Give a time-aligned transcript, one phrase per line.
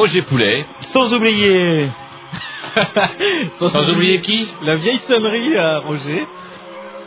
[0.00, 0.64] Roger Poulet.
[0.80, 1.90] sans oublier
[3.58, 4.48] Sans oublier qui?
[4.62, 6.26] La vieille sonnerie à Roger.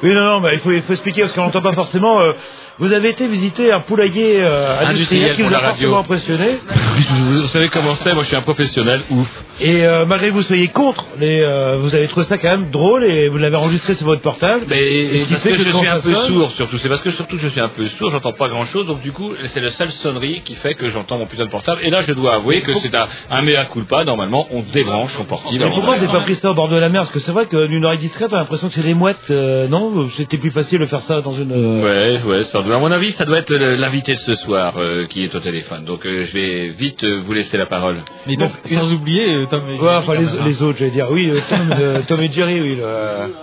[0.04, 2.22] Oui, non, non, bah, il, faut, il faut expliquer parce qu'on n'entend pas forcément.
[2.22, 2.34] euh,
[2.78, 5.90] vous avez été visiter un poulailler euh, industriel Industriel qui vous a radio.
[5.90, 6.60] fortement impressionné.
[7.10, 9.43] vous savez comment c'est, moi je suis un professionnel, ouf.
[9.62, 12.70] Et euh, malgré que vous soyez contre, les, euh, vous avez trouvé ça quand même
[12.72, 14.66] drôle et vous l'avez enregistré sur votre portable.
[14.68, 16.78] Mais Et ce qui parce fait que, que je suis un peu sonne- sourd surtout,
[16.80, 19.12] c'est parce que surtout je suis un peu sourd, j'entends pas grand chose, donc du
[19.12, 21.82] coup c'est la seule sonnerie qui fait que j'entends mon putain de portable.
[21.84, 25.26] Et là je dois avouer que c'est un, un mea culpa, normalement on débranche son
[25.26, 25.56] portable.
[25.60, 27.02] Mais pourquoi j'ai pas pris ça au bord de la mer?
[27.02, 29.18] Parce que c'est vrai que d'une oreille discrète, on a l'impression que c'est des mouettes.
[29.30, 31.52] euh, non, c'était plus facile de faire ça dans une.
[31.84, 35.06] Ouais, ouais, ça doit, à mon avis, ça doit être l'invité de ce soir euh,
[35.06, 35.86] qui est au téléphone.
[35.86, 37.98] Donc euh, je vais vite euh, vous laisser la parole.
[38.26, 41.08] Mais donc, sans oublier euh, Tom et Ouais, Jerry, enfin les, les autres, j'allais dire.
[41.12, 42.76] Oui, euh, Tom, euh, Tom et Jerry, oui.
[42.76, 43.34] le-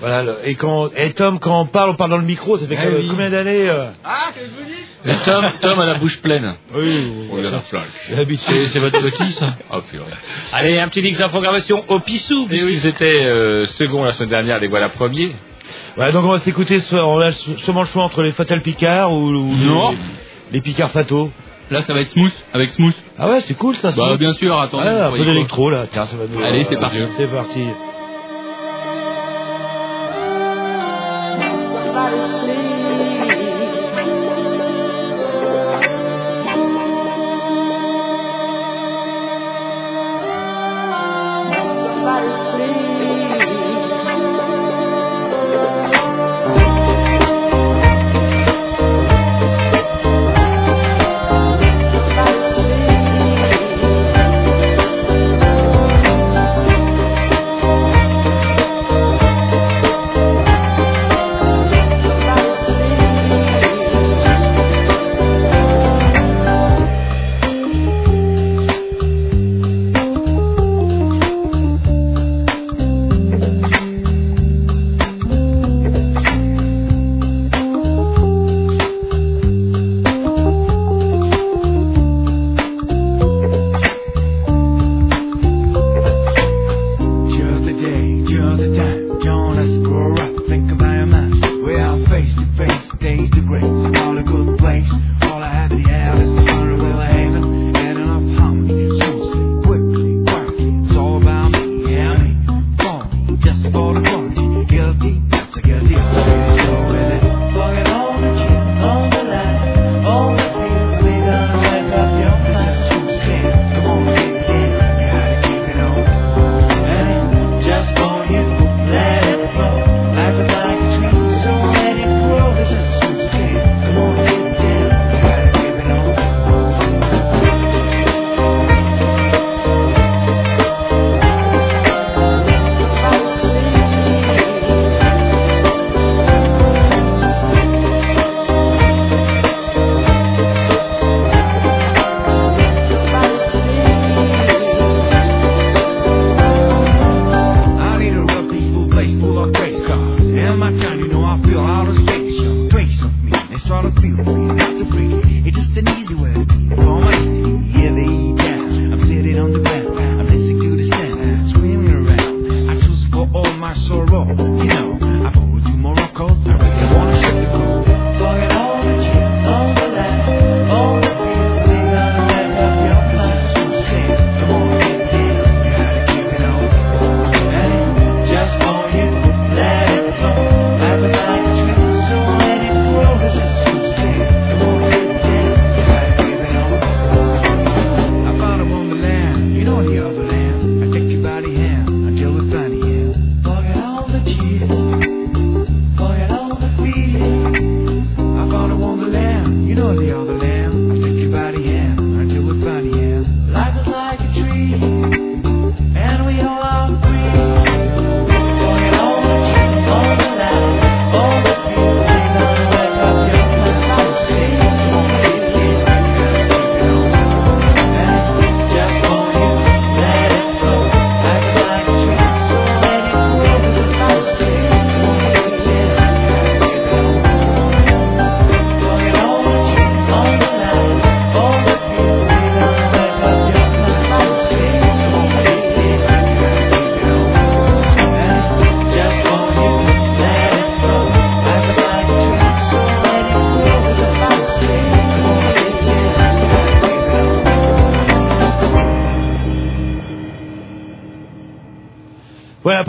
[0.00, 0.22] Voilà.
[0.22, 2.56] le- Et quand et Tom, quand on parle, on parle dans le micro.
[2.56, 3.06] Ça fait Ah quand- oui.
[3.08, 3.86] combien d'années euh
[5.06, 6.54] Et Tom, Tom a la bouche pleine.
[6.74, 7.84] Oui, Oh, il a la flaque.
[8.08, 9.54] C'est votre petit, ça?
[9.72, 10.04] Oh, purée.
[10.52, 14.60] Allez, un petit mix en programmation au Pissou, puisqu'ils étaient euh, second la semaine dernière,
[14.60, 15.32] les voilà premiers.
[15.96, 16.78] Ouais, donc on va s'écouter.
[16.92, 19.30] On a sûrement le choix entre les Fatal Picard ou,
[19.92, 19.98] les,
[20.52, 21.30] les Picard Fato.
[21.70, 22.94] Là, ça va être smooth, avec smooth.
[23.18, 23.90] Ah ouais, c'est cool ça.
[23.96, 24.80] Bah, bien sûr, attends.
[24.80, 25.86] Un peu d'électro là.
[25.90, 26.42] Tiens, ça va nous.
[26.42, 26.98] Allez, c'est parti.
[27.16, 27.64] C'est parti.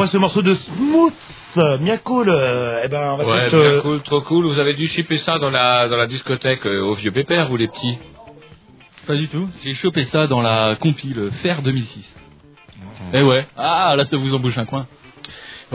[0.05, 1.13] Après ce morceau de Smooth,
[1.79, 2.29] bien cool.
[2.29, 4.45] euh, eh ben, on va Ouais, euh, bien cool, trop cool.
[4.45, 7.57] Vous avez dû shipper ça dans la, dans la discothèque euh, au vieux pépère, vous
[7.57, 7.97] les petits?
[9.07, 9.47] Pas du tout.
[9.63, 12.15] J'ai chopé ça dans la compile Fer 2006.
[13.13, 13.47] Eh ouais.
[13.57, 14.85] Ah, là, ça vous embouche un coin.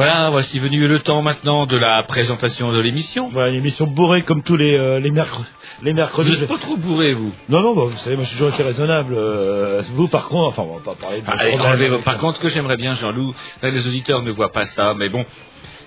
[0.02, 3.28] Voilà, voici venu le temps maintenant de la présentation de l'émission.
[3.30, 5.46] Voilà, une émission bourrée comme tous les, euh, les, mercredi,
[5.82, 6.30] les Vous mercredis.
[6.30, 8.62] n'êtes pas trop bourré, vous Non, non, bah, vous savez, moi je suis toujours été
[8.62, 9.12] raisonnable.
[9.14, 12.38] euh, vous, par contre, enfin, on va pas parler de Allez, enlevez- avec- Par contre,
[12.38, 15.26] ce que j'aimerais bien, Jean-Loup, les auditeurs ne voient pas ça, mais bon,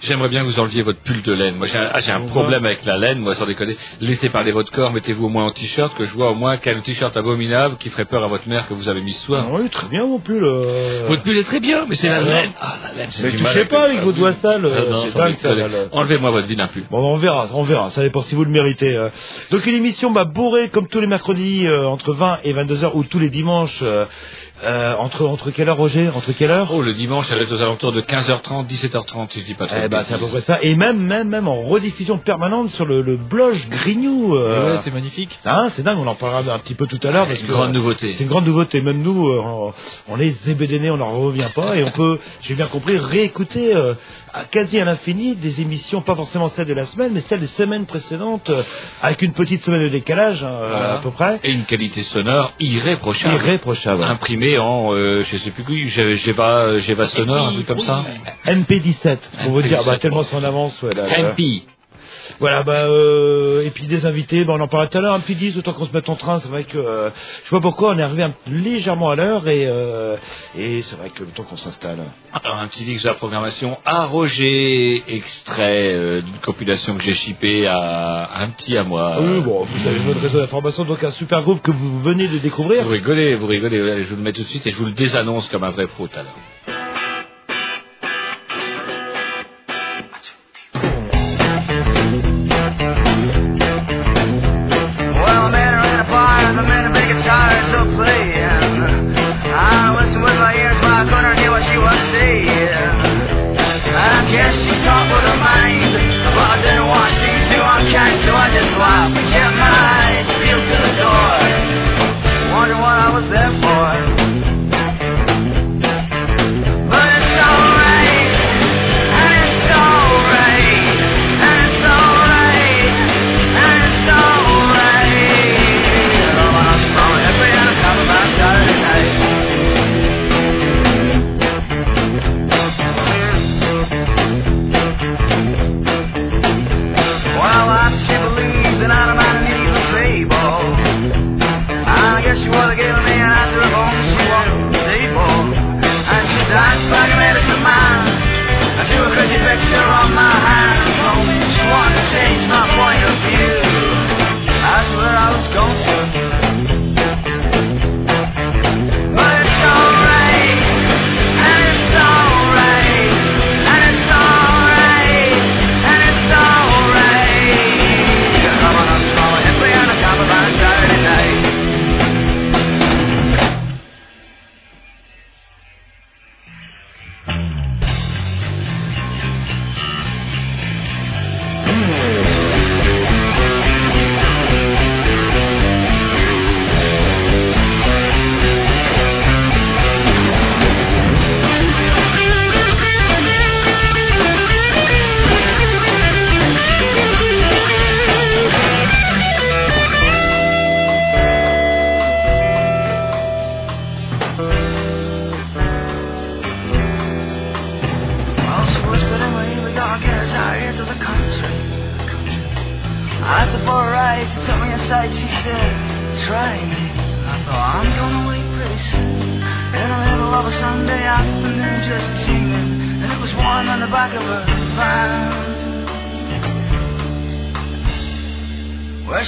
[0.03, 1.55] j'aimerais bien que vous enleviez votre pull de laine.
[1.55, 3.75] Moi, j'ai un, ah, j'ai un problème avec la laine, moi, sans déconner.
[4.01, 6.81] Laissez parler votre corps, mettez-vous au moins en t-shirt, que je vois au moins quel
[6.81, 9.45] t-shirt abominable qui ferait peur à votre mère que vous avez mis ce soir.
[9.47, 10.43] Ah Oui, très bien mon pull.
[10.43, 11.05] euh.
[11.07, 12.51] Votre pull est très bien, mais c'est la Ah, laine.
[12.61, 15.37] Ah, la laine, Mais touchez pas avec vos doigts sales, Ah, non, c'est sans dingue,
[15.37, 15.69] ça, déconner.
[15.73, 15.85] là, là.
[15.91, 16.83] Enlevez-moi votre vilain pull.
[16.91, 17.89] Bon, on verra, on verra.
[17.89, 18.95] Ça dépend si vous le méritez.
[18.95, 19.09] euh.
[19.51, 22.95] Donc une émission bah, bourrée comme tous les mercredis euh, entre 20 et 22 heures
[22.95, 23.83] ou tous les dimanches
[24.63, 26.09] euh, euh, entre entre quelle heure Roger?
[26.09, 26.73] Entre quelle heure?
[26.73, 29.75] Oh, le dimanche, elle est aux alentours de 15h30, 17h30, si je dis pas trop.
[29.83, 30.59] Eh ben, c'est à peu près ça.
[30.61, 34.35] Et même même même en rediffusion permanente sur le, le blog Grignou.
[34.35, 34.71] euh.
[34.71, 35.37] Ouais, c'est magnifique.
[35.45, 35.97] Hein, c'est dingue.
[35.99, 38.13] On en parlera un petit peu tout à l'heure parce Une que grande nouveauté.
[38.13, 38.81] C'est une grande nouveauté.
[38.81, 39.73] Même nous, euh, on,
[40.09, 41.75] on est zébédénés, on n'en revient pas.
[41.77, 43.93] Et on peut, j'ai bien compris, réécouter euh,
[44.33, 47.47] à quasi à l'infini des émissions, pas forcément celles de la semaine, mais celles des
[47.47, 48.63] semaines précédentes, euh,
[49.01, 50.93] avec une petite semaine de décalage, hein, euh, Voilà.
[50.93, 51.39] à peu près.
[51.43, 53.35] Et une qualité sonore irréprochable.
[53.35, 54.03] Irréprochable.
[54.03, 58.03] Imprimé en, euh, je sais plus qui, G- Geva, Geva sonore, un truc comme ça.
[58.45, 59.99] MP17, pour vous dire, bah, MP17.
[59.99, 60.81] tellement c'est en avance.
[60.81, 61.29] Ouais, là, là.
[61.33, 61.63] MP.
[62.39, 65.19] Voilà, bah, euh, et puis des invités, bah, on en parlait tout à l'heure, un
[65.19, 67.09] petit 10, autant qu'on se mette en train, c'est vrai que, euh,
[67.43, 70.15] je sais pas pourquoi, on est arrivé un- légèrement à l'heure, et, euh,
[70.57, 71.99] et c'est vrai que le temps qu'on s'installe.
[72.43, 77.67] Alors un petit X de la programmation à Roger, extrait d'une compilation que j'ai chippée
[77.67, 79.17] à un petit à moi.
[79.19, 82.37] Oui, bon, vous avez votre réseau d'information, donc un super groupe que vous venez de
[82.37, 82.83] découvrir.
[82.83, 84.91] Vous rigolez, vous rigolez, je vous le mets tout de suite et je vous le
[84.91, 86.82] désannonce comme un vrai pro tout à l'heure.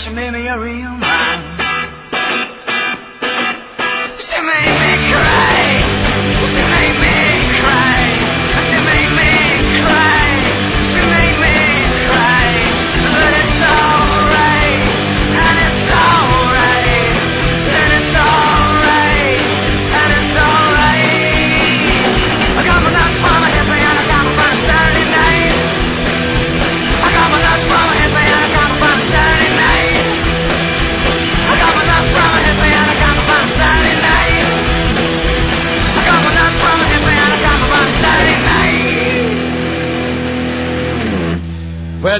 [0.05, 1.04] WrestleMania real.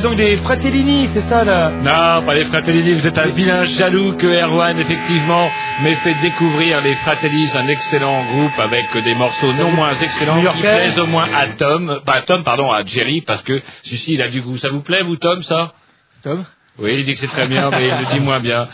[0.06, 4.14] Donc des Fratellini, c'est ça là Non, pas les Fratellini, vous êtes un vilain jaloux
[4.14, 5.50] que Erwan, effectivement,
[5.82, 10.62] m'ait fait découvrir les Fratellis, un excellent groupe avec des morceaux non moins excellents qui
[10.62, 14.22] plaisent au moins à Tom, pas à Tom, pardon, à Jerry, parce que celui-ci, il
[14.22, 14.60] a du goût.
[14.60, 15.74] Ça vous plaît, vous, Tom, ça
[16.22, 16.46] Tom
[16.78, 18.68] Oui, il dit que c'est très bien, mais il le dit moins bien.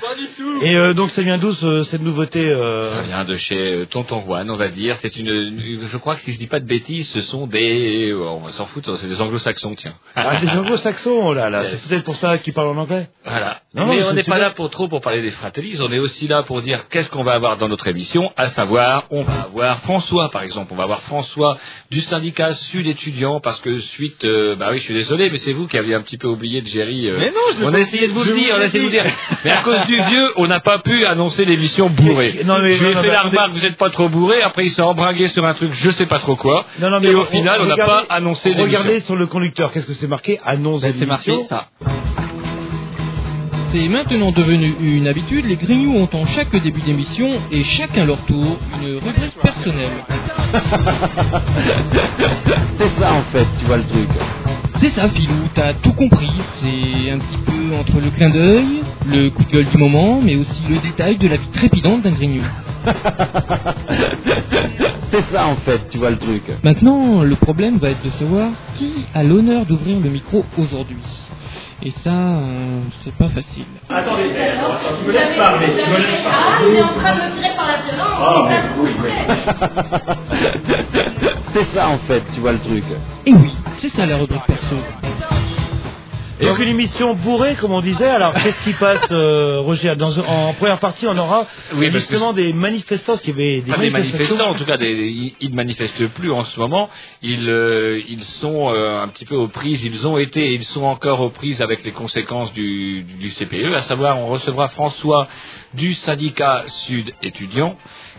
[0.61, 2.83] Et euh, donc ça vient d'où ce- cette nouveauté euh...
[2.85, 4.95] Ça vient de chez euh, Tonton Juan, on va dire.
[4.97, 8.13] C'est une, une- je crois que si je dis pas de bêtises, ce sont des,
[8.13, 9.93] on s'en foutre, c'est des anglo-saxons, tiens.
[10.15, 11.77] Ah, des anglo-saxons, oh là là, Yes.
[11.77, 13.07] c'est peut-être pour ça qu'ils parlent en anglais.
[13.25, 13.61] Voilà.
[13.73, 16.27] Non, mais on n'est pas là pour trop pour parler des Fratellis, on est aussi
[16.27, 19.79] là pour dire qu'est-ce qu'on va avoir dans notre émission, à savoir, on va avoir
[19.79, 21.57] François, par exemple, on va avoir François
[21.89, 25.53] du syndicat Sud étudiant, parce que suite, euh, bah oui, je suis désolé, mais c'est
[25.53, 27.07] vous qui aviez un petit peu oublié de Jerry.
[27.09, 28.89] euh, Mais non, je on a essayé de vous le dire, on a essayé de
[28.89, 29.01] vous dit.
[29.01, 29.13] dire.
[29.45, 32.41] Mais à cause du vieux, on n'a pas pu annoncer l'émission bourrée.
[32.45, 34.41] Non, mais- je lui ai non, fait mais la remarque, vous n'êtes pas trop bourré,
[34.41, 36.65] après il s'est embringué sur un truc, je sais pas trop quoi.
[36.79, 38.65] Non, non, et au final, on n'a regardez- pas annoncé l'émission.
[38.79, 41.67] Regardez sur le conducteur, qu'est-ce que c'est marqué Annonce Ben, C'est marqué ça.
[43.73, 48.17] C'est maintenant devenu une habitude, les Grignoux ont en chaque début d'émission et chacun leur
[48.25, 50.03] tour une rubrique personnelle.
[52.73, 54.09] C'est ça en fait, tu vois le truc.
[54.81, 59.29] C'est ça Philou, t'as tout compris, c'est un petit peu entre le clin d'œil, le
[59.29, 62.41] coup de gueule du moment, mais aussi le détail de la vie trépidante d'un Grignou.
[65.05, 66.41] C'est ça en fait, tu vois le truc.
[66.63, 70.97] Maintenant, le problème va être de savoir qui a l'honneur d'ouvrir le micro aujourd'hui.
[71.83, 73.65] Et ça, euh, c'est pas facile.
[73.89, 74.35] Ah, il
[76.75, 78.21] est en train de me tirer par la violence.
[81.53, 82.83] C'est ça en fait, tu vois le truc.
[83.25, 84.75] Et oui, c'est ça la rubrique perso.
[86.41, 88.07] Et donc une émission bourrée, comme on disait.
[88.07, 91.45] Alors qu'est-ce qui passe, euh, Roger dans, En première partie, on aura
[91.75, 94.77] Oui, justement des manifestants, parce qu'il y avait des Pas des manifestants, en tout cas,
[94.77, 96.89] des, ils, ne manifestent plus en ce moment.
[97.21, 100.63] Ils, euh, ils sont euh, un petit peu aux prises, ils ont été et ils
[100.63, 104.67] sont encore aux prises avec les conséquences du, du, du CPE, à savoir on recevra
[104.69, 105.27] François
[105.75, 107.77] du syndicat Sud étudiant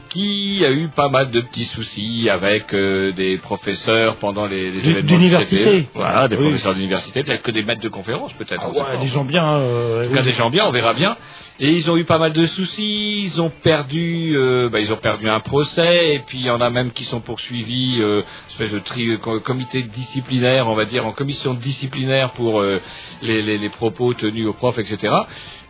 [0.09, 4.89] qui a eu pas mal de petits soucis avec euh, des professeurs pendant les, les
[4.91, 5.57] événements d'université.
[5.57, 5.89] du CPE.
[5.95, 6.43] Voilà, des Oui.
[6.45, 8.63] professeurs d'université, peut-être que des maîtres de conférences, peut-être.
[8.63, 9.47] Ah ouais, des gens bien.
[9.59, 10.27] euh, En tout cas, oui.
[10.27, 11.17] des gens bien, on verra bien.
[11.61, 13.21] Et ils ont eu pas mal de soucis.
[13.23, 16.15] Ils ont perdu, euh, bah, ils ont perdu un procès.
[16.15, 19.41] Et puis il y en a même qui sont poursuivis, euh, espèce de tri, co-
[19.41, 22.81] comité disciplinaire, on va dire, en commission disciplinaire pour euh,
[23.23, 25.15] les, les- les propos tenus aux profs, etc.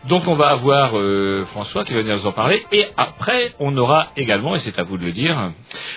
[0.07, 2.61] Donc on va avoir euh, François qui va venir nous en parler.
[2.73, 5.51] Et après, on aura également, et c'est à vous de le dire,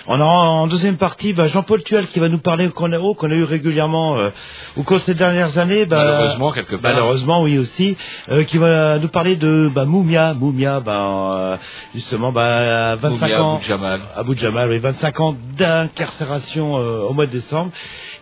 [0.07, 3.15] On aura en deuxième partie bah, Jean-Paul Tual qui va nous parler qu'on a, oh,
[3.15, 4.29] qu'on a eu régulièrement euh,
[4.77, 5.85] au cours de ces dernières années.
[5.85, 6.93] Bah, malheureusement quelque part.
[6.93, 7.97] Malheureusement, oui aussi,
[8.29, 11.59] euh, qui va nous parler de bah, Moumia, Moumia, bah,
[11.93, 14.01] justement, bah, 25 Moumia ans, Abou Jamal.
[14.15, 17.71] Abu Jamal, oui, 25 ans d'incarcération au mois de décembre.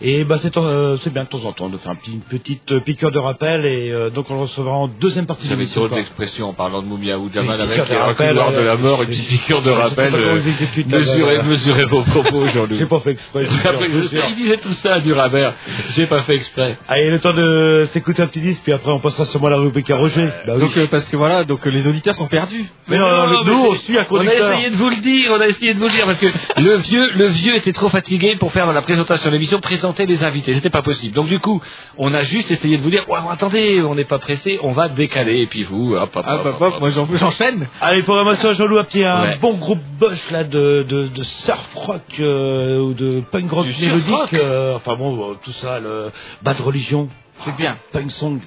[0.01, 0.56] Et bah, c'est
[1.00, 3.65] c'est bien de temps en temps de faire un petit, une petite piqûre de rappel.
[3.65, 5.75] Et donc on le recevra en deuxième partie de l'émission.
[5.75, 5.98] Trop quoi.
[5.98, 9.10] d'expressions en parlant de Moumia ou Jamal avec rappel, reculoirs de euh, la mort, une
[9.10, 10.13] petite piqûre de rappel.
[10.15, 10.39] euh,
[10.88, 12.75] Mesurez, euh, mesurez vos propos, Jean-Loup.
[12.77, 13.48] J'ai pas fait exprès.
[14.29, 15.53] il disait tout ça du Rabert.
[15.96, 16.77] J'ai pas fait exprès.
[16.88, 19.58] Allez, le temps de s'écouter un petit disque, puis après on passera sûrement à la
[19.58, 20.29] rubrique à Roger.
[20.48, 20.60] Oui.
[20.60, 22.65] Donc euh, parce que voilà, donc euh, les auditeurs sont perdus.
[22.88, 24.51] mais non, nous, on suit un On a conducteur.
[24.51, 26.27] essayé de vous le dire, on a essayé de vous le dire parce que
[26.62, 30.24] le vieux, le vieux était trop fatigué pour faire la présentation de l'émission présenter les
[30.24, 30.53] invités.
[30.53, 31.13] C'était pas possible.
[31.15, 31.62] Donc du coup,
[31.98, 35.41] on a juste essayé de vous dire, attendez, on n'est pas pressé, on va décaler.
[35.41, 36.80] Et puis vous, hop, hop, Ah hop, bah hop, hop, hop.
[36.80, 37.68] moi j'en- j'enchaîne.
[37.82, 39.38] Allez, programmation à Jean-Loup, un petit un Ouais.
[39.38, 43.86] bon groupe Bosch là de, de, de surf rock euh, ou de punk rock Du
[43.86, 44.34] mélodique.
[44.34, 47.78] euh, enfin bon, euh, tout ça, le bas de religion, C'est bien.
[47.92, 48.40] punk song,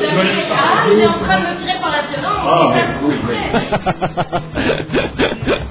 [0.00, 2.44] train de me tirer par la violence.
[2.44, 2.86] Ah, c'est
[3.28, 4.40] mais ça.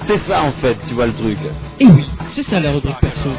[0.27, 1.38] C'est en fait, tu vois le truc.
[1.79, 2.05] Et oui,
[2.36, 3.29] c'est ça la rubrique perso.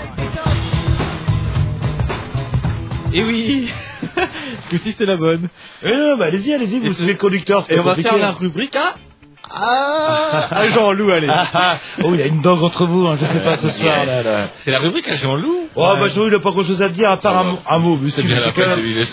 [3.13, 3.71] Et oui
[4.61, 5.49] Ce que si c'est la bonne.
[5.83, 7.63] Eh non, bah allez-y, allez-y, vous suivez le conducteur.
[7.63, 8.09] c'est Et on va compliqué.
[8.09, 8.95] faire la rubrique à...
[9.55, 11.29] Ah, Jean-Loup, allez.
[11.31, 11.79] Ah, ah.
[12.03, 14.23] Oh, il y a une dent entre vous, hein, je sais pas ce soir là.
[14.23, 14.49] là.
[14.57, 17.11] C'est la rubrique à Jean-Loup Oh, bah Jean, il a pas grand chose à dire
[17.11, 17.99] à part un, mot- un mot.
[18.01, 18.47] mais C'est bien la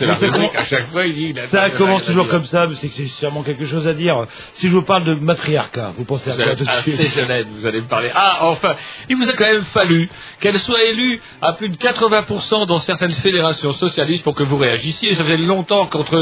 [0.08, 0.56] la ça rubrique.
[0.56, 1.34] À chaque fois, il dit...
[1.36, 4.26] il Ça commence toujours comme ça, mais c'est que j'ai sûrement quelque chose à dire.
[4.54, 7.46] Si je vous parle de matriarcat, vous pensez à Vous quoi tout de ah, suite?
[7.56, 8.10] vous allez me parler.
[8.14, 8.76] Ah, enfin,
[9.08, 13.12] il vous a quand même fallu qu'elle soit élue à plus de 80% dans certaines
[13.12, 15.14] fédérations socialistes pour que vous réagissiez.
[15.16, 16.16] Ça faisait longtemps qu'entre,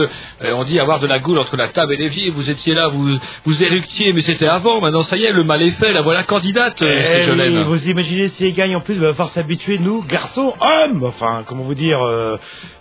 [0.44, 2.88] euh, on dit avoir de la goule entre la table et l'évier, vous étiez là,
[2.88, 4.82] vous, vous éructiez, mais c'était avant.
[4.82, 5.94] Maintenant, ça y est, le mal est fait.
[5.94, 7.58] La voilà candidate, euh, Eh c'est Jolène.
[7.58, 11.04] oui, vous imaginez si elle gagne en plus, il va falloir s'habituer, nous, garçons, hommes,
[11.04, 12.38] enfin, comment vous dire, euh,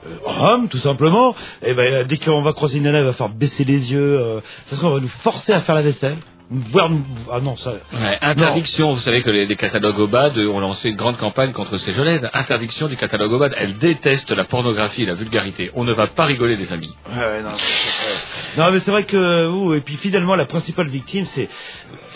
[0.07, 1.35] euh, hommes, tout simplement.
[1.63, 4.41] Et ben, dès qu'on va croiser une nana, il va falloir baisser les yeux.
[4.65, 6.17] Ça se trouve, on va nous forcer à faire la vaisselle.
[6.49, 6.91] Voir,
[7.33, 7.73] ah non, ça.
[7.93, 11.77] Ouais, interdiction, vous savez que les, les catalogues OBAD ont lancé une grande campagne contre
[11.79, 12.31] ces Jolène.
[12.33, 13.55] Interdiction du catalogue OBAD.
[13.59, 15.73] Elle déteste la pornographie et la vulgarité.
[15.75, 16.95] On ne va pas rigoler, les amis.
[17.11, 17.51] Ouais, non,
[18.59, 21.49] non, mais c'est vrai que, ouh, et puis finalement, la principale victime, c'est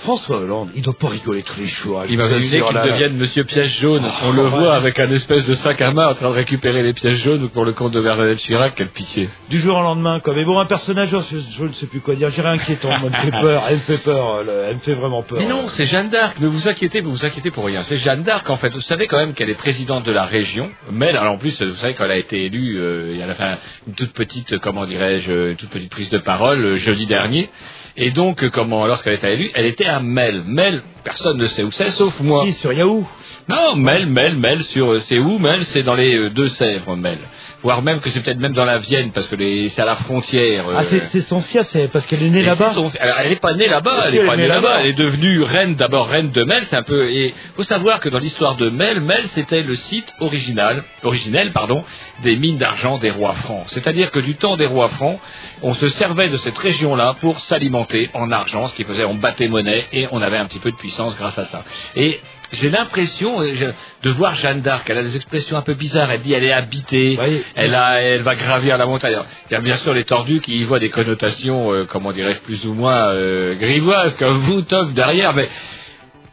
[0.00, 0.70] François Hollande.
[0.74, 2.00] Il doit pas rigoler tous les jours.
[2.00, 4.02] assure, qu'il devienne Monsieur Piège Jaune.
[4.24, 6.92] On le voit avec un espèce de sac à main en train de récupérer les
[6.92, 8.74] pièges jaunes pour le compte de Bernadette Chirac.
[8.74, 9.28] Quelle pitié.
[9.48, 10.34] Du jour au lendemain, quoi.
[10.34, 12.30] Mais bon, un personnage, je, je ne sais plus quoi dire.
[12.30, 12.90] J'irai inquiétant.
[12.92, 13.64] Elle me fait peur.
[13.68, 14.38] Elle me fait peur.
[14.42, 15.38] Elle, elle me fait vraiment peur.
[15.38, 16.40] Mais non, c'est Jeanne d'Arc.
[16.40, 17.82] Ne vous inquiétez, vous vous inquiétez pour rien.
[17.82, 18.72] C'est Jeanne d'Arc en fait.
[18.72, 20.70] Vous savez quand même qu'elle est présidente de la région.
[20.90, 22.78] Mais alors en plus, vous savez qu'elle a été élue.
[22.78, 26.18] euh, elle a fait un- une toute petite, comment dirais-je, une toute petite prise de
[26.18, 27.50] parole euh, jeudi dernier.
[27.96, 30.44] Et donc, euh, comment, lorsqu'elle était élue, elle était à Mel.
[30.46, 32.44] Mel, personne ne sait où c'est, sauf moi.
[32.44, 33.06] Si, sur Yahoo.
[33.48, 35.64] Non, Mel, Mel, Mel, sur, euh, c'est où Mel?
[35.64, 37.18] C'est dans les euh, Deux-Sèvres, Mel.
[37.62, 39.36] Voire même que c'est peut-être même dans la Vienne, parce que
[39.68, 40.68] c'est à la frontière.
[40.68, 42.68] euh, Ah, c'est c'est son fief, c'est parce qu'elle est née là-bas.
[42.70, 44.92] c'est son- alors, elle n'est pas née là-bas, elle n'est pas née là-bas, elle est
[44.94, 48.56] devenue reine, d'abord reine de Mel, c'est un peu, et faut savoir que dans l'histoire
[48.56, 51.84] de Mel, Mel c'était le site original, originel, pardon,
[52.22, 53.64] des mines d'argent des rois francs.
[53.66, 55.18] C'est-à-dire que du temps des rois francs,
[55.62, 59.48] on se servait de cette région-là pour s'alimenter en argent, ce qui faisait, on battait
[59.48, 61.62] monnaie et on avait un petit peu de puissance grâce à ça.
[61.94, 62.20] Et
[62.52, 64.88] j'ai l'impression euh, de voir Jeanne d'Arc.
[64.90, 66.10] Elle a des expressions un peu bizarres.
[66.10, 67.18] Elle dit elle est habitée.
[67.20, 67.42] Oui.
[67.54, 69.12] Elle a, elle va gravir la montagne.
[69.12, 72.12] Alors, Il y a bien sûr les tordus qui y voient des connotations, euh, comment
[72.12, 75.34] dirais-je, plus ou moins euh, grivoises, comme vous, Tom, derrière.
[75.34, 75.48] Mais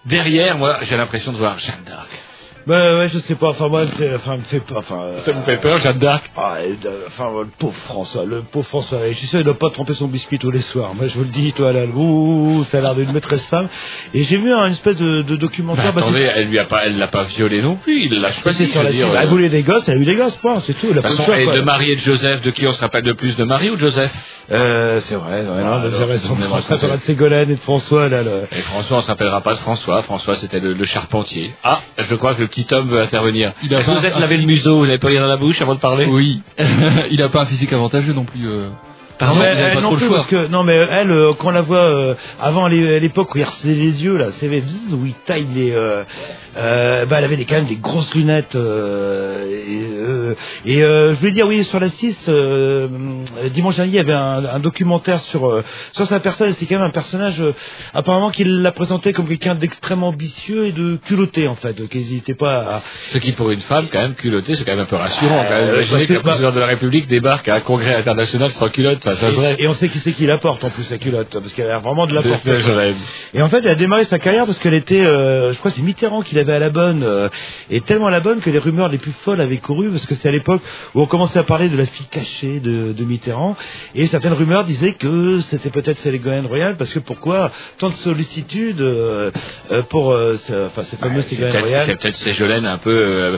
[0.05, 2.09] derrière, moi, j'ai l'impression de voir Jeanne d'Arc.
[2.67, 3.49] Bah ouais, je sais pas.
[3.49, 4.79] Enfin, moi, elle me fait, enfin, me fait pas.
[4.79, 6.75] Enfin, euh, Ça vous fait peur, Jeanne d'Arc Ah, euh,
[7.07, 9.07] enfin, le pauvre François, le pauvre François.
[9.07, 10.93] Et je suis sûr, il doit pas tremper son biscuit tous les soirs.
[10.93, 13.67] Moi, je vous le dis, toi, là, ouh, ça a l'air d'une maîtresse femme.
[14.13, 15.93] Et j'ai vu un espèce de, de documentaire.
[15.93, 18.01] bah, Attendez, elle lui a pas, elle l'a pas violé non plus.
[18.03, 18.65] Il l'a choisi.
[18.67, 20.73] sur la dire, euh, Elle voulait des gosses, elle a eu des gosses, point, c'est
[20.73, 20.87] tout.
[20.93, 23.13] La de façon, et de Marie et de Joseph, de qui on se rappelle de
[23.13, 24.13] plus, de Marie ou de Joseph?
[24.51, 26.37] Euh, c'est vrai, ouais, Ah, non, alors, raison.
[26.39, 28.47] on se rappellera de Ségolène et de François, là, le...
[28.51, 30.01] Et François, on se rappellera pas de François.
[30.03, 31.53] François, c'était le, le charpentier.
[31.63, 33.53] Ah, je crois que le petit homme veut intervenir.
[33.63, 35.75] Il a vous êtes lavé le museau, vous n'avez pas rien dans la bouche avant
[35.75, 36.41] de parler Oui.
[37.11, 38.47] il a pas un physique avantageux non plus.
[38.49, 38.69] euh.
[39.19, 41.33] Non, Pardon, mais il avait elle pas non plus, parce que non mais elle euh,
[41.33, 45.05] quand on la voit euh, avant l'époque où il refaisait les yeux là c'est où
[45.07, 46.03] il taille les euh,
[46.55, 49.96] euh, bah elle avait des, quand même des grosses lunettes euh, et, euh,
[50.65, 52.87] et, euh, je voulais dire oui sur la 6 euh,
[53.51, 56.75] dimanche dernier il y avait un, un documentaire sur euh, sur sa personne c'est quand
[56.75, 57.43] même un personnage
[57.93, 62.33] apparemment qu'il l'a présenté comme quelqu'un d'extrêmement ambitieux et de culotté en fait qui n'hésitait
[62.33, 64.95] pas à, Ce qui, pour une femme, quand même, culotté, c'est quand même un peu
[64.95, 65.45] rassurant.
[65.47, 65.83] quand même.
[65.87, 69.63] Imaginez qu'un président de la République débarque à un congrès international sans culotte, ça, et,
[69.63, 71.79] et on sait qui c'est qui la porte en plus la culotte parce qu'elle a
[71.79, 72.21] vraiment de la
[72.59, 72.95] Jolène.
[73.33, 75.81] Et en fait, elle a démarré sa carrière parce qu'elle était, euh, je crois, c'est
[75.81, 77.29] Mitterrand qui l'avait à la bonne, euh,
[77.69, 80.15] et tellement à la bonne que les rumeurs les plus folles avaient couru parce que
[80.15, 80.61] c'est à l'époque
[80.93, 83.55] où on commençait à parler de la fille cachée de, de Mitterrand,
[83.95, 88.81] et certaines rumeurs disaient que c'était peut-être Ségolène Royal parce que pourquoi tant de sollicitude
[88.81, 89.31] euh,
[89.71, 90.35] euh, pour, euh,
[90.67, 91.83] enfin, cette fameuse C'est Ségolène Royal.
[91.85, 92.95] c'est peut-être Ségolène un peu...
[92.95, 93.37] euh,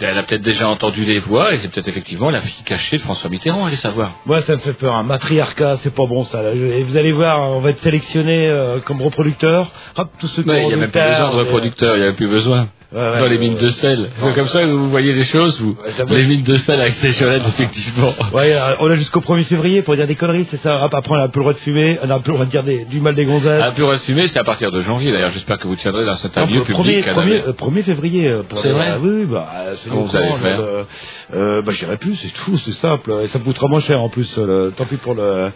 [0.00, 3.02] elle a peut-être déjà entendu les voix, et c'est peut-être effectivement la fille cachée de
[3.02, 4.16] François Mitterrand, allez savoir.
[4.26, 4.96] Moi, ça me fait peur.
[4.96, 6.42] Un matriarcat, c'est pas bon ça.
[6.42, 6.52] Là.
[6.52, 8.52] Et vous allez voir, on va être sélectionné
[8.84, 9.70] comme reproducteur.
[9.96, 12.08] Hop, tous ceux qui Mais il n'y a même plus besoin de reproducteur, il n'y
[12.08, 12.68] a plus besoin.
[12.92, 14.10] Ouais, dans les mines de sel.
[14.16, 15.76] C'est comme ça que vous voyez les choses, vous.
[16.08, 18.14] Les mines de sel avec Ségolène, effectivement.
[18.32, 20.76] Ouais, euh, on a jusqu'au 1er février pour dire des conneries, c'est ça.
[20.82, 22.62] Après, on a plus le droit de fumer, on a plus le droit de dire
[22.62, 23.62] des- du mal des gonzesses.
[23.64, 25.32] Un peu assumé, c'est à partir de janvier, d'ailleurs.
[25.34, 26.74] J'espère que vous tiendrez dans cet lieu le public.
[26.74, 28.28] 1er, à la- 1er, euh, 1er février.
[28.28, 30.86] euh, C'est vrai Oui, bah, c'est Comment vous allez faire le-
[31.34, 33.12] euh, Bah, j'irai plus, c'est tout, c'est simple.
[33.24, 34.36] Et ça me coûtera moins cher en plus.
[34.38, 35.50] le- tant pis pour le.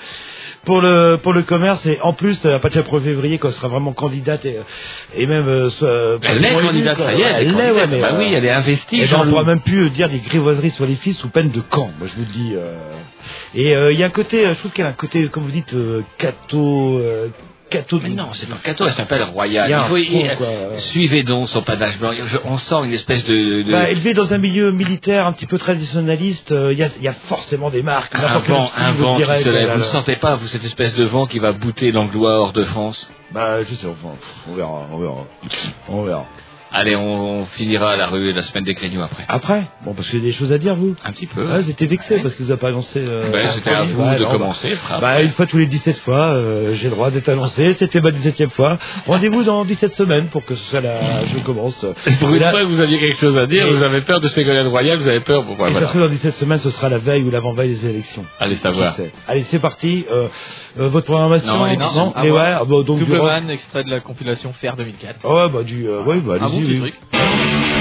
[0.65, 3.55] Pour le pour le commerce et en plus à partir du 1er février quand elle
[3.55, 4.59] sera vraiment candidate et,
[5.17, 8.11] et même euh, soit- Elle est candidate, ça y est, elle est ouais, mais, Bah
[8.13, 8.97] euh, oui, elle est investie.
[9.03, 9.31] Eh ben, on Jean-Loup.
[9.31, 12.13] pourra même plus dire des grivoiseries sur les filles sous peine de camp, moi je
[12.15, 12.53] vous le dis.
[12.57, 12.75] euh.
[13.55, 15.45] Et euh, il y a un côté, euh, je trouve qu'elle a un côté, comme
[15.45, 16.03] vous dites, euh,
[17.71, 18.01] catho, catho.
[18.03, 19.69] Mais non, c'est pas Cato, elle s'appelle Royal.
[19.69, 20.49] Il y a Il un faut- il- fond, quoi.
[20.79, 22.11] Suivez donc son panache blanc.
[22.13, 23.63] Je- on sent une espèce de...
[23.63, 26.89] de- Bah, élevé dans un milieu militaire un petit peu traditionnaliste, euh, il y, a,
[26.99, 28.15] il y a forcément des marques.
[28.15, 29.73] un vent, psy un vous vent qui se lève.
[29.73, 32.65] Vous ne sentez pas, vous, cette espèce de vent qui va bouter l'anglois hors de
[32.65, 33.11] France?
[33.33, 34.17] Bah, je sais, enfin,
[34.49, 35.27] on verra, on verra.
[35.89, 36.27] On verra.
[36.73, 39.25] Allez, on, on finira la rue la semaine des Grignoux après.
[39.29, 41.47] Après Bon, parce qu'il y a des choses à dire, vous Un petit peu.
[41.51, 43.05] Ah, vous étiez vexé parce que vous n'avez pas annoncé.
[43.09, 44.77] Euh, Ben, en c'était à vous Ouais, de non, commencer.
[44.89, 47.75] Bah, bah, une fois tous les 17 fois, euh, j'ai le droit d'être annoncé.
[47.75, 48.79] C'était ma 17e fois.
[49.07, 51.25] Rendez-vous dans 17 semaines pour que ce soit la.
[51.25, 51.85] Je commence.
[52.21, 54.21] Pour Et une là- fois, vous aviez quelque chose à dire, Et- vous avez peur
[54.21, 55.43] de Ségolène Royal, vous avez peur...
[55.43, 55.81] Bon, Et voilà.
[55.81, 58.25] ça se fait dans 17 semaines, ce sera la veille ou l'avant-veille des élections.
[58.39, 58.95] Allez savoir.
[59.27, 60.05] Allez, c'est parti.
[60.11, 60.29] Euh,
[60.79, 62.99] euh, votre programmation Non, mais ouais, ah, bah, donc.
[63.01, 65.17] Doubleman, extrait de la compilation Faire 2004.
[65.25, 65.87] Ah ouais, bah du.
[65.89, 66.60] Euh, ouais, bah allez-y.
[66.61, 67.80] Bon petit truc.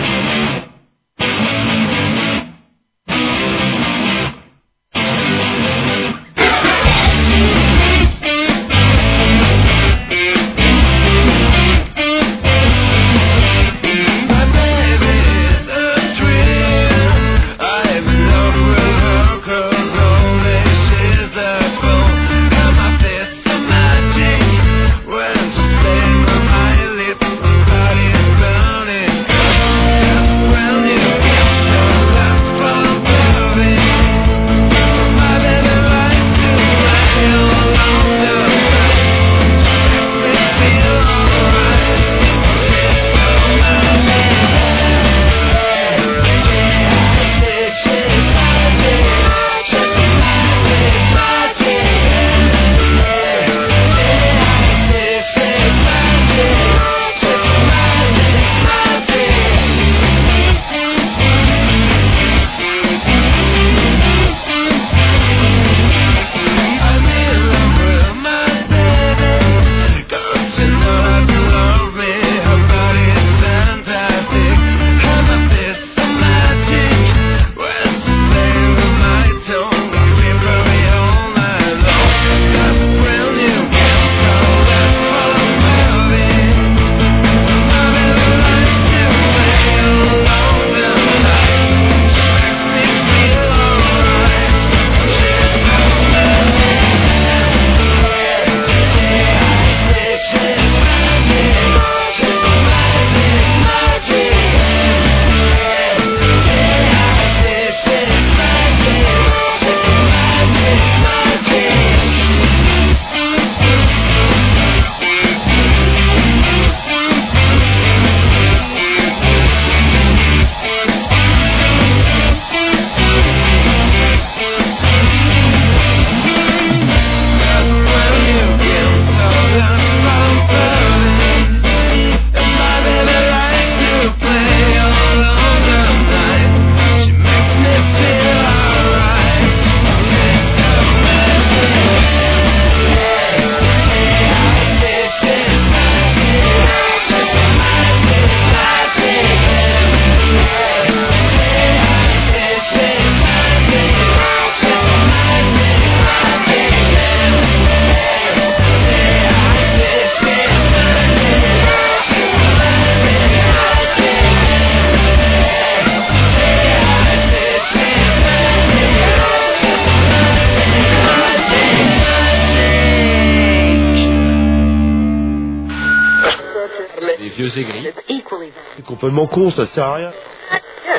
[179.29, 180.11] Con, ça sert à rien.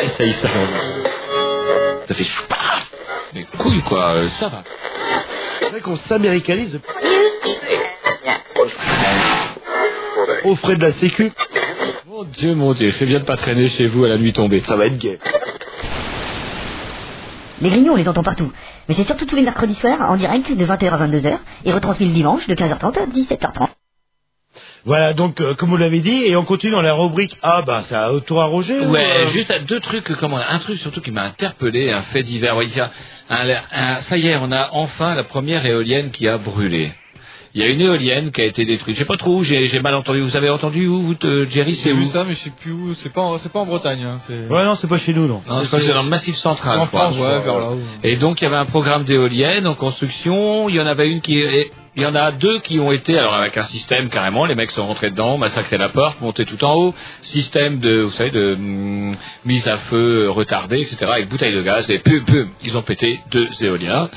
[0.03, 0.49] Et ça y ça.
[2.07, 2.93] Ça fait choupaf.
[3.35, 4.63] Mais couilles quoi, euh, ça va.
[5.61, 6.81] C'est vrai qu'on s'américanise.
[10.45, 11.33] Au frais de la sécu.
[12.07, 14.63] Mon dieu, mon dieu, fais bien de pas traîner chez vous à la nuit tombée.
[14.63, 15.19] Ça va être gay.
[17.61, 18.51] Les Grignoux, on les entend partout.
[18.89, 22.07] Mais c'est surtout tous les mercredis soirs, en direct, de 20h à 22h, et retransmis
[22.07, 23.70] le dimanche, de 15h30 à 17h30.
[24.91, 27.83] Voilà, donc euh, comme vous l'avez dit, et on continue dans la rubrique Ah, bah
[27.85, 30.79] c'est à tour à Roger ou, Ouais, euh, juste à deux trucs, comment, un truc
[30.81, 32.57] surtout qui m'a interpellé, un fait divers.
[32.57, 32.91] Ouais, il y a
[33.31, 36.91] un- un- ça y est, on a enfin la première éolienne qui a brûlé.
[37.55, 38.95] Il y a une éolienne qui a été détruite.
[38.95, 40.21] Je sais pas trop où, j'ai mal entendu.
[40.21, 42.53] Vous avez entendu où, vous, te- Jerry, c'est J'ai vu où ça, mais je sais
[42.61, 42.95] plus où.
[42.95, 44.05] C'est pas, c'est pas en Bretagne.
[44.05, 44.19] Hein.
[44.21, 44.47] C'est...
[44.49, 45.41] Ouais, non, c'est pas chez nous, non.
[45.69, 46.79] C'est dans le Massif Central.
[46.79, 46.87] En.
[46.87, 47.57] France, ouais, vers.
[48.05, 50.69] Et donc il y avait un programme d'éoliennes en construction.
[50.69, 53.19] Il y en avait une qui est Il y en a deux qui ont été,
[53.19, 56.63] alors avec un système carrément, les mecs sont rentrés dedans, massacré la porte, monté tout
[56.65, 61.55] en haut, système de, vous savez, de hum, mise à feu retardée, etc., avec bouteille
[61.55, 64.09] de gaz, et pum, pum, ils ont pété deux éoliens.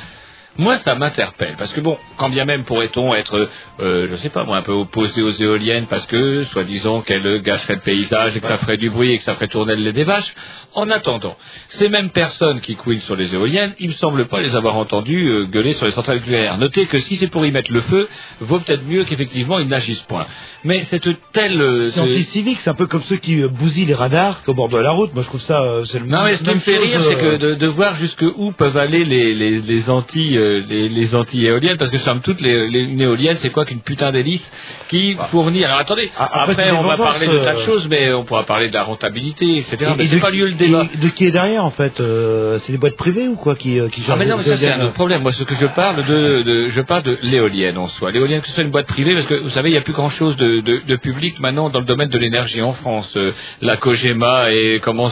[0.58, 4.44] Moi, ça m'interpelle parce que bon, quand bien même pourrait-on être, euh, je sais pas
[4.44, 8.46] moi, un peu opposé aux éoliennes parce que, soi-disant, qu'elles gâcheraient le paysage et que
[8.46, 10.36] ça ferait du bruit et que ça ferait tourner le lait des vaches.
[10.76, 11.36] En attendant,
[11.70, 15.28] ces mêmes personnes qui couinent sur les éoliennes, il me semble pas les avoir entendues
[15.28, 16.58] euh, gueuler sur les centrales nucléaires.
[16.60, 18.08] Notez que si c'est pour y mettre le feu,
[18.40, 20.26] vaut peut-être mieux qu'effectivement ils n'agissent point.
[20.64, 23.86] Mais cette telle, euh, C'est ce- anti-civique, c'est un peu comme ceux qui euh, bousillent
[23.86, 25.14] les radars au bord de la route.
[25.14, 27.16] Moi, je trouve ça, euh, c'est le Non, mais ce qui me fait rire, c'est
[27.18, 30.90] que euh, de, de voir jusque où peuvent aller les, les, les anti euh, les,
[30.90, 34.12] les anti éoliennes, parce que somme toute les, les une éolienne, c'est quoi qu'une putain
[34.12, 34.52] d'hélice
[34.90, 35.64] qui fournit.
[35.66, 38.24] Alors attendez, Ah, après, après, on va parler de tas de euh, choses, mais on
[38.24, 39.78] pourra parler de la rentabilité, etc.
[39.82, 40.88] et- mais et de pas lieu le débat.
[40.94, 43.80] et De qui est derrière, en fait euh, C'est des boîtes privées ou quoi qui,
[43.80, 45.22] euh, qui Ah mais non, mais ça c'est un autre problème.
[45.22, 48.12] Moi, ce que je parle de, de je parle de l'éolienne en soi.
[48.12, 49.94] L'éolienne, que ce soit une boîte privée, parce que vous savez, il n'y a plus
[49.94, 53.16] grand chose de, de, de public maintenant dans le domaine de l'énergie en France.
[53.18, 55.10] Euh, la Cogema et comment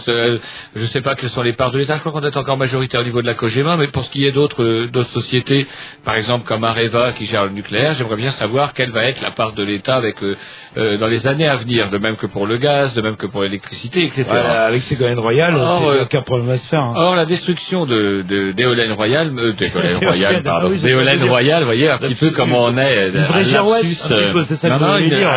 [0.76, 1.96] je sais pas quelles sont les parts de l'État.
[1.96, 4.26] Je crois qu'on est encore majoritaire au niveau de la Cogema, mais pour ce qui
[4.26, 5.68] est d'autres d'autres sociétés,
[6.04, 9.32] par exemple comme Areva qui gère le nucléaire, j'aimerais bien savoir quelle va être la
[9.32, 10.36] part de l'État avec euh,
[10.78, 13.28] euh, dans les années à venir, de même que pour le gaz, de même que
[13.28, 14.26] pour l'électricité, etc.
[14.28, 16.82] Voilà, avec Ségolène Royal, Or, c'est euh, aucun problème à se faire.
[16.82, 16.94] hein.
[16.96, 21.20] Or, la destruction de, de, d'Éolène Royale, euh, d'Éolène pardon, oui, d'Éolène
[21.60, 23.44] vous voyez un petit peu comment on est, Une un
[23.84, 24.34] lapsus, euh,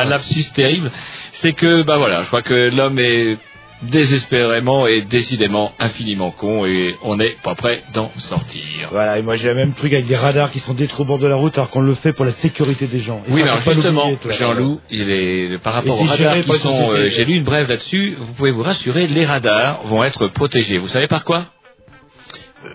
[0.01, 0.91] un lapsus terrible,
[1.33, 3.37] c'est que, bah voilà, je crois que l'homme est
[3.91, 8.89] désespérément et décidément infiniment con et on n'est pas prêt d'en sortir.
[8.91, 11.19] Voilà, et moi j'ai le même truc avec des radars qui sont détruits au bord
[11.19, 13.23] de la route alors qu'on le fait pour la sécurité des gens.
[13.29, 14.11] Et Oui, mais alors justement.
[14.31, 18.17] Jean-Loup, il est par rapport aux radars qui sont, euh, j'ai lu une brève là-dessus,
[18.21, 20.79] vous pouvez vous rassurer, les radars vont être protégés.
[20.79, 21.47] Vous savez par quoi?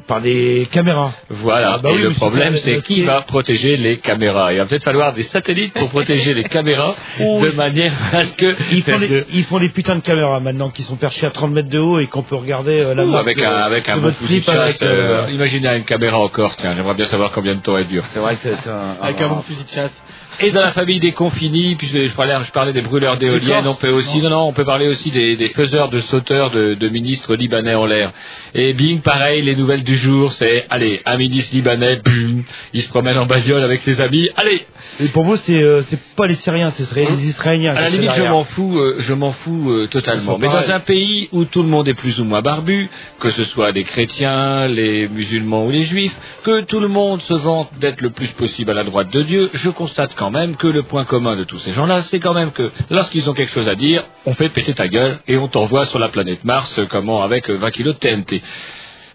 [0.07, 1.13] Par des caméras.
[1.29, 1.73] Voilà.
[1.75, 4.53] Ah bah et oui, le problème, c'est qui va protéger les caméras.
[4.53, 8.33] Il va peut-être falloir des satellites pour protéger les caméras Oh, de manière à ce
[8.35, 8.55] que.
[8.71, 11.51] Ils font, des, ils font des putains de caméras maintenant qui sont perchées à 30
[11.51, 13.97] mètres de haut et qu'on peut regarder euh, la Ouh, avec de- un, avec un
[13.97, 14.57] bon fusil de flip chasse.
[14.57, 17.87] avec, euh, euh, imaginez une caméra encore, tiens, j'aimerais bien savoir combien de temps elle
[17.87, 18.03] dure.
[18.09, 20.01] C'est vrai que c'est c'est un, Avec un bon fusil de chasse.
[20.41, 23.75] Et dans la famille des confinis, puisque je parlais, je parlais des brûleurs d'éoliennes, on
[23.75, 26.89] peut aussi, non, non, on peut parler aussi des, des faiseurs de sauteurs de, de
[26.89, 28.11] ministres libanais en l'air.
[28.53, 32.89] Et bing, pareil, les nouvelles du jour, c'est, allez, un ministre libanais, bum, il se
[32.89, 34.65] promène en bagnole avec ses amis, allez,
[35.01, 37.75] Et pour vous, c'est euh, c'est pas les Syriens, c'est les Israéliens.
[37.75, 38.31] À la limite, je derrière.
[38.31, 40.37] m'en fous, euh, je m'en fous euh, totalement.
[40.37, 43.43] Mais dans un pays où tout le monde est plus ou moins barbu, que ce
[43.43, 48.01] soit les chrétiens, les musulmans ou les juifs, que tout le monde se vante d'être
[48.01, 51.05] le plus possible à la droite de Dieu, je constate quand même que le point
[51.05, 54.03] commun de tous ces gens-là, c'est quand même que lorsqu'ils ont quelque chose à dire,
[54.25, 57.49] on fait péter ta gueule et on t'envoie sur la planète Mars, euh, comment, avec
[57.49, 58.41] euh, 20 kilos de TNT.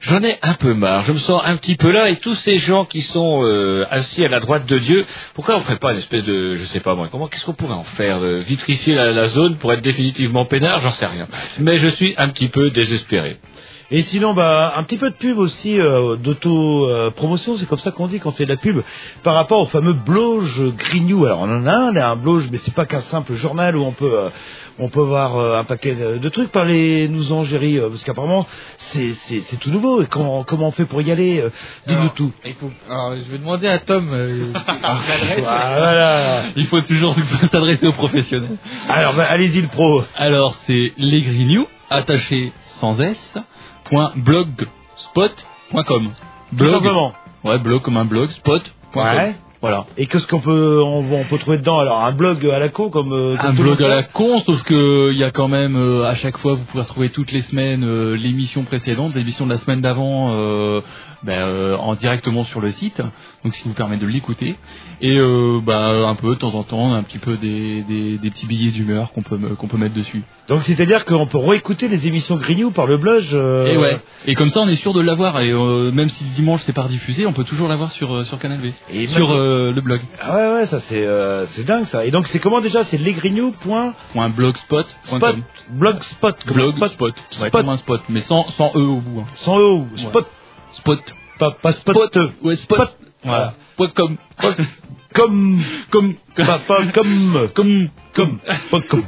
[0.05, 2.59] J'en ai un peu marre, je me sens un petit peu là, et tous ces
[2.59, 5.99] gens qui sont euh, assis à la droite de Dieu, pourquoi on ferait pas une
[5.99, 9.13] espèce de, je sais pas moi, comment, qu'est-ce qu'on pourrait en faire, euh, vitrifier la,
[9.13, 11.27] la zone pour être définitivement peinard, j'en sais rien.
[11.59, 13.39] Mais je suis un petit peu désespéré.
[13.91, 18.07] Et sinon, bah, un petit peu de pub aussi, euh, d'auto-promotion, c'est comme ça qu'on
[18.09, 18.81] dit quand on fait de la pub,
[19.23, 21.25] par rapport au fameux Bloge Grignou.
[21.27, 23.93] Alors on en a un, un Bloge, mais c'est pas qu'un simple journal où on
[23.93, 24.31] peut, euh,
[24.79, 26.51] on peut voir euh, un paquet de, trucs.
[26.51, 28.47] Parlez-nous en, Géry, euh, parce qu'apparemment,
[28.79, 30.03] c'est, c'est, c'est tout nouveau.
[30.03, 31.51] Et comment, comment on fait pour y aller euh,
[31.87, 32.33] Dis-nous Alors, tout.
[32.47, 34.53] il faut- alors, je vais demander à Tom euh.
[34.83, 34.99] Ah,
[35.39, 36.43] voilà.
[36.57, 37.15] Il faut toujours
[37.53, 38.57] s'adresser aux professionnels.
[38.89, 40.03] Alors, bah, allez-y le pro.
[40.17, 43.37] Alors, c'est lesgrignoux, attaché sans S,
[43.85, 46.11] point blogspot.com.
[46.57, 47.13] Tout simplement.
[47.45, 49.03] Ouais, blog comme un blog, spot.com.
[49.05, 49.37] Ouais.
[49.61, 49.87] Voilà.
[49.97, 51.79] Et qu'est-ce qu'on peut, on, on peut trouver dedans?
[51.79, 54.03] Alors, un blog à la con comme, euh, comme Un tout le blog à la
[54.03, 57.09] con, sauf que il y a quand même euh, à chaque fois vous pouvez retrouver
[57.09, 60.83] toutes les semaines euh, l'émission précédente, l'émission de la semaine d'avant euh,
[61.25, 63.01] ben, euh, en directement sur le site,
[63.43, 64.57] donc ce qui vous permet de l'écouter
[65.01, 68.31] et euh, bah, un peu de temps en temps un petit peu des, des, des
[68.31, 70.23] petits billets d'humeur qu'on peut qu'on peut mettre dessus.
[70.49, 73.23] Donc, c'est-à-dire qu'on peut réécouter les émissions Grignou par le blog.
[73.33, 73.99] euh, Et ouais.
[74.27, 76.83] Et comme ça on est sûr de l'avoir et même si le dimanche c'est pas
[76.83, 80.01] rediffusé, on peut toujours l'avoir sur sur Canal V, Et sur le blog.
[80.21, 81.07] Ah ouais, ouais, ça c'est
[81.47, 82.05] c'est dingue ça.
[82.05, 82.83] Et donc c'est comment déjà?
[82.83, 83.97] C'est lesgrignoux.blogspot.
[84.13, 85.43] Point blogspot.com.
[85.71, 86.45] Blogspot.
[86.45, 86.91] comme Blog spot.
[86.91, 89.21] spot, Ouais, comme un spot, mais sans sans e au bout.
[89.21, 89.27] hein.
[89.35, 90.27] Sans E ou spot.
[90.77, 91.01] Spot.
[91.39, 92.17] Pas, pas spot.
[92.43, 92.97] Ouais, spot.
[93.25, 93.55] Voilà.
[93.77, 94.17] Point com.
[95.15, 95.63] Comme.
[95.91, 96.15] Comme.
[96.37, 97.49] Pas, pas comme.
[97.55, 97.89] Comme.
[98.15, 98.39] Comme.
[98.71, 99.05] Pas comme.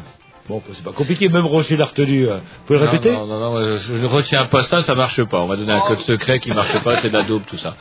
[0.48, 2.28] Bon, c'est pas compliqué, même Rocher l'a retenu.
[2.28, 2.36] euh.
[2.36, 5.20] Vous pouvez le répéter Non, non, non, non, je ne retiens pas ça, ça marche
[5.24, 5.40] pas.
[5.40, 7.74] On m'a donné un code secret qui marche pas, c'est de la dope, tout ça.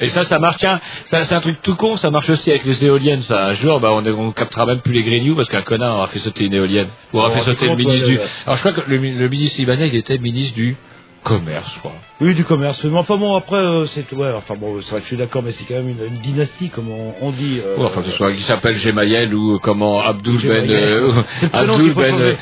[0.00, 2.66] Et ça, ça marche, tiens, ça, c'est un truc tout con, ça marche aussi avec
[2.66, 3.46] les éoliennes, ça.
[3.46, 6.44] Un jour, bah, on, captera même plus les grignoux parce qu'un connard aura fait sauter
[6.44, 6.88] une éolienne.
[7.14, 8.18] Ou aura Oh, fait sauter le ministre du...
[8.44, 10.76] Alors, je crois que le, le ministre libanais, il était ministre du...
[11.24, 11.92] commerce, crois.
[12.20, 12.84] Oui, du commerce.
[12.84, 15.42] Mais enfin bon, après, euh, c'est ouais, enfin bon, c'est vrai que je suis d'accord,
[15.42, 17.60] mais c'est quand même une, une dynastie, comme on, on dit.
[17.64, 21.22] euh, Ouais, enfin, que ce soit qui s'appelle Gemayel ou euh, comment Abdul Ben, euh,
[21.52, 22.34] Abdul Ben, euh,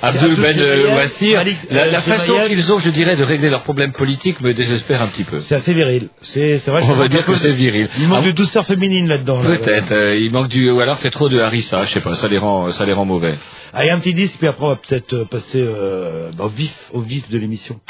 [0.00, 0.56] Abdul Ben
[0.94, 1.42] Wassir.
[1.72, 5.08] La, la façon qu'ils ont, je dirais, de régler leurs problèmes politiques me désespère un
[5.08, 5.40] petit peu.
[5.40, 6.08] C'est assez viril.
[6.22, 6.82] C'est vrai.
[6.88, 7.88] On va dire que c'est viril.
[7.98, 9.40] Il manque Ah, de douceur féminine là-dedans.
[9.42, 9.56] là.
[9.56, 12.28] Peut-être, euh, il manque du, ou alors c'est trop de harissa, je sais pas, ça
[12.28, 13.34] les rend, ça les rend mauvais.
[13.74, 17.00] Allez, un petit disque, puis après on va peut-être passer euh, bah, au vif, au
[17.00, 17.80] vif de l'émission.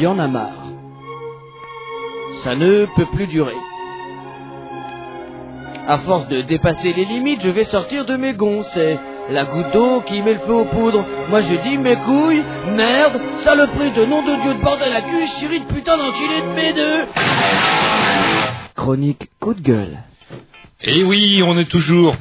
[0.00, 0.64] Il y en a marre.
[2.42, 3.58] Ça ne peut plus durer.
[5.86, 8.62] À force de dépasser les limites, je vais sortir de mes gonds.
[8.62, 8.98] C'est
[9.28, 11.04] la goutte d'eau qui met le feu aux poudres.
[11.28, 12.42] Moi je dis mes couilles,
[12.74, 16.54] merde, saloperie de nom de Dieu de bordel à cul, chérie de putain d'enculé de
[16.54, 17.04] mes deux.
[18.76, 19.98] Chronique coup de gueule.
[20.82, 22.16] Et oui, on est toujours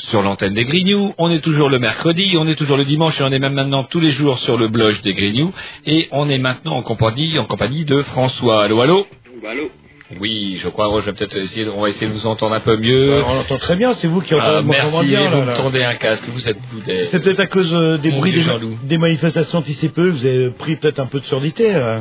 [0.00, 3.24] sur l'antenne des Grignoux, on est toujours le mercredi, on est toujours le dimanche et
[3.24, 5.52] on est même maintenant tous les jours sur le blog des Grignoux
[5.86, 8.64] et on est maintenant en compagnie, en compagnie de François.
[8.64, 9.06] Allô, allô
[9.42, 9.70] Bah, allô
[10.18, 12.60] Oui, je crois, je vais peut-être essayer, de- on va essayer de vous entendre un
[12.60, 13.10] peu mieux.
[13.20, 15.28] Bah, on l'entend très bien, c'est vous qui Ah, entendez moi, merci, bien.
[15.28, 15.56] vous là, me là.
[15.56, 17.04] tendez un casque, vous êtes boudé.
[17.04, 18.44] C'est peut-être à cause euh, des bruits des,
[18.84, 21.74] des manifestations anticipées, vous avez pris peut-être un peu de surdité.
[21.74, 22.00] euh.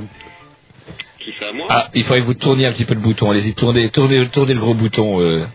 [1.20, 1.68] Qui ça, moi?
[1.70, 4.54] Ah, il faudrait que vous tourniez un petit peu le bouton, allez-y, tournez, tournez, tournez
[4.54, 5.20] le gros bouton.
[5.22, 5.46] Euh...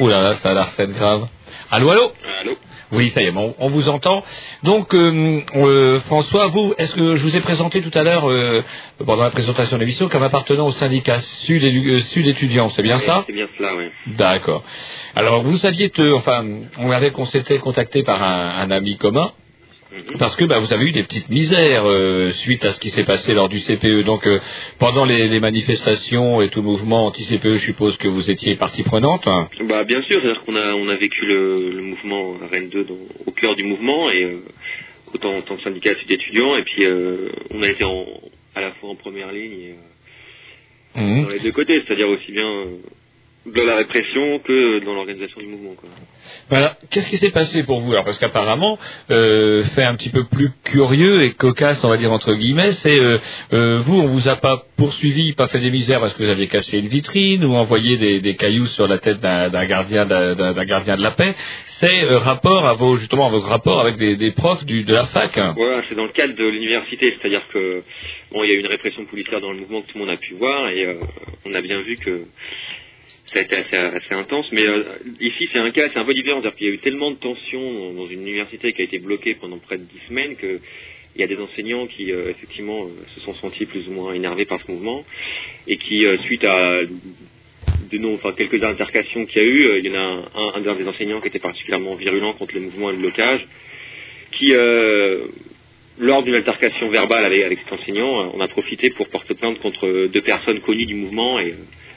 [0.00, 1.28] Ouh là là, ça a l'air scène grave.
[1.72, 2.56] Allô, allô Allô
[2.90, 4.24] Oui, ça y est, bon, on vous entend.
[4.64, 8.62] Donc, euh, euh, François, vous, est-ce que je vous ai présenté tout à l'heure, euh,
[9.06, 11.62] pendant la présentation de l'émission, comme appartenant au syndicat Sud,
[12.00, 13.84] Sud étudiant, c'est bien ça C'est bien cela, oui.
[14.16, 14.64] D'accord.
[15.14, 16.44] Alors, vous saviez, enfin,
[16.78, 19.30] on avait qu'on s'était contacté par un, un ami commun.
[20.18, 23.04] Parce que bah, vous avez eu des petites misères euh, suite à ce qui s'est
[23.04, 24.04] passé lors du CPE.
[24.04, 24.38] Donc euh,
[24.78, 28.82] pendant les, les manifestations et tout le mouvement anti-CPE, je suppose que vous étiez partie
[28.82, 29.26] prenante.
[29.64, 32.94] Bah, bien sûr, c'est-à-dire qu'on a, on a vécu le, le mouvement Rennes 2 dans-
[33.26, 34.42] au cœur du mouvement, et euh,
[35.12, 38.06] autant en tant que syndicat d'étudiants, et puis euh, on a été en,
[38.54, 39.74] à la fois en première ligne et
[40.96, 41.22] Mhm.
[41.24, 42.48] dans les deux côtés, c'est-à-dire aussi bien
[43.46, 45.72] de la répression que dans l'organisation du mouvement.
[45.74, 45.88] Quoi.
[46.50, 46.76] Voilà.
[46.90, 47.90] Qu'est-ce qui s'est passé pour vous?
[47.92, 48.78] Alors parce qu'apparemment,
[49.10, 53.02] euh, fait un petit peu plus curieux et cocasse, on va dire entre guillemets, c'est
[53.02, 53.18] euh,
[53.54, 56.48] euh, vous, on vous a pas poursuivi, pas fait des misères parce que vous aviez
[56.48, 60.96] cassé une vitrine ou envoyé des, des cailloux sur la tête d'un gardien d'un gardien
[60.96, 61.34] de la paix.
[61.64, 64.92] C'est euh, rapport à vos justement à vos rapports avec des, des profs du, de
[64.92, 65.38] la fac.
[65.38, 65.54] hein.
[65.56, 67.82] Voilà, c'est dans le cadre de l'université, c'est-à-dire que
[68.32, 70.14] bon, il y a eu une répression policière dans le mouvement que tout le monde
[70.14, 70.98] a pu voir et
[71.46, 72.24] on a bien vu que
[73.32, 74.46] ça a été assez, intense.
[74.52, 74.82] Mais euh,
[75.20, 77.16] ici, c'est un cas, c'est un peu différent, c'est-à-dire qu'il y a eu tellement de
[77.16, 80.58] tensions dans une université qui a été bloquée pendant près de dix semaines que
[81.16, 84.14] il y a des enseignants qui euh, effectivement euh, se sont sentis plus ou moins
[84.14, 85.04] énervés par ce mouvement
[85.66, 86.82] et qui, suite à
[87.90, 91.20] de quelques altercations qu'il y a eu, il y en a un, un, des enseignants
[91.20, 93.44] qui était particulièrement virulent contre le mouvement et le blocage,
[94.32, 94.52] qui
[95.98, 100.06] lors d'une altercation verbale avec, avec cet enseignant, on a profité pour porter plainte contre
[100.06, 101.54] deux personnes connues du mouvement et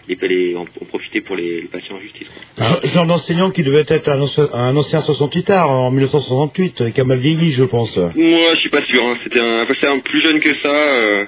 [0.10, 2.28] euh, les, les, on, on profitait pour les, les passer en justice.
[2.58, 2.66] quoi.
[2.68, 6.90] Genre- Genre d'enseignant qui devait être un, ancien- un ancien 68 art en 1968, euh,
[6.92, 7.98] qui a mal vieilli, je pense.
[7.98, 9.04] Moi, je suis pas sûr.
[9.06, 9.18] Hein.
[9.24, 10.70] C'était un, un plus jeune que ça.
[10.70, 11.26] euh,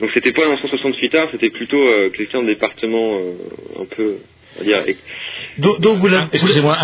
[0.00, 4.14] donc c'était pas un 168 art, c'était plutôt euh, quelqu'un de département euh, un peu,
[4.56, 4.94] on va dire.
[5.58, 6.26] Donc, donc vous l'avez.
[6.32, 6.76] Excusez-moi,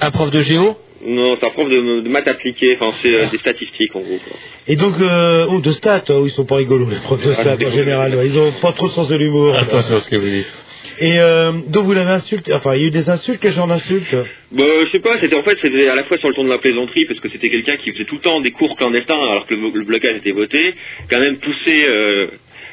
[0.00, 0.76] un prof de géo?
[1.04, 2.76] Non, c'est un prof de, de maths appliquées.
[2.80, 4.18] Enfin, c'est euh, des statistiques en gros.
[4.18, 4.36] Quoi.
[4.68, 7.56] Et donc, euh, oh, de stats, oh, ils sont pas rigolos, les profs de stats
[7.66, 8.14] en général.
[8.14, 8.26] ouais.
[8.26, 9.54] Ils ont pas trop de sens de l'humour.
[9.56, 10.64] Attention à ce que vous dites.
[11.00, 13.66] Et euh, donc vous l'avez insulté, enfin il y a eu des insultes, quel genre
[13.66, 14.14] d'insultes?
[14.52, 16.50] Bah, je sais pas, c'était en fait, c'était à la fois sur le ton de
[16.50, 19.46] la plaisanterie, parce que c'était quelqu'un qui faisait tout le temps des cours clandestins, alors
[19.46, 20.74] que le, le blocage était voté,
[21.10, 22.26] quand même poussé euh,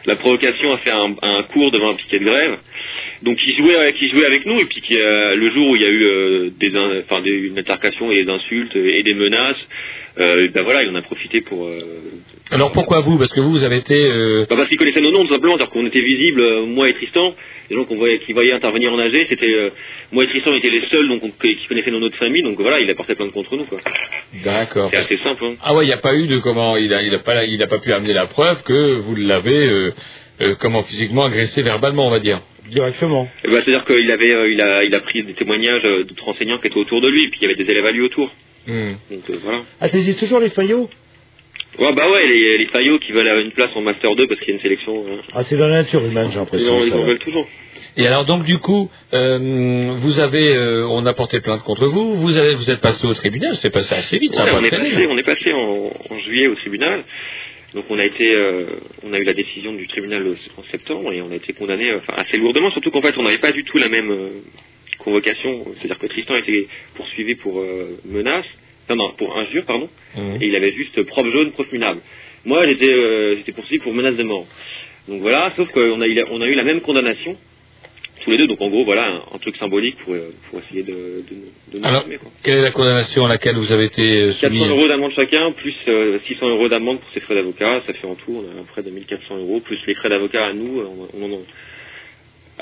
[0.05, 2.57] la provocation à faire un, un cours devant un piquet de grève.
[3.23, 5.75] Donc il jouait, avec, il jouait avec nous, et puis qui, euh, le jour où
[5.75, 9.03] il y a eu euh, des, in- enfin, des, une altercation et des insultes et
[9.03, 9.57] des menaces,
[10.19, 11.67] euh, ben voilà, il en a profité pour...
[11.67, 11.79] euh,
[12.51, 13.17] Alors pourquoi vous?
[13.17, 15.55] Parce que vous, vous avez été euh, bah, parce qu'ils connaissaient nos noms tout simplement,
[15.57, 17.35] c'est-à-dire qu'on était visibles, moi et Tristan,
[17.69, 19.71] les gens qu'on voyait, qui voyaient intervenir en AG, c'était
[20.11, 22.59] moi et Tristan étaient les seuls donc on- qui connaissaient nos noms de famille, donc
[22.59, 23.79] voilà, il a porté plainte contre nous quoi.
[24.43, 24.89] D'accord.
[24.91, 25.43] C'est assez simple.
[25.45, 25.55] Hein.
[25.63, 27.61] Ah ouais, il n'y a pas eu de comment il a, il a pas, il
[27.61, 29.91] a pas pu amener la preuve que vous l'avez
[30.41, 32.41] euh, comment physiquement agressé verbalement, on va dire.
[32.69, 33.27] Directement.
[33.43, 36.27] Eh ben, c'est-à-dire qu'il avait, euh, il a, il a pris des témoignages euh, d'autres
[36.29, 38.31] enseignants qui étaient autour de lui, puis il y avait des élèves à lui autour.
[38.67, 38.93] Hmm.
[39.09, 39.61] Donc euh, voilà.
[39.81, 40.89] Ah, ça existe toujours les faillots?
[41.79, 44.39] Ouais bah ouais, les, les faillots qui veulent avoir une place en master 2 parce
[44.41, 45.05] qu'il y a une sélection.
[45.07, 46.79] euh, Ah, c'est dans la nature humaine, j'ai l'impression.
[46.83, 47.47] ils en veulent toujours.
[47.97, 52.13] Et alors donc du coup, euh, vous avez, euh, on a porté plainte contre vous.
[52.15, 53.55] Vous avez, vous êtes passé au tribunal.
[53.55, 54.35] C'est passé assez vite.
[54.35, 57.03] ça Ouais, on, pas est passé, on est passé en, en juillet au tribunal.
[57.73, 58.65] Donc on a été, euh,
[59.03, 60.25] on a eu la décision du tribunal
[60.57, 63.37] en septembre et on a été condamné enfin, assez lourdement, surtout qu'en fait on n'avait
[63.37, 64.29] pas du tout la même euh,
[64.97, 65.65] convocation.
[65.77, 68.45] C'est-à-dire que Tristan était poursuivi pour euh, menace,
[68.89, 70.41] non non pour injure pardon, Mhm.
[70.41, 72.01] et il avait juste preuve jaune, preuve minable.
[72.45, 74.45] Moi j'étais, euh, j'étais poursuivi pour menace de mort.
[75.07, 77.35] Donc voilà, sauf qu'on a, on a eu la même condamnation
[78.19, 78.47] tous les deux.
[78.47, 81.79] Donc en gros voilà un, un truc symbolique pour, euh, pour essayer de, de, de
[81.79, 82.31] nous Alors, quoi.
[82.43, 85.51] quelle est la condamnation à laquelle vous avez été euh, 400 soumis euros d'amende chacun,
[85.53, 88.63] plus euh, 600 euros d'amende pour ses frais d'avocat, ça fait en tout, on a
[88.65, 90.87] près de 1400 euros, plus les frais d'avocat à nous, euh,
[91.19, 91.39] on, en a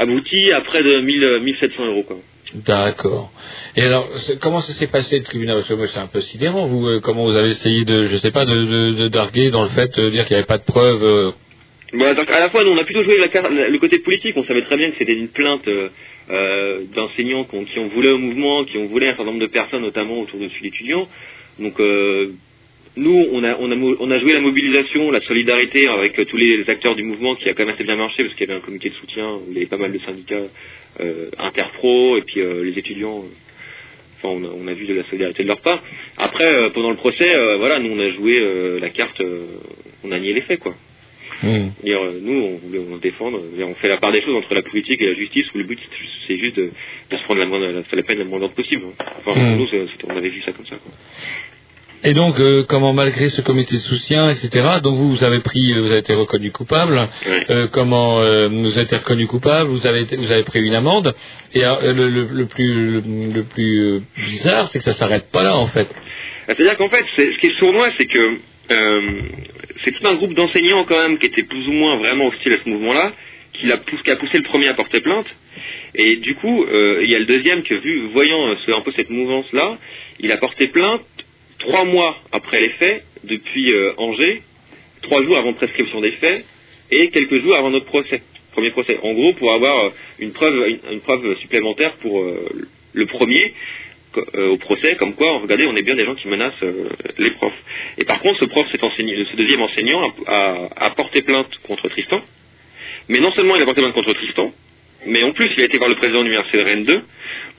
[0.02, 2.04] abouti à près de 1000, euh, 1700 euros.
[2.04, 2.18] Quoi.
[2.54, 3.32] D'accord.
[3.76, 4.08] Et alors,
[4.42, 5.56] comment ça s'est passé le tribunal?
[5.58, 6.68] Parce que moi, c'est un peu sidérant.
[6.68, 9.64] Vous, euh, comment vous avez essayé de, je sais pas, de, de, de darguer dans
[9.64, 11.32] le fait de dire qu'il n'y avait pas de preuves euh,
[11.94, 14.76] Bah, à la fois, nous, on a plutôt joué le côté politique, on savait très
[14.76, 15.88] bien que c'était une plainte euh,
[16.30, 19.84] euh, d'enseignants qui en voulaient au mouvement, qui en voulaient un certain nombre de personnes,
[19.84, 21.08] notamment autour de celui étudiant.
[21.60, 22.32] Donc, euh,
[22.98, 27.48] nous, on a, joué la mobilisation, la solidarité avec tous les acteurs du mouvement qui
[27.48, 29.44] a quand même assez bien marché parce qu'il y avait un comité de soutien où
[29.50, 30.48] il y avait pas mal de syndicats
[31.38, 33.24] interpro et puis les étudiants.
[34.18, 35.84] Enfin, on a, on a vu de la solidarité de leur part.
[36.18, 39.22] Après, pendant le procès, voilà, nous on a joué la carte,
[40.04, 40.74] on a nié les faits, quoi.
[41.44, 44.62] Euh, nous, on voulait on défendre, euh, on fait la part des choses entre la
[44.64, 45.80] politique et la justice, où le but
[46.28, 46.70] c'est- juste de,
[47.12, 48.84] de se prendre la, moindre, la, la peine la moins possible.
[49.26, 49.58] Enfin, Mm.
[49.58, 49.68] nous,
[50.08, 50.76] on avait vu ça comme ça.
[50.76, 50.92] Quoi.
[52.04, 54.50] Et donc, euh, comment malgré ce comité de soutien, etc.
[54.84, 57.10] Donc vous, vous avez pris, euh, vous avez été reconnu coupable.
[57.50, 60.76] Euh, comment euh, vous avez été reconnu coupable Vous avez été, vous avez pris une
[60.76, 61.16] amende.
[61.56, 63.02] Et euh, le, le, le plus le,
[63.34, 65.88] le plus euh, bizarre, c'est que ça s'arrête pas là, en fait.
[66.48, 68.38] Ah, C'est-à-dire qu'en fait, ce qui est sournois, c'est que
[68.70, 69.12] euh,
[69.84, 72.64] c'est tout un groupe d'enseignants quand même qui était plus ou moins vraiment hostile à
[72.64, 73.14] ce mouvement-là,
[73.54, 75.28] qui, poussé, qui a poussé le premier à porter plainte.
[75.96, 78.92] Et du coup, euh, il y a le deuxième que, vu, voyant euh, un peu
[78.92, 79.78] cette mouvance-là,
[80.20, 81.02] il a porté plainte
[81.60, 84.42] trois mois après les faits, depuis euh, Angers,
[85.02, 86.46] trois jours avant prescription des faits,
[86.92, 88.22] et quelques jours avant notre procès,
[88.52, 89.00] premier procès.
[89.02, 92.24] En gros, pour avoir euh, une preuve, une, preuve supplémentaire pour
[92.94, 93.54] le premier,
[94.52, 97.54] au procès, comme quoi, regardez, on est bien des gens qui menacent euh, les profs.
[97.98, 101.88] Et par contre, ce prof, cet ce deuxième enseignant, a, a- a porté plainte contre
[101.90, 102.22] Tristan.
[103.10, 104.52] Mais non seulement il a porté plainte contre Tristan,
[105.06, 107.02] Mais en plus, il a été voir le président de l'université de Rennes 2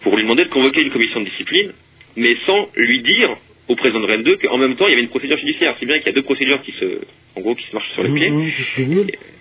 [0.03, 1.73] pour lui demander de convoquer une commission de discipline,
[2.17, 3.31] mais sans lui dire
[3.69, 5.77] au président de Rennes 2 qu'en même temps, il y avait une procédure judiciaire.
[5.79, 7.01] C'est bien qu'il y a deux procédures qui se,
[7.37, 8.31] en gros, qui se marchent sur le pied.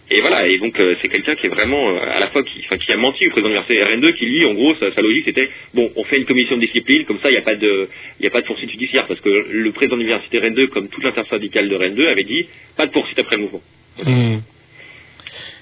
[0.09, 2.61] Et voilà, et donc euh, c'est quelqu'un qui est vraiment euh, à la fois qui,
[2.65, 5.01] enfin, qui a menti au président de l'université RN2, qui lui, en gros, sa, sa
[5.01, 7.55] logique c'était bon, on fait une commission de discipline, comme ça il n'y a pas
[7.55, 10.67] de, il y a pas de poursuite judiciaire, parce que le président de l'université RN2,
[10.69, 12.45] comme toute l'intersyndicale de RN2, avait dit
[12.77, 13.61] pas de poursuite après le mouvement.
[14.01, 14.37] Hmm.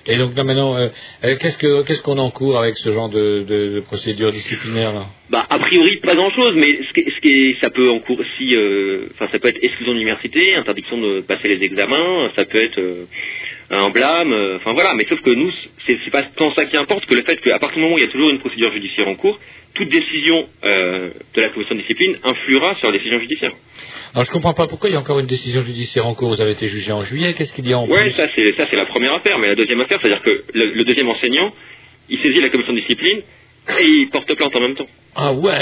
[0.07, 0.89] Et donc là maintenant, euh,
[1.23, 5.05] euh, qu'est-ce que qu'est-ce qu'on encourt avec ce genre de, de, de procédure disciplinaire là?
[5.31, 8.55] Bah a priori pas grand chose, mais ce qui, ce qui ça peut encourir si,
[8.55, 12.61] euh, enfin ça peut être exclusion de l'université, interdiction de passer les examens, ça peut
[12.63, 13.05] être euh,
[13.69, 14.93] un blâme, euh, enfin voilà.
[14.95, 15.51] Mais sauf que nous,
[15.85, 17.97] c'est c'est pas tant ça qui importe que le fait qu'à partir du moment où
[17.97, 19.39] il y a toujours une procédure judiciaire en cours,
[19.73, 23.51] toute décision euh, de la commission de discipline influera sur la décision judiciaire.
[24.13, 26.29] Alors je comprends pas pourquoi il y a encore une décision judiciaire en cours.
[26.29, 27.33] Vous avez été jugé en juillet.
[27.33, 29.47] Qu'est-ce qu'il y a en Ouais, plus ça c'est ça c'est la première affaire, mais
[29.47, 31.51] la deuxième affaire, c'est-à-dire que le, le deuxième enseignant,
[32.09, 33.21] il saisit la commission de discipline
[33.79, 34.87] et il porte plainte en même temps.
[35.15, 35.53] Ah ouais,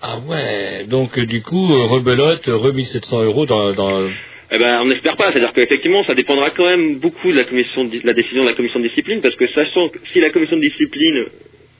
[0.00, 0.84] ah ouais.
[0.86, 4.08] Donc euh, du coup, euh, rebelote, re 1700 euros dans, dans
[4.54, 5.32] Eh ben, on n'espère pas.
[5.32, 8.54] C'est-à-dire qu'effectivement, ça dépendra quand même beaucoup de la commission, de, la décision de la
[8.54, 11.24] commission de discipline, parce que sachant que si la commission de discipline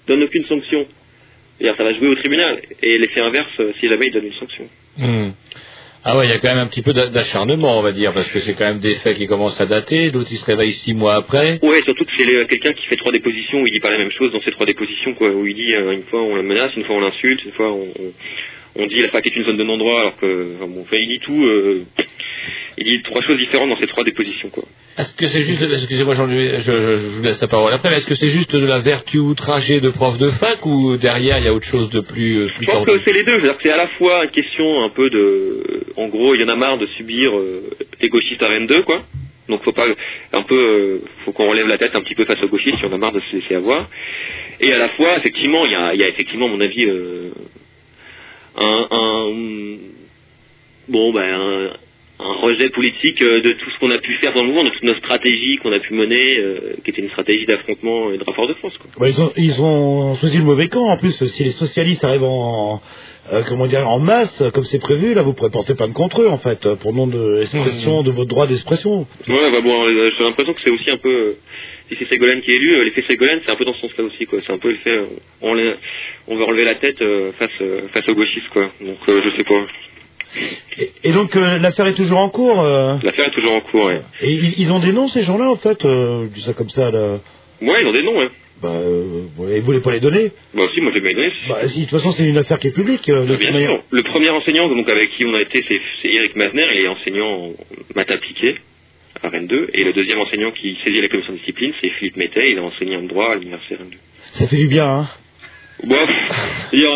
[0.09, 0.87] donne aucune sanction,
[1.61, 4.65] ça va jouer au tribunal, et l'effet inverse euh, si jamais il donne une sanction.
[4.97, 5.31] Hmm.
[6.05, 8.13] Ah ouais, il y a quand même un petit peu d'a- d'acharnement, on va dire,
[8.13, 10.11] parce que c'est quand même des faits qui commencent à dater.
[10.11, 11.61] D'autres, ils se réveillent six mois après.
[11.63, 14.11] Ouais, surtout que c'est quelqu'un qui fait trois dépositions où il dit pas la même
[14.11, 15.31] chose dans ces trois dépositions, quoi.
[15.31, 17.71] Où il dit euh, une fois on le menace, une fois on l'insulte, une fois
[17.73, 17.87] on,
[18.77, 21.19] on, dit la fac est une zone de non-droit, alors que enfin, bon, il dit
[21.21, 21.45] tout.
[21.45, 21.85] euh,
[22.79, 24.65] il dit trois choses différentes dans ces trois dépositions, quoi.
[24.99, 28.07] Est-ce que c'est juste, excusez-moi, je, je, je vous laisse la parole après, mais est-ce
[28.07, 31.49] que c'est juste de la vertu outragée de prof de fac ou derrière il y
[31.49, 32.99] a autre chose de plus, euh, plus Je pense tendu?
[32.99, 33.41] que c'est les deux.
[33.63, 36.57] C'est à la fois une question un peu de, en gros, il y en a
[36.57, 37.71] marre de subir euh,
[38.01, 39.03] les gauchistes à Rennes 2, quoi.
[39.49, 39.87] Donc faut pas,
[40.33, 42.85] un peu, euh, faut qu'on relève la tête un petit peu face aux gauchistes si
[42.87, 43.89] on a marre de se laisser avoir.
[44.61, 46.85] Et à la fois, effectivement, il y a, il y a effectivement, à mon avis,
[46.87, 47.31] euh,
[48.57, 49.33] un, un,
[50.89, 51.71] bon, ben, un,
[52.25, 54.71] un rejet politique euh, de tout ce qu'on a pu faire dans le mouvement, de
[54.71, 58.25] toute notre stratégie qu'on a pu mener, euh, qui était une stratégie d'affrontement et de
[58.25, 58.91] rapport de force, quoi.
[58.99, 61.25] Bah, ils, ont, ils ont choisi le mauvais camp en plus.
[61.25, 62.81] Si les socialistes arrivent en,
[63.33, 66.29] euh, comment dire, en masse, comme c'est prévu, là, vous pourrez porter plainte contre eux,
[66.29, 69.07] en fait, pour nom d'expression, de votre droit d'expression.
[69.29, 69.85] Ouais, bah bon,
[70.17, 71.37] j'ai l'impression que c'est aussi un peu
[71.93, 74.05] si c'est Ségolène qui est élu, euh, l'effet Ségolène, c'est un peu dans ce sens-là
[74.05, 74.41] aussi, quoi.
[74.47, 75.07] C'est un peu le fait, euh,
[75.43, 77.51] on, va relever la tête euh, face,
[77.93, 78.71] face aux gauchistes, quoi.
[78.81, 79.67] Donc, je sais pas.
[81.05, 82.63] Et, donc l'affaire est toujours en cours.
[82.63, 83.85] L'affaire est toujours en cours.
[83.85, 84.01] Ouais.
[84.23, 85.85] Et ils, ont des noms ces gens-là en fait.
[85.85, 86.89] Euh, je dis ça comme ça.
[86.91, 88.19] Ouais, ils ont des noms.
[88.19, 88.31] Hein.
[88.63, 90.31] Bah, vous voulez pas les donner?
[90.55, 91.33] Bah si, moi je vais les.
[91.51, 93.11] Bah si, de toute façon c'est une affaire qui est publique.
[93.11, 93.83] Bah, bien.
[93.91, 97.29] Le premier enseignant donc avec qui on a été, c'est Eric Mazner, il est enseignant
[97.29, 97.53] en
[97.95, 98.11] maths.
[99.29, 99.71] 22.
[99.75, 102.51] Et le deuxième enseignant qui saisit la commission de discipline, c'est Philippe Mété.
[102.51, 103.97] Il a enseigné en droit à l'université Rennes 2.
[104.33, 105.07] Ça fait du bien, hein
[105.85, 105.97] Bon,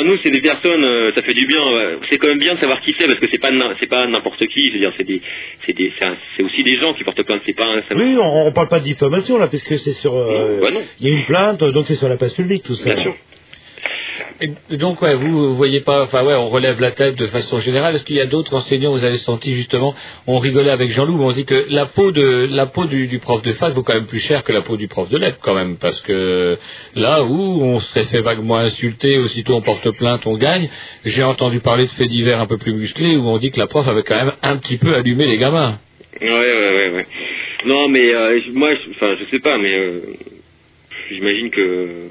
[0.05, 1.61] nous, c'est des personnes, euh, ça fait du bien.
[1.61, 3.51] Euh, c'est quand même bien de savoir qui c'est, parce que c'est pas
[3.81, 4.69] c'est pas n'importe qui.
[4.69, 5.21] Je veux dire, c'est des,
[5.67, 5.93] c'est des,
[6.37, 7.43] c'est aussi des gens qui portent plainte.
[7.47, 7.65] C'est pas.
[7.65, 10.15] Un, oui, on, parle pas de diffamation là, puisque c'est sur.
[10.15, 10.69] Euh, bah
[11.01, 12.95] il y a une plainte, donc c'est sur la place publique tout ça.
[12.95, 13.17] Bien sûr.
[14.71, 17.95] Donc, ouais, vous, voyez pas, enfin, ouais, on relève la tête de façon générale.
[17.95, 19.95] Est-ce qu'il y a d'autres enseignants, vous avez senti justement,
[20.27, 23.53] on rigolait avec Jean-Loup, on dit que la peau de, la peau du, prof de
[23.53, 25.77] fac vaut quand même plus cher que la peau du prof de lettres, quand même,
[25.77, 26.59] parce que
[26.95, 30.69] là où on serait fait vaguement insulter, aussitôt on porte plainte, on gagne.
[31.05, 33.67] J'ai entendu parler de faits divers un peu plus musclés où on dit que la
[33.67, 35.79] prof avait quand même un petit peu allumé les gamins.
[36.21, 37.07] Ouais, ouais, ouais.
[37.65, 40.01] Non, mais euh, moi, enfin, je sais pas, mais euh,
[41.11, 42.09] j'imagine que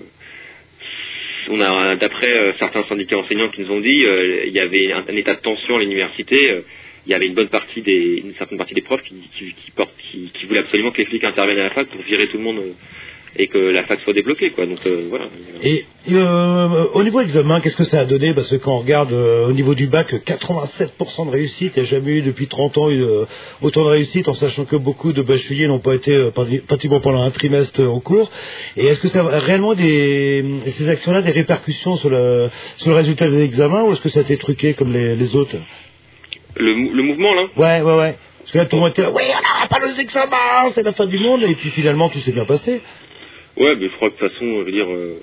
[2.00, 5.36] d'après euh, certains syndicats enseignants qui nous ont dit, euh, il y avait un, état
[5.36, 6.52] de tension à l'université.
[6.52, 6.62] euh,
[7.08, 9.72] il y avait une bonne partie des, une certaine partie des profs qui, qui, qui
[10.12, 12.44] qui, qui voulaient absolument que les flics interviennent à la fac pour virer tout le
[12.44, 12.62] monde
[13.38, 14.66] et que la fac soit débloquée, quoi.
[14.66, 15.26] Donc euh, voilà.
[15.62, 18.34] Et euh, au niveau examen, qu'est-ce que ça a donné?
[18.34, 21.88] Parce que quand on regarde euh, au niveau du bac, 87% de réussite, il n'y
[21.88, 22.90] a jamais eu depuis 30 ans
[23.62, 26.32] autant de réussite, en sachant que beaucoup de bacheliers n'ont pas été
[26.68, 28.32] pratiquement pendant un trimestre en cours.
[28.78, 32.96] Et est-ce que ça a réellement des, ces actions-là des répercussions sur le, sur le
[32.96, 35.58] résultat des examens ou est-ce que ça a été truqué comme les, les autres?
[36.58, 37.48] Le mouvement là?
[37.58, 38.16] Ouais, ouais, ouais.
[38.40, 40.84] Parce que là, tout le monde était là, oui, on n'aura pas nos examens, c'est
[40.84, 42.80] la fin du monde, et puis finalement, tout s'est bien passé.
[43.58, 45.20] Ouais, mais je crois que de toute façon, je veux dire, euh,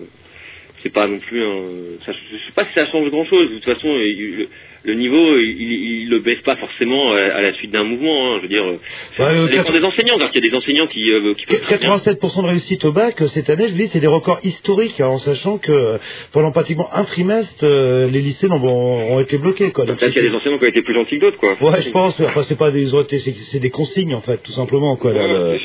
[0.82, 1.62] c'est pas non plus un.
[2.06, 3.48] Ça, je sais pas si ça change grand chose.
[3.50, 4.48] De toute façon, il-
[4.84, 5.72] le, niveau, il, il,
[6.02, 8.32] il le baisse pas forcément à, à la suite d'un mouvement.
[8.34, 8.38] hein.
[8.38, 8.80] Je veux dire, euh,
[9.20, 10.18] Ouais, euh, ça dépend quatre- des enseignants.
[10.32, 12.90] Qu'il y a des enseignants qui, euh, qui peuvent très bien- 87% de réussite au
[12.90, 15.98] bac euh, cette année, je dis, c'est des records historiques, hein, en sachant que
[16.32, 19.70] pendant pratiquement un trimestre, euh, les lycées n'ont- ont, ont été bloqués.
[19.70, 19.84] Quoi.
[19.84, 21.52] Donc, Peut-être qu'il y a des enseignants qui ont été plus gentils que d'autres, quoi.
[21.60, 22.18] Ouais, je pense.
[22.18, 24.96] mais Enfin, c'est pas des c'est des consignes en fait, tout simplement.
[24.96, 25.60] Quoi, là, Ouais,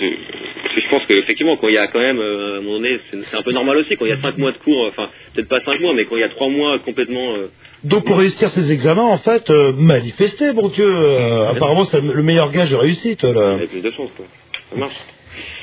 [0.88, 3.36] je pense qu'effectivement, quand il y a quand même, euh, à un moment donné, c'est
[3.38, 5.62] un peu normal aussi, quand il y a cinq mois de cours, enfin, peut-être pas
[5.62, 7.36] cinq mois, mais quand il y a trois mois complètement...
[7.36, 7.48] euh,
[7.84, 10.88] Donc pour réussir ces examens, en fait, euh, manifester, bon Dieu.
[10.88, 13.54] euh, apparemment, c'est le meilleur gage de réussite, là.
[13.54, 14.26] avec plus de chance, quoi.
[14.72, 14.96] Ça marche.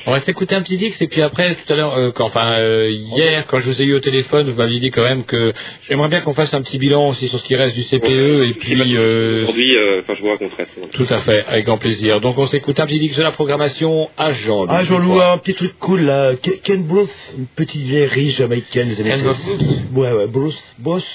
[0.07, 2.59] On va s'écouter un petit Dix et puis après tout à l'heure, euh, quand- enfin
[2.59, 5.53] euh, hier quand je vous ai eu au téléphone, vous m'aviez dit quand même que
[5.87, 8.53] j'aimerais bien qu'on fasse un petit bilan aussi sur ce qui reste du CPE et
[8.53, 10.65] puis euh, Aujourd'hui, euh, enfin, je vous raconterai.
[10.93, 12.19] tout à fait avec grand plaisir.
[12.21, 14.65] Donc on s'écoute un petit Dix de la programmation à Jean.
[14.69, 16.33] Ah, Jean-Loup, un petit truc cool, là.
[16.35, 19.61] Ke- Ken Bluth, une petite vieille riche jamaïcaine des années Ken 60.
[19.95, 21.05] Ouais, ouais, Bruce, Boss.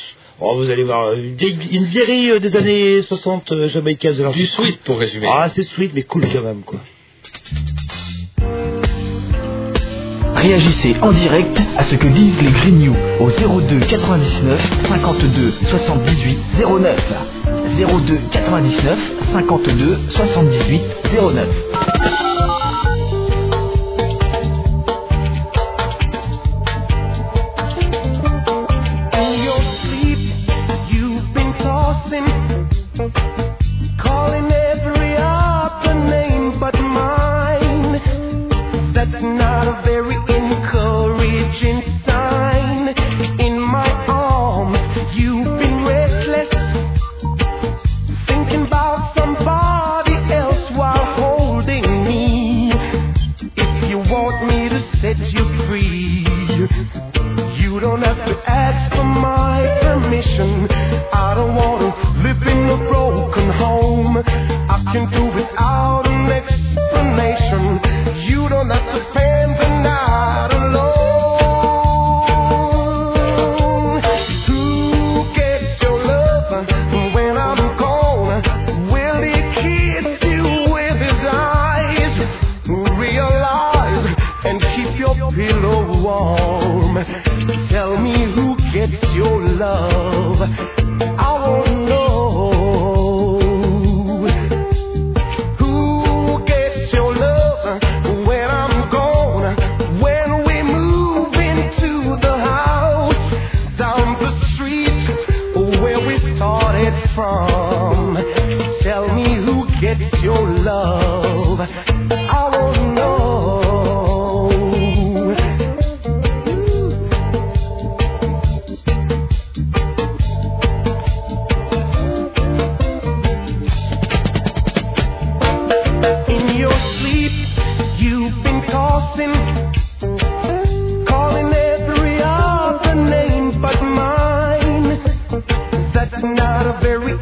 [0.42, 4.14] Oh, vous allez voir, une vieille, une vieillerie des années 60 euh, jamaïcaine.
[4.32, 5.26] Du sweet pour résumer.
[5.30, 6.80] Ah, c'est sweet, mais cool quand même, quoi.
[10.40, 16.96] Réagissez en direct à ce que disent les Grignoux au 02 99 52 78 09.
[17.76, 20.82] 02 99 52 78
[21.12, 22.39] 09.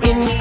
[0.03, 0.39] A very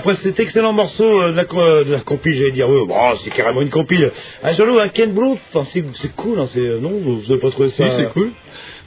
[0.00, 2.94] après cet excellent morceau euh, de la, euh, de la compile, j'allais dire, oui, bon,
[3.20, 4.10] c'est carrément une compile.
[4.42, 5.14] Un jaloux, un Ken
[5.52, 8.30] enfin, c'est cool, hein, c'est, non, vous n'avez pas trouvé ça Si, c'est cool.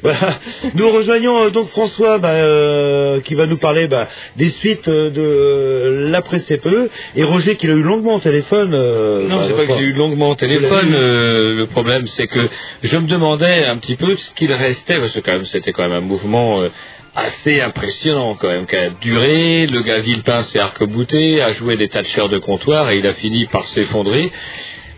[0.02, 0.32] Voilà.
[0.76, 5.10] Nous rejoignons euh, donc François, bah, euh, qui va nous parler bah, des suites euh,
[5.12, 8.72] de euh, l'après-CPE, et Roger qui l'a eu longuement au téléphone.
[8.74, 10.94] euh, Non, bah, c'est pas que bah, j'ai eu longuement au téléphone.
[10.94, 12.48] euh, le problème, c'est que
[12.82, 15.84] je me demandais un petit peu ce qu'il restait, parce que quand même, c'était quand
[15.84, 16.70] même un mouvement euh,
[17.16, 19.68] assez impressionnant, quand même, qui a duré.
[19.68, 23.14] Le gars Villepin s'est arc-bouté, a joué des tas de de comptoir, et il a
[23.14, 24.32] fini par s'effondrer.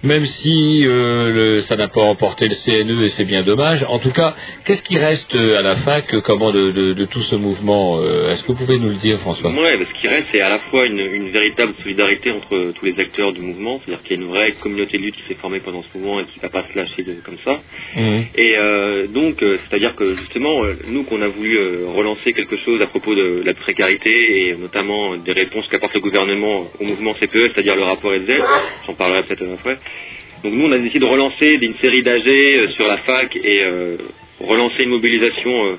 [0.06, 3.84] Même si euh, le- ça n'a pas emporté le CNE et c'est bien dommage.
[3.90, 4.36] En tout cas,
[4.66, 8.30] qu'est-ce qui reste euh, à la fac comment de, de- de tout ce mouvement euh,
[8.30, 9.52] Est-ce que vous pouvez nous le dire, François?
[9.52, 13.00] Ouais, parce qu'il reste, c'est à la fois une, une véritable solidarité entre tous les
[13.00, 15.60] acteurs du mouvement, c'est-à-dire qu'il y a une vraie communauté de lutte qui s'est formée
[15.60, 17.60] pendant ce mouvement et qui va pas se lâcher de- comme ça.
[18.36, 23.16] Et euh, donc, c'est-à-dire que justement, nous qu'on a voulu relancer quelque chose à propos
[23.16, 24.12] de la précarité
[24.50, 28.28] et notamment des réponses qu'apporte le gouvernement au mouvement CPE, c'est-à-dire le rapport EZ,
[28.88, 29.78] j'en parlerai peut-être après.
[30.44, 33.64] Donc nous, on a décidé de relancer une série d'AG euh, sur la fac et
[33.64, 33.98] euh,
[34.40, 35.76] relancer une mobilisation euh,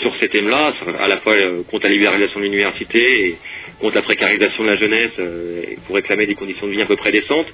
[0.00, 3.36] sur ces thèmes-là, à la fois euh, contre la libéralisation de l'université et
[3.80, 6.96] contre la précarisation de la jeunesse euh, pour réclamer des conditions de vie à peu
[6.96, 7.46] près décentes.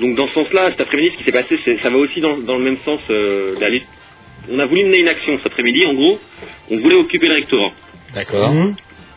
[0.00, 2.56] Donc dans ce sens-là, cet après-midi, ce qui s'est passé, ça va aussi dans, dans
[2.56, 3.86] le même sens euh, la lutte.
[4.50, 6.18] On a voulu mener une action cet après-midi, en gros,
[6.70, 7.72] on voulait occuper le rectorat.
[8.14, 8.52] D'accord.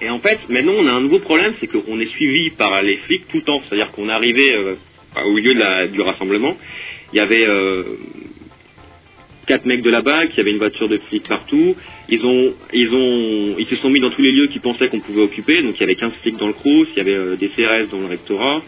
[0.02, 2.98] Et en fait, maintenant, on a un nouveau problème, c'est qu'on est suivi par les
[2.98, 3.62] flics tout le temps.
[3.64, 4.76] C'est-à-dire qu'on est arrivé
[5.22, 6.56] au de la- du rassemblement,
[7.14, 7.84] il y avait euh,
[9.48, 11.76] quatre mecs de la BAC, il y avait une voiture de flics partout.
[12.10, 15.00] Ils ont, ils ont, ils se sont mis dans tous les lieux qu'ils pensaient qu'on
[15.02, 15.62] pouvait occuper.
[15.64, 17.90] Donc il y avait 15 flics dans le Crous, il y avait euh, des CRS
[17.92, 18.62] dans le rectorat.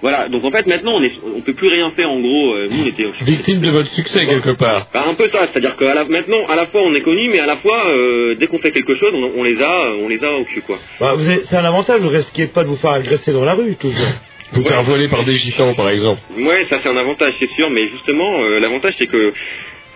[0.00, 0.28] Voilà.
[0.28, 2.08] Donc en fait, maintenant, on est, on peut plus rien faire.
[2.08, 4.88] En gros, euh, nous, on était Victime de votre succès quelque part.
[4.94, 7.28] bah, un peu ça, c'est-à-dire que à la- maintenant, à la fois on est connu,
[7.30, 10.08] mais à la fois, euh, dès qu'on fait quelque chose, on, on les a, on
[10.08, 10.78] les a au cul, quoi.
[11.00, 13.54] Bah, vous avez- c'est un avantage, vous risquez pas de vous faire agresser dans la
[13.54, 14.06] rue, toujours.
[14.52, 16.20] Vous faire voler par des gitans, par exemple.
[16.36, 19.32] Ouais, ça c'est un avantage, c'est sûr, mais justement, euh, l'avantage c'est que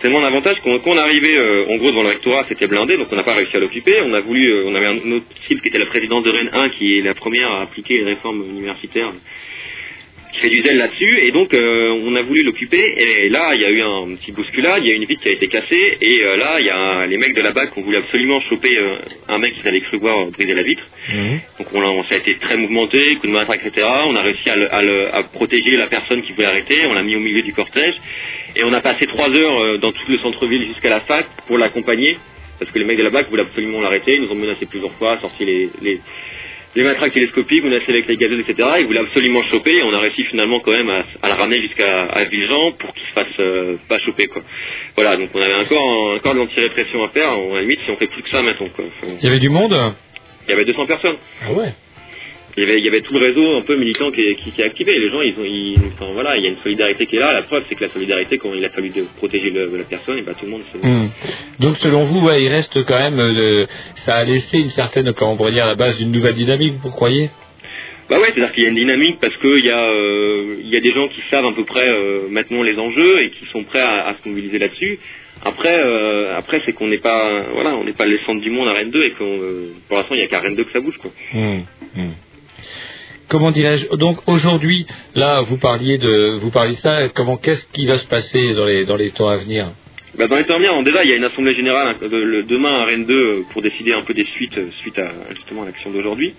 [0.01, 3.07] tellement d'avantages qu'on quand on arrivait euh, en gros devant le rectorat, c'était blindé, donc
[3.11, 3.95] on n'a pas réussi à l'occuper.
[4.01, 6.51] On a voulu, euh, on avait un autre cible qui était la présidente de Rennes
[6.53, 9.11] 1, qui est la première à appliquer les réformes universitaires,
[10.33, 12.83] qui fait du zèle là-dessus, et donc euh, on a voulu l'occuper.
[12.97, 15.29] Et là, il y a eu un petit bousculade, il y a une vitre qui
[15.29, 17.71] a été cassée, et euh, là, il y a un- les mecs de la BAC
[17.73, 18.97] qui ont voulu absolument choper euh,
[19.29, 20.83] un mec qui avait cru voir euh, briser la vitre.
[21.59, 23.87] Donc on, a, on- ça a été très mouvementé, coup de matraque, etc.
[24.07, 26.93] On a réussi à, le- à le- à protéger la personne qui voulait arrêter, on
[26.93, 27.95] l'a mis au milieu du cortège.
[28.55, 32.17] Et on a passé trois heures dans tout le centre-ville jusqu'à la fac pour l'accompagner.
[32.59, 34.93] Parce que les mecs de la BAC voulaient absolument l'arrêter, ils nous ont menacé plusieurs
[34.93, 35.99] fois, sorti les, les,
[36.75, 38.69] les matraques télescopiques, menacé avec les gazeuses, etc.
[38.79, 41.61] Ils voulaient absolument choper et on a réussi finalement quand même à, à le ramener
[41.61, 44.41] jusqu'à à Villejean pour qu'il se fasse euh, pas choper quoi.
[44.95, 47.95] Voilà, donc on avait encore, encore de l'anti-répression à faire, à la limite si on
[47.97, 48.85] fait plus que ça maintenant quoi.
[48.85, 49.75] Enfin, Il y avait du monde?
[50.47, 51.17] Il y avait 200 personnes.
[51.45, 51.73] Ah ouais
[52.55, 54.61] Il y avait, il y avait tout le réseau un peu militant qui, qui, qui
[54.61, 54.99] est activé.
[54.99, 57.33] Les gens, ils ont, ils, enfin voilà, il y a une solidarité qui est là.
[57.33, 60.19] La preuve, c'est que la solidarité, quand il a fallu de protéger le- la personne,
[60.19, 60.77] et ben tout le monde se.
[60.77, 61.09] Hmm.
[61.59, 65.33] Donc selon vous, ouais, il reste quand même, euh, ça a laissé une certaine, comment
[65.33, 67.29] on pourrait dire, la base d'une nouvelle dynamique, vous croyez?
[68.09, 70.75] Bah ouais, c'est-à-dire qu'il y a une dynamique parce qu'il y a, euh, il y
[70.75, 73.63] a des gens qui savent à peu près euh, maintenant les enjeux et qui sont
[73.63, 74.99] prêts à, à se mobiliser là-dessus.
[75.45, 78.67] Après, euh, après, c'est qu'on n'est pas, voilà, on n'est pas le centre du monde
[78.67, 80.71] à Rennes 2 et qu'on, euh, pour l'instant, il y a qu'à Rennes 2 que
[80.71, 81.11] ça bouge, quoi.
[81.33, 81.61] Hmm,
[81.95, 82.09] hmm.
[83.29, 84.85] Comment dirais-je Donc aujourd'hui,
[85.15, 87.09] là, vous parliez de, vous parliez ça.
[87.09, 89.71] Comment, qu'est-ce qui va se passer dans les dans les temps à venir?
[90.17, 92.07] Bah, dans les temps à venir, déjà, il y a une assemblée générale hein,
[92.47, 95.89] demain à Rennes 2 euh, pour décider un peu des suites suite à justement l'action
[95.91, 96.33] d'aujourd'hui.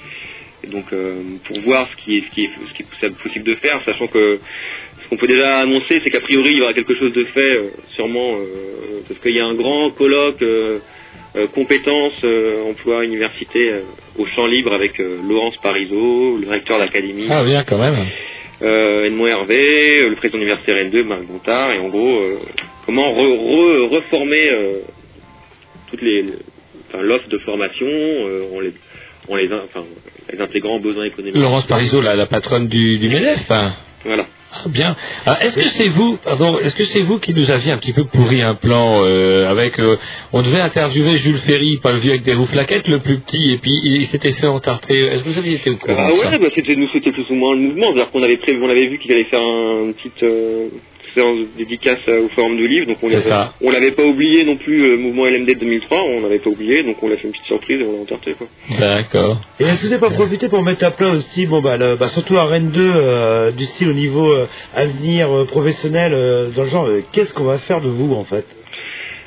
[0.71, 3.83] Donc, euh, pour voir ce qui est ce qui ce qui est possible de faire,
[3.85, 4.39] sachant que
[5.03, 7.41] ce qu'on peut déjà annoncer, c'est qu'a priori, il y aura quelque chose de fait,
[7.41, 10.43] euh, sûrement, euh, parce qu'il y a un grand colloque
[11.53, 13.81] compétences, euh, emploi, université euh,
[14.19, 17.97] au champ libre avec euh, Laurence Parisot, le recteur d'académie Ah bien quand même.
[18.63, 22.39] euh, Edmond Hervé, euh, le président universitaire N2, Marc Gontard, et en gros, euh,
[22.87, 24.79] comment re- re- reformer euh,
[25.91, 26.25] toutes les,
[26.89, 28.73] enfin, l'offre de formation euh, en les,
[29.29, 29.85] en les, in- enfin,
[30.33, 31.37] les intégrant aux besoins économiques.
[31.37, 33.51] Laurence Parisot, la, la patronne du, du MEDEF.
[33.51, 33.73] hein.
[34.05, 34.27] Voilà.
[34.57, 34.95] Ah, bien.
[35.27, 37.93] Ah, est-ce que c'est vous, pardon, est-ce que c'est vous qui nous aviez un petit
[37.93, 39.97] peu pourri un plan euh, avec, euh,
[40.33, 43.53] on devait interviewer Jules Ferry, pas le vieux avec des roues flaquettes, le plus petit,
[43.53, 44.99] et puis il, s'était fait entartrer.
[45.07, 47.35] Est-ce que vous aviez été au courant Ah ouais, bah, c'était nous, c'était plus ou
[47.35, 49.95] moins le mouvement, c'est-à-dire qu'on avait prévu, on avait vu qu'il allait faire un, une
[49.95, 50.69] petite euh,
[51.15, 53.55] séance de dédicace euh, au forum du livre, donc on l'avait, ça.
[53.63, 57.03] on l'avait pas oublié non plus, le mouvement LMD 2003, on l'avait pas oublié, donc
[57.03, 58.47] on l'a fait une petite surprise et on l'a entarté quoi.
[58.79, 59.41] D'accord.
[59.61, 61.97] Et est-ce que vous n'avez pas profité pour mettre à plat aussi, bon bah, le-
[61.97, 66.51] bah, surtout à Rennes 2, euh, du style au niveau euh, avenir euh, professionnel, euh,
[66.51, 68.45] dans le genre, euh, qu'est-ce qu'on va faire de vous en fait?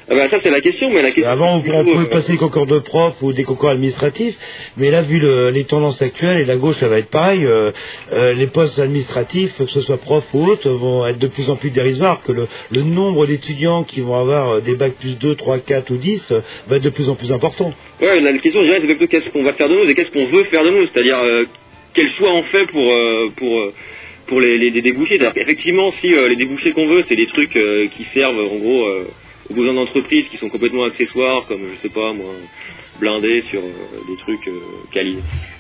[0.10, 1.30] Ah bah ça c'est la question, mais la question.
[1.30, 4.38] Avant, on, on pouvait euh, passer les concours de profs ou des concours administratifs,
[4.78, 7.72] mais là, vu le- les tendances actuelles, et la gauche, ça va être pareil, euh,
[8.14, 11.58] euh, les postes administratifs, que ce soit prof ou autres, vont être de plus en
[11.58, 15.60] plus dérisoires, que le, le nombre d'étudiants qui vont avoir des bacs plus 2, 3,
[15.60, 16.40] 4 ou 10 euh,
[16.70, 17.74] va être de plus en plus important.
[18.02, 20.12] Ouais, la question, je dirais, c'est plutôt qu'est-ce qu'on va faire de nous et qu'est-ce
[20.12, 21.44] qu'on veut faire de nous, c'est-à-dire euh,
[21.94, 22.94] quel choix on fait pour
[23.36, 23.72] pour
[24.28, 25.18] pour les, les, les débouchés.
[25.18, 28.86] C'est-à-dire qu'effectivement, si les débouchés qu'on veut, c'est des trucs qui servent en gros
[29.50, 32.34] aux besoins d'entreprise, qui sont complètement accessoires, comme je sais pas moi,
[33.00, 34.62] blindés sur euh, des trucs euh,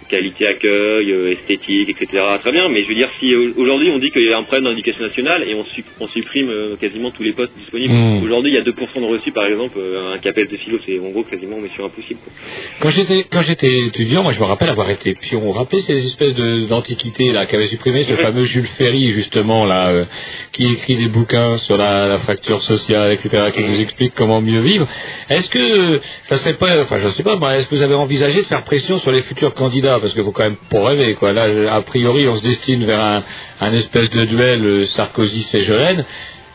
[0.09, 2.23] qualité accueil, euh, esthétique, etc.
[2.41, 4.43] Très bien, mais je veux dire, si euh, aujourd'hui on dit qu'il y a un
[4.43, 7.93] problème dans l'éducation nationale et on, su- on supprime euh, quasiment tous les postes disponibles.
[7.93, 8.23] Mm.
[8.23, 11.09] Aujourd'hui, il y a 2% de reçus, par exemple, un CAPES de philo, c'est en
[11.09, 12.19] gros quasiment mission impossible.
[12.23, 12.33] quoi.
[12.81, 15.39] Quand j'étais quand j'étais étudiant, moi je me rappelle avoir été pion.
[15.39, 16.35] Vous vous rappelez ces espèces
[16.67, 20.05] d'antiquités là qu'avait supprimé ce fameux Jules Ferry justement là euh,
[20.51, 23.51] qui écrit des bouquins sur la, la fracture sociale, etc.
[23.53, 24.87] qui nous explique comment mieux vivre.
[25.29, 28.45] Est-ce que ça serait pas, enfin je sais pas, est-ce que vous avez envisagé de
[28.45, 31.33] faire pression sur les futurs candidats parce qu'il faut quand même pas rêver quoi.
[31.33, 33.23] Là a priori on se destine vers
[33.59, 36.05] un, espèce de duel euh, Sarkozy-Ségolène.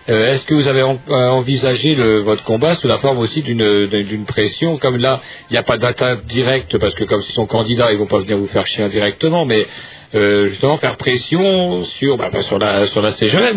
[0.09, 4.77] Euh, Est-ce que vous avez euh, envisagé votre combat sous la forme aussi d'une pression?
[4.77, 7.99] Comme là, il n'y a pas d'atteinte directe parce que comme ils sont candidats, ils
[7.99, 9.67] vont pas venir vous faire chier indirectement, mais
[10.13, 13.13] justement faire pression sur bah, bah, sur la sur la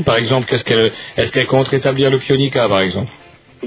[0.06, 0.46] par exemple.
[0.64, 3.12] Qu'elle est-ce qu'elle compte rétablir le Pionica par exemple?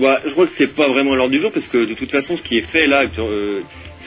[0.01, 2.37] Bah, je crois que c'est pas vraiment l'ordre du jour parce que de toute façon,
[2.37, 3.05] ce qui est fait là,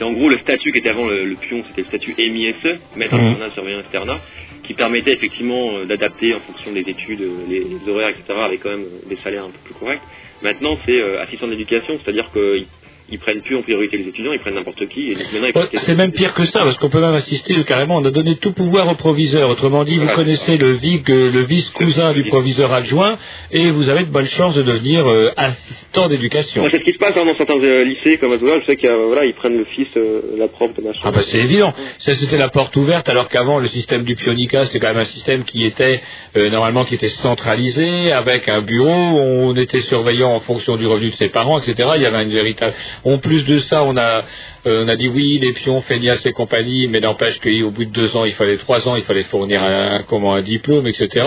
[0.02, 2.80] c'est en gros le statut qui était avant le, le pion, c'était le statut MISE,
[2.96, 3.24] maître Mhm.
[3.24, 4.18] internat surveillant externat,
[4.64, 8.60] qui permettait effectivement euh, d'adapter en fonction des études, euh, les, les horaires, etc., avec
[8.64, 10.02] quand même euh, des salaires un peu plus corrects.
[10.42, 12.66] Maintenant, c'est assistant d'éducation, c'est-à-dire qu'ils
[13.12, 15.14] ils prennent plus en priorité les étudiants, ils prennent n'importe qui.
[15.14, 18.10] Ouais, C'est même pire que ça, parce qu'on peut même assister euh, carrément, on a
[18.10, 19.50] donné tout pouvoir au proviseur.
[19.50, 20.16] Autrement dit, vous Voilà.
[20.16, 23.18] connaissez le, vig- euh, le vice-cousin du proviseur adjoint,
[23.50, 26.66] et vous avez de bonnes chances de devenir euh, assistant d'éducation.
[26.70, 28.76] C'est ce qui se passe hein, dans certains euh, lycées comme à Zola, je sais
[28.76, 31.00] qu'ils voilà, ils prennent le fils, euh, la prof de machin.
[31.04, 31.72] Ah bah c'est évident.
[31.98, 35.04] Ça c'était la porte ouverte alors qu'avant le système du Pionica c'était quand même un
[35.04, 36.00] système qui était
[36.34, 41.14] normalement qui était centralisé avec un bureau, on était surveillant en fonction du revenu de
[41.16, 41.90] ses parents, etc.
[41.96, 42.72] Il y avait une véritable.
[43.04, 44.24] En plus de ça, on a
[44.66, 47.90] euh, on a dit oui les pions, feignasse et compagnie, mais n'empêche qu'au bout de
[47.90, 49.60] deux ans, il fallait trois ans, il fallait fournir
[50.08, 51.24] comment un diplôme, etc.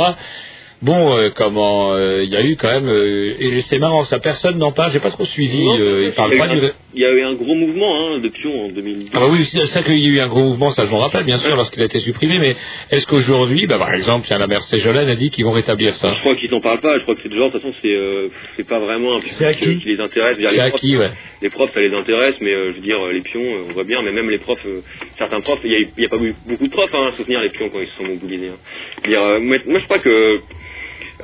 [0.85, 4.19] Bon, euh, comment euh, il y a eu quand même euh, et c'est marrant, ça
[4.19, 5.63] personne n'en parle, j'ai pas trop suivi.
[5.65, 8.19] Non, euh, il parle pas eu du Il y a eu un gros mouvement hein,
[8.19, 9.09] de pions en 2010.
[9.13, 10.99] ah bah oui, c'est ça qu'il y a eu un gros mouvement, ça je m'en
[10.99, 12.55] rappelle bien sûr lorsqu'il a été supprimé, mais
[12.91, 16.19] est-ce qu'aujourd'hui, bah, par exemple, la maire Ségolène a dit qu'ils vont rétablir ça Je
[16.21, 16.97] crois qu'ils n'en parlent pas.
[16.97, 19.79] Je crois que c'est genre, de toute façon, c'est euh, c'est pas vraiment un public
[19.81, 20.37] qui les intéresse.
[20.39, 21.15] C'est les acquis, profs, ouais.
[21.41, 24.01] Les profs, ça les intéresse, mais euh, je veux dire, les pions, on voit bien.
[24.03, 24.81] Mais même les profs, euh,
[25.17, 27.49] certains profs, il y a, a pas eu beaucoup de profs hein, à soutenir les
[27.49, 28.49] pions quand ils se sont mobilisés.
[28.49, 28.57] hein.
[29.03, 30.39] Je veux dire, euh, moi, moi, je crois que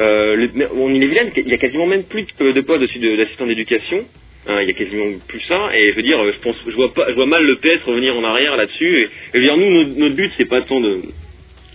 [0.02, 3.00] euh, on il est vilaine, il y a quasiment même plus de, de postes dessus
[3.00, 4.00] de- d'assistant d'éducation.
[4.48, 6.32] Hein, il y a quasiment plus ça, et je veux dire, euh,
[6.68, 9.10] je vois mal le PS revenir en arrière là-dessus.
[9.36, 11.02] Et, et nous, notre, but, c'est pas tant de,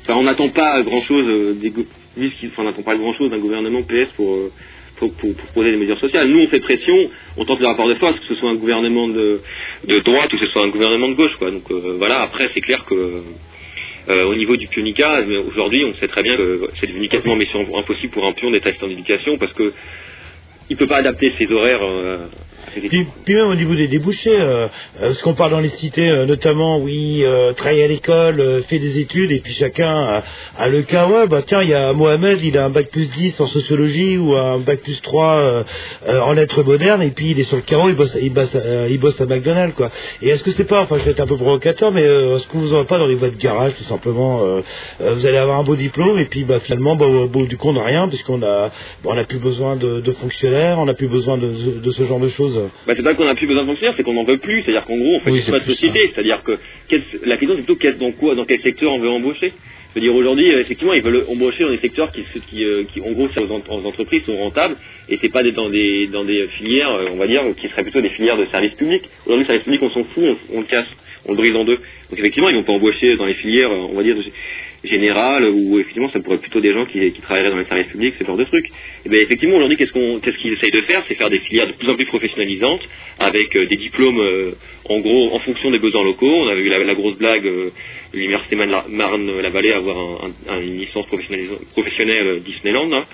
[0.08, 3.82] Enfin, on n'attend pas grand chose des enfin, on n'attend pas grand chose d'un gouvernement
[3.82, 4.52] PS pour, euh,
[4.98, 5.12] pour,
[5.54, 6.28] poser des mesures sociales.
[6.28, 6.94] Nous, on fait pression,
[7.36, 9.40] on tente le rapport de force, que ce soit un gouvernement de,
[9.86, 11.36] de droite ou que ce soit un gouvernement de gauche.
[11.40, 12.22] Donc euh, voilà.
[12.22, 13.22] Après, c'est clair que
[14.08, 17.60] euh, au niveau du pionica, aujourd'hui, on sait très bien que c'est devenu quasiment mission
[17.76, 19.72] impossible pour un pion d'être assistant d'éducation parce que
[20.70, 21.80] il peut pas adapter ses horaires.
[21.82, 22.18] euh.
[22.88, 26.10] Puis, puis même au niveau des débouchés, euh, euh, parce qu'on parle dans les cités,
[26.10, 30.22] euh, notamment, oui, euh, travaille à l'école, fait des études, et puis chacun a,
[30.58, 33.08] a le cas, ouais, bah tiens, il y a Mohamed, il a un bac plus
[33.08, 35.62] 10 en sociologie ou un bac plus 3 euh,
[36.08, 38.56] euh, en lettres modernes, et puis il est sur le carreau, il bosse, il bosse,
[38.90, 39.90] il bosse à McDonald's, quoi.
[40.20, 42.58] Et est-ce que c'est pas, enfin je vais être un peu provocateur, mais est-ce que
[42.58, 44.40] vous aurez pas dans les voies de garage, tout simplement,
[45.00, 47.76] vous allez avoir un beau diplôme, et puis bah finalement, bah, au bout du compte,
[47.76, 48.70] on a rien, puisqu'on a,
[49.02, 52.02] bon, on n'a plus besoin de, de fonctionnaires, on n'a plus besoin de, de ce
[52.04, 52.60] genre de choses.
[52.86, 54.62] Bah, c'est pas qu'on a plus besoin de fonctionnaires, c'est qu'on n'en veut plus.
[54.62, 55.98] C'est-à-dire qu'en gros, on fait Oui, pas de société.
[56.14, 56.52] C'est-à-dire que
[56.88, 59.52] quel- la question c'est plutôt quel- dans quoi, dans quel secteur on veut embaucher.
[59.94, 62.84] Je veux dire aujourd'hui, euh, effectivement, ils veulent embaucher dans des secteurs qui, qui, euh,
[62.92, 64.76] qui en gros, aux, en- aux entreprises sont rentables
[65.08, 68.00] et c'est pas dans des dans des filières, euh, on va dire, qui seraient plutôt
[68.02, 69.04] des filières de services publics.
[69.24, 70.86] Aujourd'hui, le service public, on s'en fout, on, on le casse,
[71.24, 71.76] on le brise en deux.
[72.10, 74.16] Donc effectivement, ils vont pas embaucher dans les filières, euh, on va dire,
[74.88, 78.14] générales où effectivement, ça pourrait être plutôt des gens qui, travailleraient dans les services publics,
[78.18, 78.66] ce genre de trucs.
[79.04, 81.66] Et bien effectivement, aujourd'hui, qu'est-ce qu'on, qu'est-ce qu'ils essayent de faire, c'est faire des filières
[81.66, 82.82] de plus en plus professionnalisantes
[83.18, 84.52] avec euh, des diplômes, euh,
[84.88, 86.26] en gros, en fonction des besoins locaux.
[86.30, 87.70] On avait eu la, grosse blague euh,
[88.14, 92.92] l'université Marne-la-Vallée avoir un, un- une licence professionnelle, euh, Disneyland.
[92.92, 93.04] hein.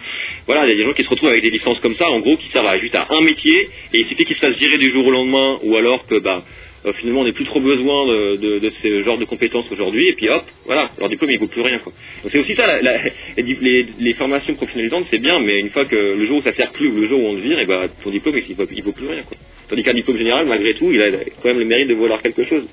[0.46, 2.20] Voilà, il y a des gens qui se retrouvent avec des licences comme ça, en
[2.20, 3.62] gros, qui servent juste à un métier,
[3.92, 6.42] et il suffit qu'ils se fassent virer du jour au lendemain, ou alors que, bah,
[6.86, 10.08] euh, finalement, on n'est plus trop besoin de, de, de ce genre de compétences aujourd'hui,
[10.08, 11.92] et puis hop, voilà, leur diplôme, il vaut plus rien, quoi.
[12.22, 12.98] Donc c'est aussi ça, la- la-
[13.36, 16.88] les, formations professionnalisantes, c'est bien, mais une fois que le jour où ça sert plus,
[16.88, 18.92] ou le jour où on te vire, et bah, ton diplôme, il vaut, il vaut
[18.92, 19.36] plus rien, quoi.
[19.68, 22.44] Tandis qu'un diplôme général, malgré tout, il a quand même le mérite de vouloir quelque
[22.44, 22.64] chose.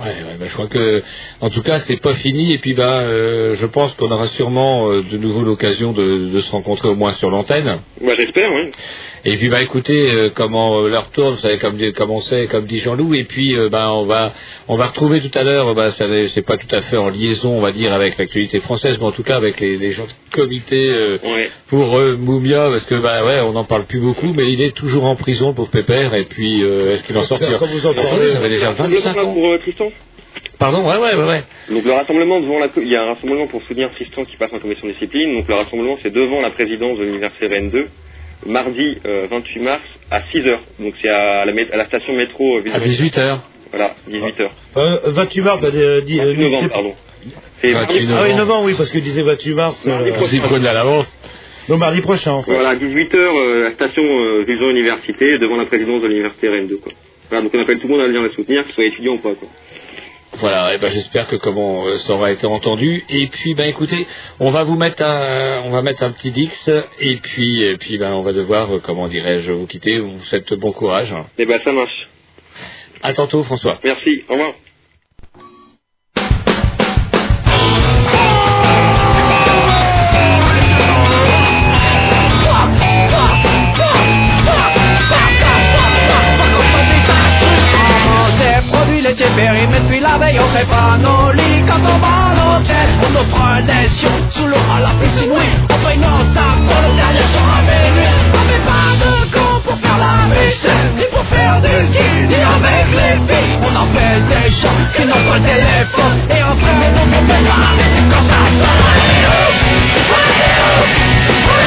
[0.00, 1.02] Ouais, ouais, bah, je crois que,
[1.40, 2.52] en tout cas, c'est pas fini.
[2.52, 6.38] Et puis, bah, euh, je pense qu'on aura sûrement euh, de nouveau l'occasion de, de
[6.40, 7.80] se rencontrer au moins sur l'antenne.
[8.00, 8.70] Bah, j'espère, oui.
[9.30, 12.46] Et puis, bah, écoutez, euh, comment euh, l'heure tourne, vous savez, comme, comme on sait,
[12.46, 13.14] comme dit Jean-Loup.
[13.14, 14.32] Et puis, euh, bah, on va,
[14.68, 15.74] on va retrouver tout à l'heure.
[15.74, 18.96] Bah, ça c'est pas tout à fait en liaison, on va dire, avec l'actualité française,
[18.98, 21.18] mais en tout cas avec les, les gens de comité euh,
[21.68, 24.74] pour euh, Moumia, parce que, bah, ouais, on n'en parle plus beaucoup, mais il est
[24.74, 26.14] toujours en prison pour Pépère.
[26.14, 27.58] Et puis, euh, est-ce qu'il en sortira?
[27.58, 29.34] Comme vous en Attendez, parlez, ça fait déjà Un 25 ans.
[29.34, 29.92] pour euh, Tristan?
[30.58, 31.42] Pardon, ouais, ouais, ouais, ouais.
[31.70, 34.36] Donc le rassemblement devant la, co- il y a un rassemblement pour soutenir Tristan qui
[34.36, 35.34] passe en commission de discipline.
[35.34, 37.86] Donc le rassemblement c'est devant la présidence de l'université Rennes 2,
[38.46, 42.58] mardi euh, 28 mars à 6 h Donc c'est à la, à la station métro.
[42.58, 43.38] euh, À 18h.
[43.70, 46.94] Voilà, 18 h Euh, 28 mars, bah, euh, dis- euh, 28 novembre, pardon.
[47.60, 49.84] C'est mardi, Ah oui, novembre, oui, parce que disait 28 mars.
[49.86, 50.64] Mardi euh, prochain.
[50.64, 51.18] à l'avance.
[51.68, 52.52] Donc mardi prochain, en fait.
[52.52, 56.76] Voilà, 18 h la station euh, Vision Université devant la présidence de l'université Rennes 2.
[56.78, 56.92] Quoi.
[57.28, 59.18] Voilà, donc on appelle tout le monde à venir les soutenir, qu'ils soient étudiants ou
[59.18, 59.34] pas.
[59.34, 59.48] Quoi.
[60.34, 63.04] Voilà, et ben j'espère que comment euh, ça aura été entendu.
[63.08, 64.06] Et puis ben écoutez,
[64.40, 66.70] on va vous mettre un, on va mettre un petit dix,
[67.00, 69.98] et puis et puis ben on va devoir, euh, comment dirais-je, vous quitter.
[69.98, 71.14] Vous souhaite bon courage.
[71.38, 72.08] Et ben ça marche.
[73.02, 73.78] À tantôt, François.
[73.82, 74.54] Merci, au revoir.
[89.24, 90.96] Périmés depuis la veille, on fait pas
[91.66, 92.28] quand on va.
[93.00, 95.30] On offre des sions sous l'eau à la piscine.
[95.30, 97.60] On paye nos sacs pour dernier jour à.
[98.34, 102.34] On met pas de con pour faire la vaisselle, ni pour faire du ski, ni
[102.34, 103.58] avec les filles.
[103.62, 106.18] On en fait des gens qui n'ont pas de téléphone.
[106.30, 107.26] Et on met des mains
[108.10, 108.36] quand ça
[111.50, 111.57] On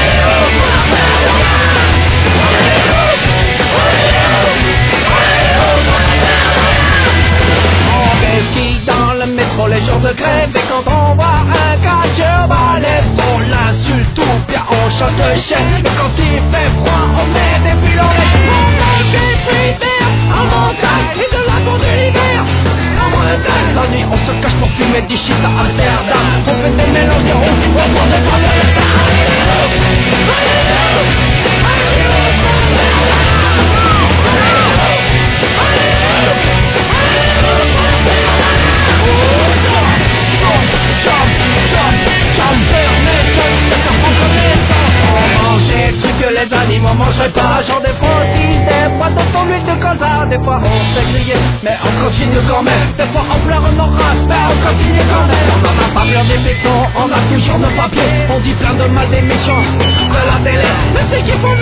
[9.72, 14.34] les jours de grève Et quand on voit un gars sur balèze On l'insulte ou
[14.48, 18.12] bien on chante le chef Et quand il fait froid on met des bulles en
[18.20, 18.36] l'air
[18.92, 24.34] On met des verts en montagne Et de la en Bretagne La nuit on se
[24.42, 26.28] cache pour fumer du shit à Amsterdam.
[26.48, 28.22] On fait des mélanges On prend des
[45.14, 47.94] On mange des trucs que les animaux mangeraient pas Genre des
[48.66, 49.24] des boîtes de
[50.30, 53.86] Des fois on fait griller, mais on continue quand même Des fois on pleure nos
[53.86, 54.56] races, mais on
[55.12, 58.40] quand même On en a pas plein des bétons, on a toujours nos papiers On
[58.40, 61.56] dit plein de mal des de la télé Mais ceux qui font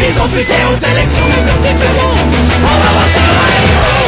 [0.00, 2.14] Ils ont buté aux élections, mais pélos
[2.62, 2.90] On va
[4.00, 4.03] On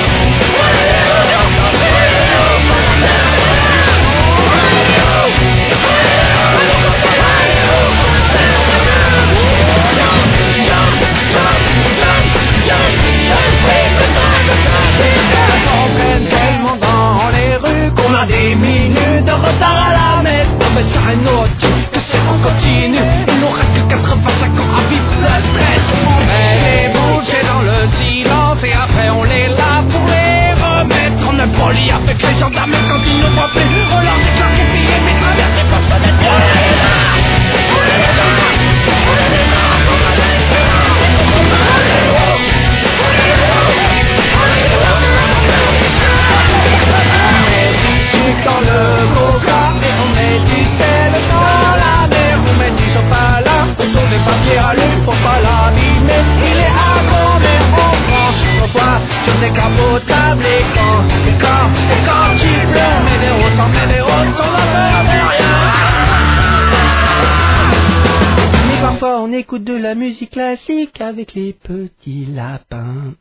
[69.97, 73.15] musique classique avec les petits lapins.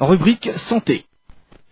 [0.00, 1.06] Rubrique santé.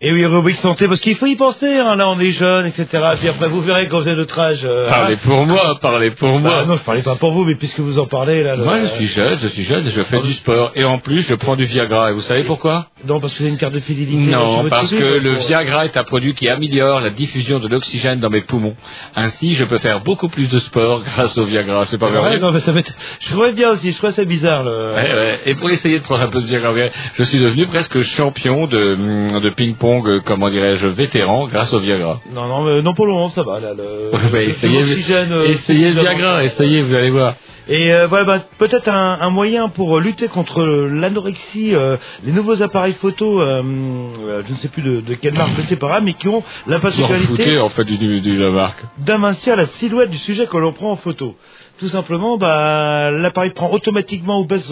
[0.03, 2.87] Et oui, rubrique santé, parce qu'il faut y penser, hein, là on est jeune, etc.
[3.19, 4.61] Puis après vous verrez quand vous êtes notre âge.
[4.63, 5.19] euh, Parlez hein.
[5.21, 6.49] pour moi, parlez pour moi.
[6.61, 8.55] Bah, non, je parlais pas pour vous, mais puisque vous en parlez là.
[8.55, 10.71] le- Moi, je suis jeune, je suis jeune, je fais du sport.
[10.75, 12.09] Et en plus, je prends du Viagra.
[12.09, 12.87] Et vous savez pourquoi?
[13.07, 14.31] Non, parce que vous avez une carte de fidélité.
[14.31, 18.31] Non, parce que le Viagra est un produit qui améliore la diffusion de l'oxygène dans
[18.31, 18.75] mes poumons.
[19.15, 21.85] Ainsi, je peux faire beaucoup plus de sport grâce au Viagra.
[21.85, 22.73] C'est pas vrai, vrai non, mais ça
[23.19, 24.63] Je trouvais bien aussi, je trouvais ça bizarre.
[24.63, 24.93] Le...
[24.95, 25.39] Ouais, ouais.
[25.45, 26.73] Et pour essayer de prendre un peu de Viagra,
[27.13, 29.90] je suis devenu presque champion de, de ping-pong
[30.25, 32.19] comment dirais-je, vétéran grâce au Viagra.
[32.33, 33.59] Non, non, mais non pour le moment, ça va.
[33.59, 36.01] Là, le, bah, essayez, euh, essayez le suffisamment.
[36.01, 37.35] Viagra, essayez, vous allez voir.
[37.69, 42.31] Et euh, voilà, bah, peut-être un, un moyen pour euh, lutter contre l'anorexie, euh, les
[42.31, 45.87] nouveaux appareils photo, euh, euh, je ne sais plus de, de quelle marque, c'est pas
[45.87, 48.83] grave, mais qui ont la particularité en fait du- de la marque.
[48.97, 51.35] d'amincir la silhouette du sujet que l'on prend en photo.
[51.81, 54.71] Tout simplement, bah, l'appareil prend automatiquement ou baisse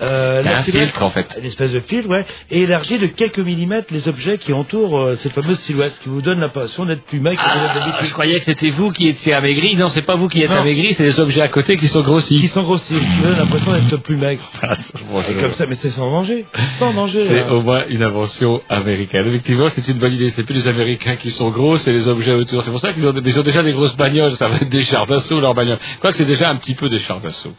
[0.00, 1.26] euh, un filtre en fait.
[1.36, 5.16] une espèce de filtre, ouais, et élargit de quelques millimètres les objets qui entourent euh,
[5.16, 7.42] cette fameuse silhouette, qui vous donne l'impression d'être plus maigre
[7.74, 7.92] d'habitude.
[8.06, 9.74] Je croyais que c'était vous qui étiez amaigri.
[9.74, 10.58] Non, c'est pas vous qui êtes Non.
[10.58, 12.38] amaigri, c'est les objets à côté qui sont grossis.
[12.38, 14.48] Qui sont grossis, qui donnent l'impression d'être plus maigre.
[14.62, 16.44] Je- Et comme ça, mais c'est sans danger,
[16.78, 17.18] sans danger.
[17.18, 17.48] C'est hein.
[17.50, 19.26] au moins une invention américaine.
[19.26, 20.30] Effectivement, c'est une bonne idée.
[20.30, 22.62] C'est plus les Américains qui sont gros, c'est les objets autour.
[22.62, 24.36] C'est pour ça qu'ils ont, ont déjà des grosses bagnoles.
[24.36, 25.80] Ça va être des chars d'assaut, leurs bagnoles.
[26.00, 27.54] Quoique c'est déjà un petit peu des chars d'assaut.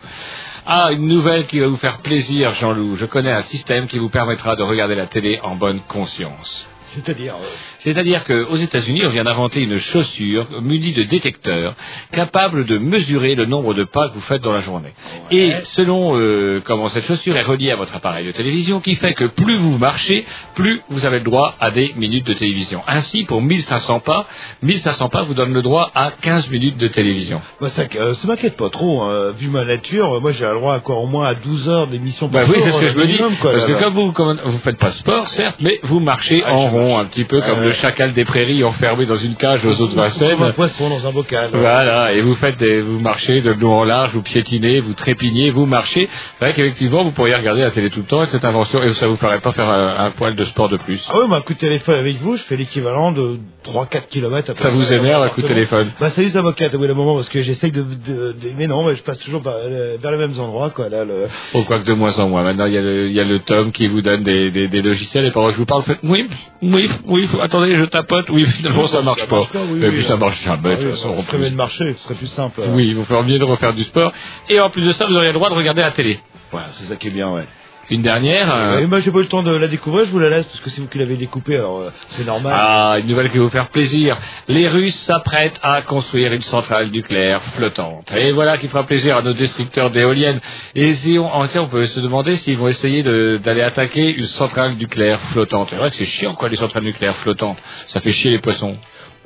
[0.66, 2.96] Ah, une nouvelle qui va vous faire plaisir, Jean-Loup.
[2.96, 6.68] Je connais un système qui vous permettra de regarder la télé en bonne conscience.
[6.88, 7.46] C'est-à-dire, euh,
[7.86, 11.74] C'est-à-dire qu'aux États-Unis, on vient d'inventer une chaussure munie de détecteurs
[12.12, 14.94] capable de mesurer le nombre de pas que vous faites dans la journée.
[15.32, 19.14] Et selon euh, comment cette chaussure est reliée à votre appareil de télévision, qui fait
[19.14, 20.26] que plus vous marchez,
[20.56, 22.82] plus vous avez le droit à des minutes de télévision.
[22.88, 24.28] Ainsi, pour 1500 pas,
[24.64, 27.42] 1500 pas vous donne le droit à 15 minutes de télévision.
[27.68, 29.04] Ça, euh, ça m'inquiète pas trop.
[29.04, 29.32] hein.
[29.38, 32.30] Vu ma nature, euh, moi, j'ai le droit quoi au moins à 12 heures d'émission
[32.30, 33.18] par Bah oui, c'est ce que euh, je me dis.
[33.40, 36.00] quoi, parce que là, comme vous, comme vous faites pas de sport, certes, mais vous
[36.00, 37.66] marchez Ah, en rond, un petit peu comme Ouais.
[37.66, 40.54] le chacal des prairies enfermé dans une cage aux de Comme un Vincennes.
[40.56, 41.50] poisson dans un bocal.
[41.54, 45.52] Voilà, et vous faites des, vous marchez de long en large, vous piétinez, vous trépignez,
[45.52, 46.10] vous marchez.
[46.40, 48.94] C'est vrai qu'effectivement, vous pourriez regarder la télé tout le temps et cette invention, et
[48.94, 51.06] ça vous ferait pas faire un, un poil de sport de plus.
[51.10, 54.52] Ah oui, moi, un coup de téléphone avec vous, je fais l'équivalent de 3-4 km.
[54.56, 56.94] Ça vous énerve, un coup de téléphone Bah, ça y est, ça m'inquiète, oui, le
[56.94, 60.12] moment, parce que j'essaye de, de, de- mais non, mais je passe toujours euh, vers
[60.12, 61.28] les mêmes endroits, quoi, là, le...
[61.54, 62.44] Oh, quoique de moins en moins.
[62.44, 64.68] Maintenant, il y a le, il y a le Tom qui vous donne des, des,
[64.68, 66.28] des logiciels et pendant que je vous parle, vous faites oui,
[66.62, 69.48] oui, oui, attendez, je tapote, oui, finalement, ça marche pas.
[69.82, 71.14] et puis ça marche jamais, de façon.
[71.16, 72.62] de marcher, ce serait plus simple.
[72.62, 72.74] euh.
[72.74, 74.12] Oui, vous feriez mieux de refaire du sport.
[74.50, 76.20] Et en plus de ça, vous auriez le droit de regarder la télé.
[76.52, 77.46] Voilà, c'est ça qui est bien, ouais.
[77.90, 78.54] Une dernière.
[78.54, 80.46] euh, Et moi, j'ai pas eu le temps de la découvrir, je vous la laisse,
[80.46, 82.54] parce que c'est vous qui l'avez découpée, alors euh, c'est normal.
[82.56, 84.18] Ah, une nouvelle qui va vous faire plaisir.
[84.48, 88.12] Les Russes s'apprêtent à construire une centrale nucléaire flottante.
[88.18, 90.40] Et voilà qui fera plaisir à nos destructeurs d'éoliennes.
[90.74, 94.16] Et si on, en tiens, on peut se demander s'ils vont essayer de- d'aller attaquer
[94.16, 95.68] une centrale nucléaire flottante.
[95.70, 97.60] C'est vrai que c'est chiant, quoi, les centrales nucléaires flottantes.
[97.88, 98.78] Ça fait chier les poissons.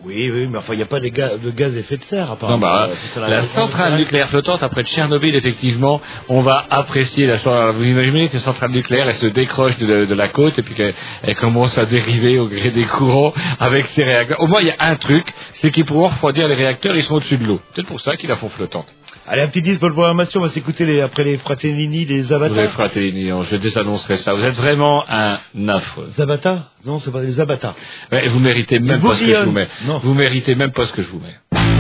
[0.06, 2.04] Oui, oui, mais enfin, il n'y a pas de, ga- de gaz à effet de
[2.04, 2.58] serre, apparemment.
[2.58, 6.00] Non, bah, Euh, la centrale nucléaire flottante, après Tchernobyl, effectivement,
[6.30, 7.74] on va apprécier la centrale.
[7.76, 10.74] Vous imaginez que la centrale nucléaire, elle se décroche de, de la côte et puis
[10.74, 10.94] qu'elle
[11.24, 14.40] elle commence à dériver au gré des courants avec ses réacteurs.
[14.42, 17.16] Au moins, il y a un truc, c'est qu'ils pourront refroidir les réacteurs, ils sont
[17.16, 17.60] au-dessus de l'eau.
[17.74, 18.88] C'est pour ça qu'ils la font flottante.
[19.32, 22.24] Allez, un petit disque pour le programmation, on va s'écouter les, après les Fratellini, les
[22.24, 22.68] Zabata.
[22.70, 24.34] Fratellini, je désannoncerai ça.
[24.34, 25.38] Vous êtes vraiment un
[25.68, 26.08] affreux.
[26.10, 27.76] Zabata Non, c'est pas les Zabata.
[28.12, 29.68] Ouais, vous méritez même pas ce que je vous mets.
[29.86, 30.00] Non.
[30.00, 31.79] Vous méritez même pas ce que je vous mets.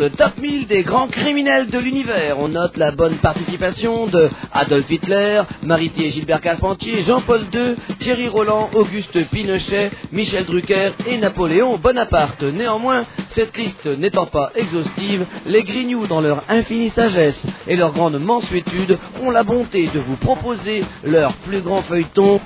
[0.00, 4.90] Le top 1000 des grands criminels de l'univers, on note la bonne participation de Adolf
[4.90, 12.42] Hitler, Maritier Gilbert Carpentier, Jean-Paul II, Thierry Roland, Auguste Pinochet, Michel Drucker et Napoléon Bonaparte.
[12.42, 18.18] Néanmoins, cette liste n'étant pas exhaustive, les Grignoux, dans leur infinie sagesse et leur grande
[18.18, 22.40] mansuétude, ont la bonté de vous proposer leur plus grand feuilleton,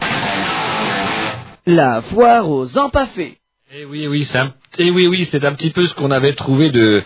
[1.66, 3.38] la foire aux empaffés.
[3.76, 6.34] Eh oui, oui, c'est un, eh oui, oui, c'est un petit peu ce qu'on avait
[6.34, 7.02] trouvé de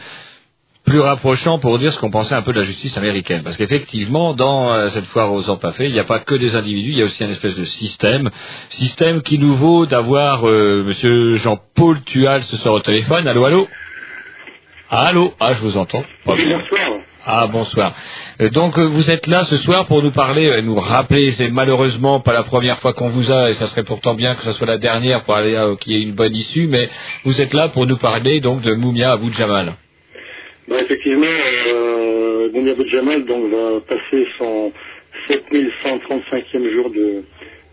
[0.89, 3.43] plus rapprochant pour dire ce qu'on pensait un peu de la justice américaine.
[3.43, 6.93] Parce qu'effectivement, dans euh, cette foire aux empaffés, il n'y a pas que des individus,
[6.93, 8.31] il y a aussi un espèce de système.
[8.70, 13.28] Système qui nous vaut d'avoir euh, Monsieur Jean-Paul Tual ce soir au téléphone.
[13.28, 13.69] Allô, allô?
[14.89, 15.35] Allô?
[15.39, 16.05] Ah, je vous entends.
[16.24, 16.62] Pas bien.
[17.27, 17.93] Ah, bonsoir.
[18.40, 22.20] Euh, donc, euh, vous êtes là ce soir pour nous parler, nous rappeler, c'est malheureusement
[22.20, 24.66] pas la première fois qu'on vous a, et ça serait pourtant bien que ce soit
[24.66, 26.89] la dernière pour aller qu'il y ait une bonne issue, mais
[27.24, 29.74] vous êtes là pour nous parler donc de Moumia Abou Jamal.
[30.69, 31.27] Bah, effectivement,
[31.69, 34.70] euh, Moumia Jamal donc, va passer son
[35.31, 37.23] 7135e jour de,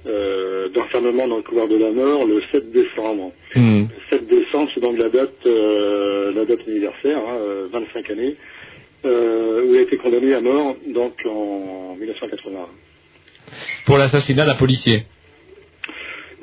[0.08, 3.34] euh, d'enfermement dans le couloir de la mort le 7 décembre.
[3.54, 8.36] Le 7 décembre, c'est donc la date, euh, la date anniversaire, hein, euh, 25 années,
[9.06, 12.68] euh, où il a été condamné à mort donc en 1981.
[13.86, 15.04] Pour l'assassinat d'un policier.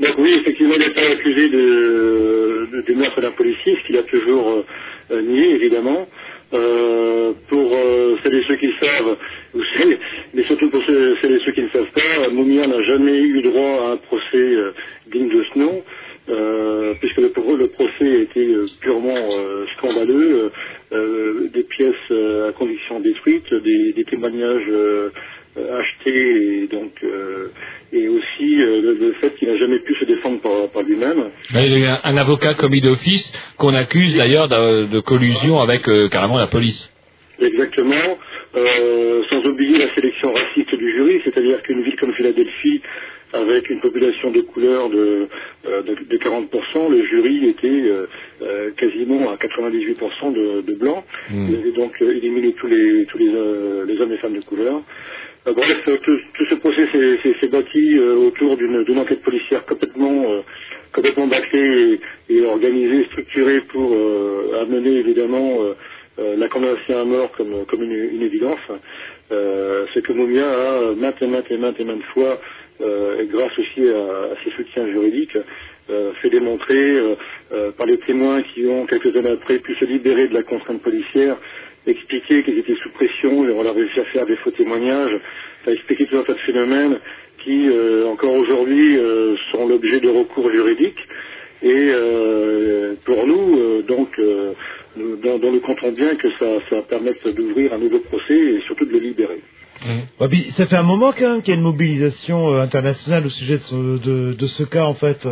[0.00, 3.96] Donc oui, effectivement, il a été accusé de, de, du meurtre d'un policier, ce qu'il
[3.96, 4.64] a toujours
[5.10, 6.06] nié, évidemment.
[6.54, 9.16] Euh, pour euh, celles et ceux qui savent,
[9.54, 9.98] ou celles-
[10.34, 13.40] mais surtout pour ceux, celles et ceux qui ne savent pas, Moumia n'a jamais eu
[13.42, 14.72] droit à un procès euh,
[15.10, 15.82] digne de ce nom,
[17.00, 19.28] puisque le, le procès euh, purement
[19.78, 20.50] scandaleux,
[21.54, 24.70] des pièces à conviction détruites, des témoignages
[25.56, 27.48] euh, achetés, et donc euh,
[27.92, 31.24] et aussi euh, le, le fait qu'il n'a jamais pu se défendre par, par lui-même.
[31.52, 35.00] Là, il y a eu un, un avocat commis d'office qu'on accuse d'ailleurs de, de
[35.00, 36.92] collusion avec euh, carrément la police.
[37.40, 38.18] Exactement,
[38.56, 42.80] euh, sans oublier la sélection raciste du jury, c'est-à-dire qu'une ville comme Philadelphie,
[43.34, 45.26] avec une population de couleur de,
[45.66, 47.82] euh, de, de 40%, le jury était
[48.76, 51.02] quasiment à 98% de, de blancs.
[51.30, 54.82] Il avait donc éliminé tous les tous les, euh, les hommes et femmes de couleur.
[55.46, 60.40] Euh, bref, euh, tout, ce procès s'est- bâti euh, autour d'une enquête policière complètement euh,
[60.92, 61.98] complètement bâclée
[62.28, 63.92] et, organisée, structurée pour
[64.60, 65.60] amener évidemment
[66.18, 68.60] la condamnation à mort comme, une, évidence.
[69.30, 72.38] C'est que Moumia a maintes et maintes et maintes et maintes fois,
[72.78, 75.38] grâce aussi à, ses soutiens juridiques,
[76.20, 76.98] fait démontrer
[77.78, 81.38] par les témoins qui ont quelques années après pu se libérer de la contrainte policière,
[81.86, 85.18] expliquer qu'ils étaient sous pression, et on a réussi à faire des faux témoignages,
[85.64, 86.98] ça a expliqué tout un tas de phénomènes
[87.44, 91.00] qui, euh, encore aujourd'hui, euh, sont l'objet de recours juridiques.
[91.62, 94.20] Et euh, pour nous, donc,
[94.96, 98.92] nous, comptons bien que ça, ça va permettre d'ouvrir un nouveau procès et surtout de
[98.92, 99.40] le libérer.
[100.28, 104.64] Puis ça fait un moment qu'il y a une mobilisation internationale au sujet de ce
[104.64, 105.28] cas en fait.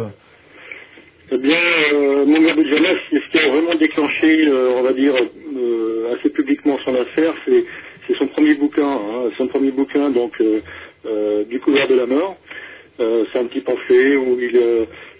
[1.33, 1.59] Eh bien,
[1.93, 2.25] euh,
[2.55, 5.15] Boudjama, ce qui a vraiment déclenché, euh, on va dire,
[5.57, 7.65] euh, assez publiquement son affaire, c'est
[8.09, 10.61] c'est son premier bouquin, hein, son premier bouquin, donc, euh,
[11.07, 12.37] euh, du couvert de la mort.
[12.99, 14.57] Euh, c'est un petit pamphlet où il,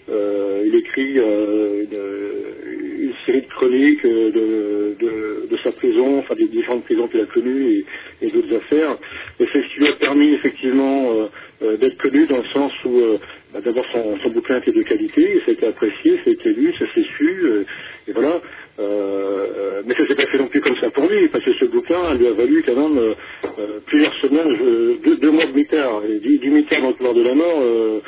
[0.09, 5.71] euh, euh, il écrit euh, une, une série de chroniques euh, de, de, de sa
[5.71, 7.83] prison, enfin des différentes prisons qu'il a connues
[8.21, 8.97] et, d'autres affaires.
[9.39, 11.27] Et c'est ce qui lui a permis effectivement euh,
[11.63, 13.17] euh, d'être connu dans le sens où euh,
[13.53, 16.49] bah, d'abord son, son bouquin était de qualité, ça a été apprécié, ça a été
[16.53, 17.63] lu, ça s'est su, euh,
[18.07, 18.41] et voilà.
[18.79, 21.53] Euh, euh, mais ça s'est pas fait non plus comme ça pour lui, parce que
[21.53, 23.13] ce bouquin lui a valu quand même euh,
[23.59, 27.13] euh, plusieurs semaines, deux, deux mois de mitard, et du, du mitard dans le couloir
[27.13, 28.01] de la mort.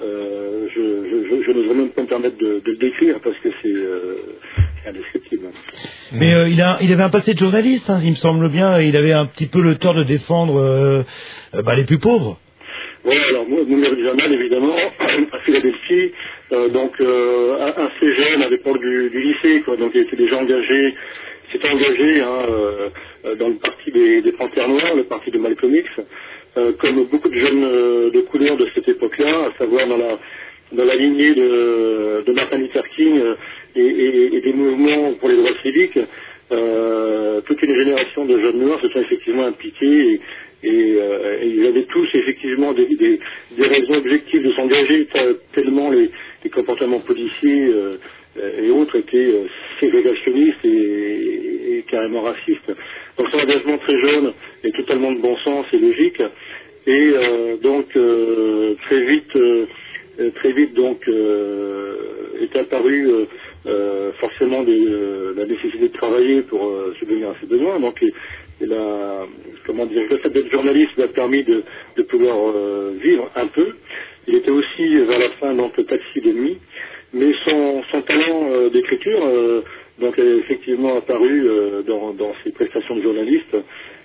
[0.00, 3.36] Euh, je, je, je, je n'oserais même pas me permettre de, de le décrire parce
[3.38, 4.14] que c'est euh,
[4.86, 5.48] indescriptible.
[6.12, 8.80] Mais euh, il, a, il avait un passé de journaliste, hein, il me semble bien,
[8.80, 11.04] et il avait un petit peu le tort de défendre
[11.64, 12.38] bah, les plus pauvres.
[13.02, 14.76] Voilà, alors moi, Mounir Jamal, évidemment,
[15.32, 16.12] à Philadelphie,
[16.72, 20.94] donc assez jeune, à l'époque du, du lycée, quoi, donc il était déjà engagé,
[21.52, 25.88] s'était engagé hein, dans le parti des, des Panthères Noirs, le parti de Malcolm X,
[26.58, 30.18] euh, comme beaucoup de jeunes euh, de couleur de cette époque-là, à savoir dans la
[30.72, 33.34] dans la lignée de, Martin Luther King euh,
[33.74, 35.98] et, des mouvements pour les droits civiques,
[37.46, 40.20] toute une génération de jeunes noirs se sont effectivement impliqués
[40.62, 40.98] et,
[41.42, 42.86] ils avaient tous effectivement des,
[43.58, 46.10] raisons objectives de s'engager te- tellement les,
[46.44, 47.72] les comportements policiers
[48.62, 49.32] et autres étaient
[49.80, 52.70] ségrégationnistes et carrément racistes.
[53.18, 54.32] Donc son engagement très jeune
[54.62, 56.22] est totalement de bon sens et logique.
[56.88, 59.66] Et euh, donc euh, très vite, euh,
[60.36, 63.10] très vite donc est apparu
[64.20, 67.78] forcément la nécessité de travailler pour subvenir à ses besoins.
[67.78, 68.12] Donc et,
[68.62, 69.26] et la,
[69.66, 71.62] comment dire, le fait d'être journaliste lui a permis de,
[72.08, 72.54] pouvoir
[73.02, 73.74] vivre un peu.
[74.26, 76.58] Il était aussi vers la fin donc taxi de nuit,
[77.12, 79.62] mais son, talent d'écriture euh,
[79.98, 81.46] donc est effectivement apparu
[81.86, 83.56] dans, dans ses prestations de journaliste,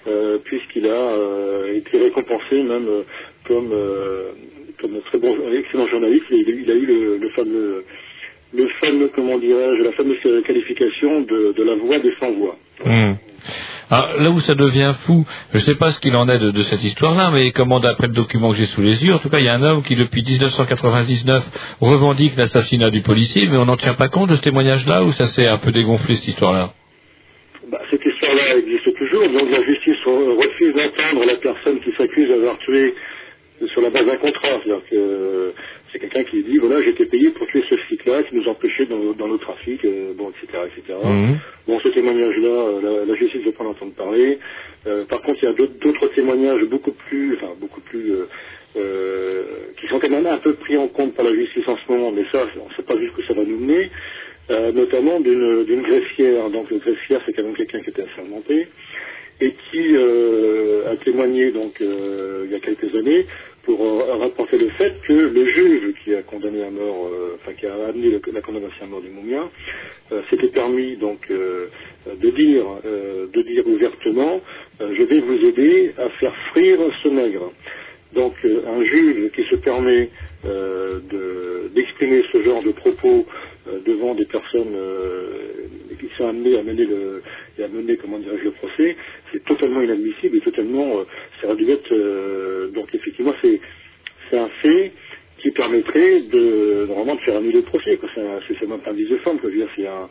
[0.08, 3.04] euh, puisqu'il a euh, été récompensé même euh,
[3.48, 3.74] comme
[4.82, 6.26] comme très bon, excellent journaliste.
[6.32, 7.84] Il, il a eu le, le fameux
[8.54, 12.56] le fameux, comment dirais-je, la fameuse qualification de, de la voix des sans-voix.
[12.86, 13.14] Hmm.
[13.90, 16.52] Alors, là où ça devient fou, je ne sais pas ce qu'il en est de,
[16.52, 19.30] de cette histoire-là, mais comment d'après le document que j'ai sous les yeux, en tout
[19.30, 23.66] cas, il y a un homme qui depuis 1999 revendique l'assassinat du policier, mais on
[23.66, 26.74] n'en tient pas compte de ce témoignage-là, ou ça s'est un peu dégonflé cette histoire-là?
[27.72, 27.80] Bah,
[28.58, 32.94] existe toujours, donc la justice re- refuse d'entendre la personne qui s'accuse d'avoir tué
[33.68, 34.60] sur la base d'un contrat.
[34.64, 35.52] C'est-à-dire que euh,
[35.92, 39.14] c'est quelqu'un qui dit, voilà, été payé pour tuer ce flic-là qui nous empêchait dans,
[39.14, 40.98] dans nos trafics, euh, bon, etc., etc.
[41.04, 41.38] Mhm.
[41.68, 44.40] Bon, ce témoignage-là, euh, la, la justice ne veut pas en entendre parler.
[44.88, 48.26] Euh, par contre, il y a d'autres témoignages beaucoup plus, enfin, beaucoup plus, euh,
[48.76, 49.44] euh,
[49.80, 52.12] qui sont quand même un peu pris en compte par la justice en ce moment,
[52.12, 53.90] mais ça, on ne sait pas jusqu'où ça va nous mener,
[54.50, 56.50] euh, notamment d'une greffière.
[56.50, 58.68] Donc, le greffière, c'est quand même quelqu'un qui était assermenté
[59.42, 63.26] et qui euh, a témoigné donc euh, il y a quelques années
[63.64, 67.54] pour euh, rapporter le fait que le juge qui a condamné à mort, euh, enfin
[67.54, 69.50] qui a amené la condamnation à mort du Moumia,
[70.12, 72.66] euh, s'était permis donc de dire,
[73.34, 74.40] de dire ouvertement,
[74.80, 77.52] je vais vous aider à faire frire ce nègre.
[78.14, 80.10] Donc un juge qui se permet
[80.46, 83.26] euh, de- d'exprimer ce genre de propos
[83.86, 85.68] devant des personnes euh,
[86.00, 87.22] qui sont amenées à mener le
[87.58, 88.96] et à mener comment dirais-je le procès,
[89.32, 91.04] c'est totalement inadmissible et totalement euh,
[91.40, 93.60] ça aurait dû être euh, donc effectivement c'est
[94.30, 94.92] c'est un fait
[95.40, 98.00] qui permettrait de normalement de faire annuler le procès.
[98.16, 99.50] C'est même un vice de forme quoi.
[99.50, 100.10] Je veux dire c'est un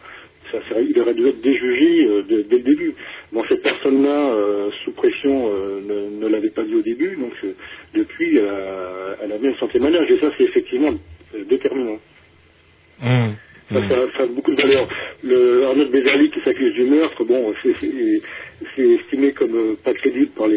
[0.51, 2.95] ça il aurait dû être déjugé euh, dès, le début.
[3.33, 7.33] Bon, cette personne-là, euh, sous pression, euh, ne, ne l'avait pas dit au début, donc
[7.45, 7.53] euh,
[7.95, 10.93] depuis, elle a, elle a un santé manage, et ça, c'est effectivement
[11.35, 11.99] euh, déterminant.
[13.01, 13.33] Hmm.
[13.71, 14.87] Ça, a beaucoup de valeur.
[15.25, 18.21] Le Arnaud Bézali qui s'accuse du meurtre, bon, c'est-
[18.79, 20.49] estimé comme euh, pas crédible par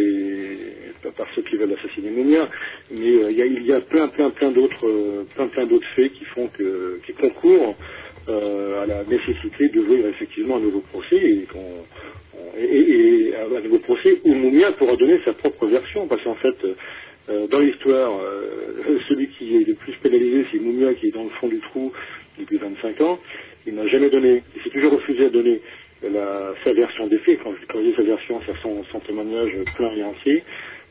[1.35, 2.49] ceux qui veulent assassiner Moumia,
[2.91, 6.25] mais euh, il y, a, plein plein plein d'autres euh, plein plein d'autres faits qui
[6.25, 7.75] font que qui concourent
[8.27, 11.47] à la nécessité d'ouvrir effectivement un nouveau procès et
[13.35, 16.55] un nouveau procès où Moumia pourra donner sa propre version parce qu'en fait
[17.51, 18.19] dans l'histoire
[19.07, 21.91] celui qui est le plus pénalisé c'est Moumia qui est dans le fond du trou
[22.39, 23.19] depuis 25 ans
[23.67, 25.61] il n'a jamais donné il s'est toujours refusé à donner
[26.03, 27.39] la, sa version des faits.
[27.43, 30.43] Quand je, quand je dis sa version c'est son, son témoignage plein et entier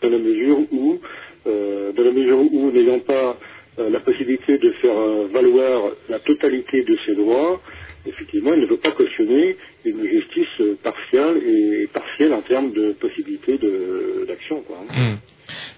[0.03, 1.01] dans la mesure où
[1.47, 3.39] euh, dans la mesure où n'ayant pas
[3.79, 7.61] euh, la possibilité de faire euh, valoir la totalité de ses droits,
[8.06, 12.93] effectivement, il ne veut pas cautionner une justice euh, partiale et partielle en termes de
[12.93, 14.62] possibilité de- d'action.
[14.62, 14.78] quoi.
[14.94, 15.16] Hmm.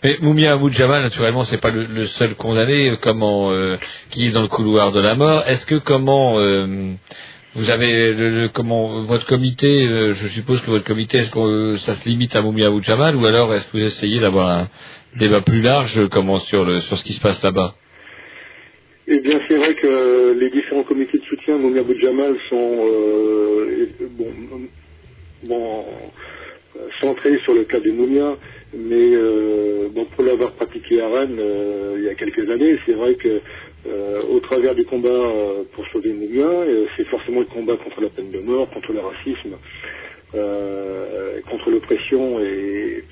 [0.02, 3.76] Mais Moumia Abou Jamal, naturellement, c'est pas le, seul condamné euh, comment euh,
[4.10, 5.42] qui est dans le couloir de la mort.
[5.46, 6.34] Est-ce que comment
[7.54, 11.94] vous avez le, le- comment votre comité, je suppose que votre comité, est-ce que ça
[11.94, 14.68] se limite à Moumia Abou Jamal ou alors est-ce que vous essayez d'avoir un
[15.16, 17.74] débat plus large comment sur sur ce qui se passe là-bas?
[19.08, 24.32] Eh bien, c'est vrai que les différents comités de soutien Moumia Jamal sont euh, bon,
[25.44, 25.84] bon,
[26.76, 28.36] euh, centrés sur le cas de Moumia,
[28.74, 32.94] mais euh, bon, pour l'avoir pratiqué à Rennes euh, il y a quelques années, c'est
[32.94, 33.40] vrai que
[33.86, 38.00] euh, au travers du combat euh, pour sauver Moumia, euh, c'est forcément le combat contre
[38.00, 39.56] la peine de mort, contre le racisme,
[40.34, 43.04] euh, contre l'oppression et,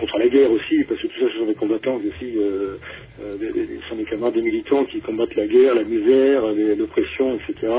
[0.00, 2.76] contre la guerre aussi, parce que tout ça, ce sont des combattants aussi, euh,
[3.22, 3.36] euh,
[3.82, 6.42] ce sont des camarades, des militants qui combattent la guerre, la misère,
[6.78, 7.72] l'oppression, etc.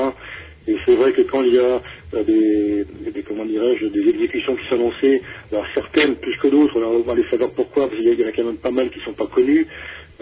[0.66, 1.82] Et c'est vrai que quand il y a
[2.14, 5.22] euh, des, comment dirais-je, des exécutions qui sont annoncées,
[5.52, 8.32] alors certaines plus que d'autres, on va les savoir pourquoi, parce qu'il y en a
[8.32, 9.66] quand même pas mal qui sont pas connus,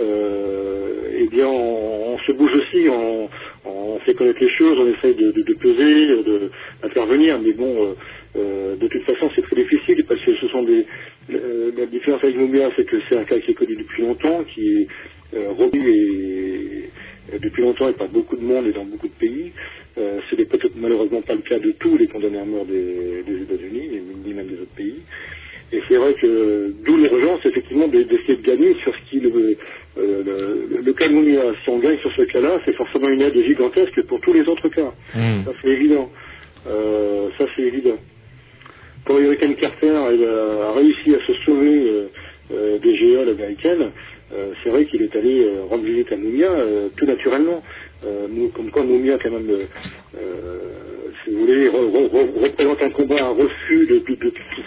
[0.01, 3.29] euh, eh bien on, se bouge aussi, on,
[4.01, 6.41] fait connaître les choses, on essaye de, de- de peser,
[6.83, 7.95] d'intervenir, mais bon,
[8.37, 10.87] euh, de toute façon c'est très difficile parce que ce sont des...
[11.33, 14.43] euh, la différence avec Moumia, c'est que c'est un cas qui est connu depuis longtemps,
[14.45, 14.87] qui est
[15.37, 19.13] euh, revu et, et depuis longtemps et par beaucoup de monde et dans beaucoup de
[19.15, 19.53] pays.
[19.99, 23.23] Euh, ce n'est peut-être malheureusement pas le cas de tous les condamnés à mort des,
[23.27, 23.91] des États-Unis,
[24.25, 25.03] ni même des autres pays.
[25.75, 29.31] Et c'est vrai que d'où l'urgence effectivement de- d'essayer de gagner sur ce qui le,
[29.99, 30.23] euh,
[30.77, 31.55] le, le cas de.
[31.65, 34.69] Si on gagne sur ce cas-là, c'est forcément une aide gigantesque pour tous les autres
[34.69, 34.93] cas.
[35.15, 35.45] Hmm.
[35.45, 36.11] Ça c'est évident.
[36.67, 37.97] Euh, ça c'est évident.
[39.07, 42.09] Quand Hurricane Carter elle a réussi à se sauver euh,
[42.53, 43.93] euh, des géoles américaines,
[44.33, 47.63] euh, c'est vrai qu'il est allé euh, rendre visite à Moumia euh, tout naturellement.
[48.05, 49.67] Euh, comme quoi Moumia, quand même, euh,
[50.19, 50.59] euh,
[51.25, 54.03] si vous voulez, re- re- re- représente un combat, un refus de,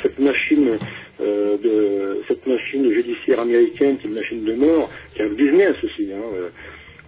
[0.03, 0.79] cette machine,
[1.21, 5.33] euh, de cette machine judiciaire américaine, qui est une machine de mort, qui est un
[5.33, 6.09] business aussi.
[6.13, 6.49] Hein, euh,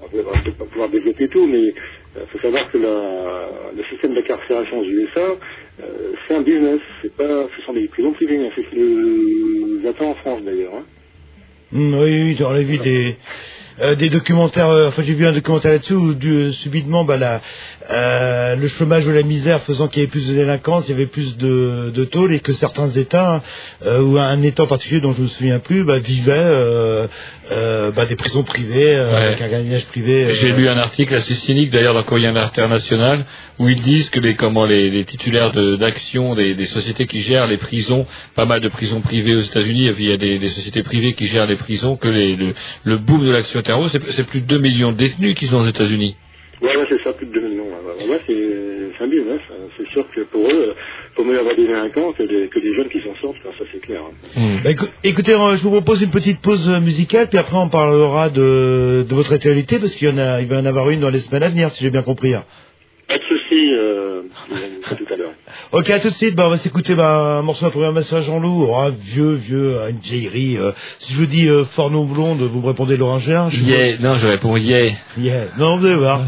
[0.01, 1.73] on va peut-être pas pouvoir développer tout, mais
[2.23, 5.19] il faut savoir que la, le système d'incarcération aux USA,
[5.81, 6.79] euh, c'est un business.
[7.01, 8.37] C'est pas, ce sont des prisons privées.
[8.37, 10.73] hein, c'est ce qui nous attend en France d'ailleurs.
[10.75, 10.83] Hein.
[11.71, 13.15] Mm, oui, oui, j'en ai vu des
[13.81, 14.69] euh, des documentaires.
[14.69, 17.41] euh, enfin, j'ai vu un documentaire là-dessus où du- euh, subitement, bah, la,
[17.91, 20.95] euh, le chômage ou la misère faisant qu'il y avait plus de délinquance, il y
[20.95, 23.41] avait plus de, de tôles et que certains États
[23.85, 27.07] ou un État en particulier dont je me souviens plus, bah, vivaient
[27.95, 29.15] bah, des prisons privées Ouais.
[29.15, 30.35] avec un gagnage privé.
[30.35, 33.25] J'ai lu un article assez cynique d'ailleurs dans Courrier International
[33.59, 37.21] où ils disent que les comment les, les titulaires de- d'actions des, des sociétés qui
[37.21, 38.05] gèrent les prisons,
[38.35, 41.25] pas mal de prisons privées aux États-Unis, il y a des, des sociétés privées qui
[41.27, 43.59] gèrent les prisons, que les, le, le boom de l'action
[43.89, 46.15] c'est plus de 2 millions de détenus qu'ils ont aux États-Unis.
[46.61, 47.65] Ouais, ouais, c'est ça, plus de 2 millions.
[48.09, 49.39] Ouais, c'est un business.
[49.51, 49.67] hein.
[49.77, 52.73] C'est sûr que pour eux, il faut mieux avoir des délinquants que des, que des
[52.75, 54.01] jeunes qui s'en sortent, ça c'est clair.
[54.35, 54.59] hein.
[54.63, 57.69] Bah, écou- écoutez, euh, je vous propose une petite pause euh, musicale, puis après on
[57.69, 60.89] parlera de, de votre actualité, parce qu'il y en a, il va y en avoir
[60.89, 62.33] une dans les semaines à venir, si j'ai bien compris.
[62.33, 62.43] hein.
[63.07, 64.16] Pas de soucis, euh,
[64.89, 65.31] à tout à l'heure.
[65.71, 66.35] Ok, à tout de suite.
[66.35, 68.67] Bah, on va s'écouter bah, un morceau de programmation à Jean-Loup.
[68.69, 70.57] Oh, un vieux, vieux, euh, une vieillerie.
[70.57, 70.71] euh.
[70.99, 74.27] si je vous dis euh, Forno Blonde, vous me répondez Laurentien je Yeah, non, je
[74.27, 74.91] réponds yeah.
[75.17, 75.45] Yeah.
[75.57, 76.21] Non, vous allez voir.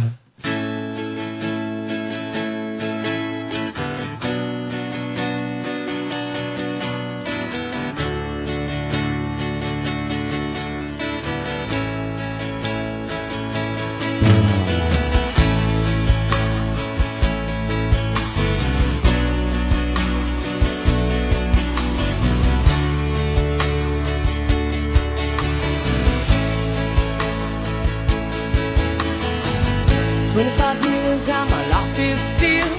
[30.39, 32.71] Twenty-five years and my life is still.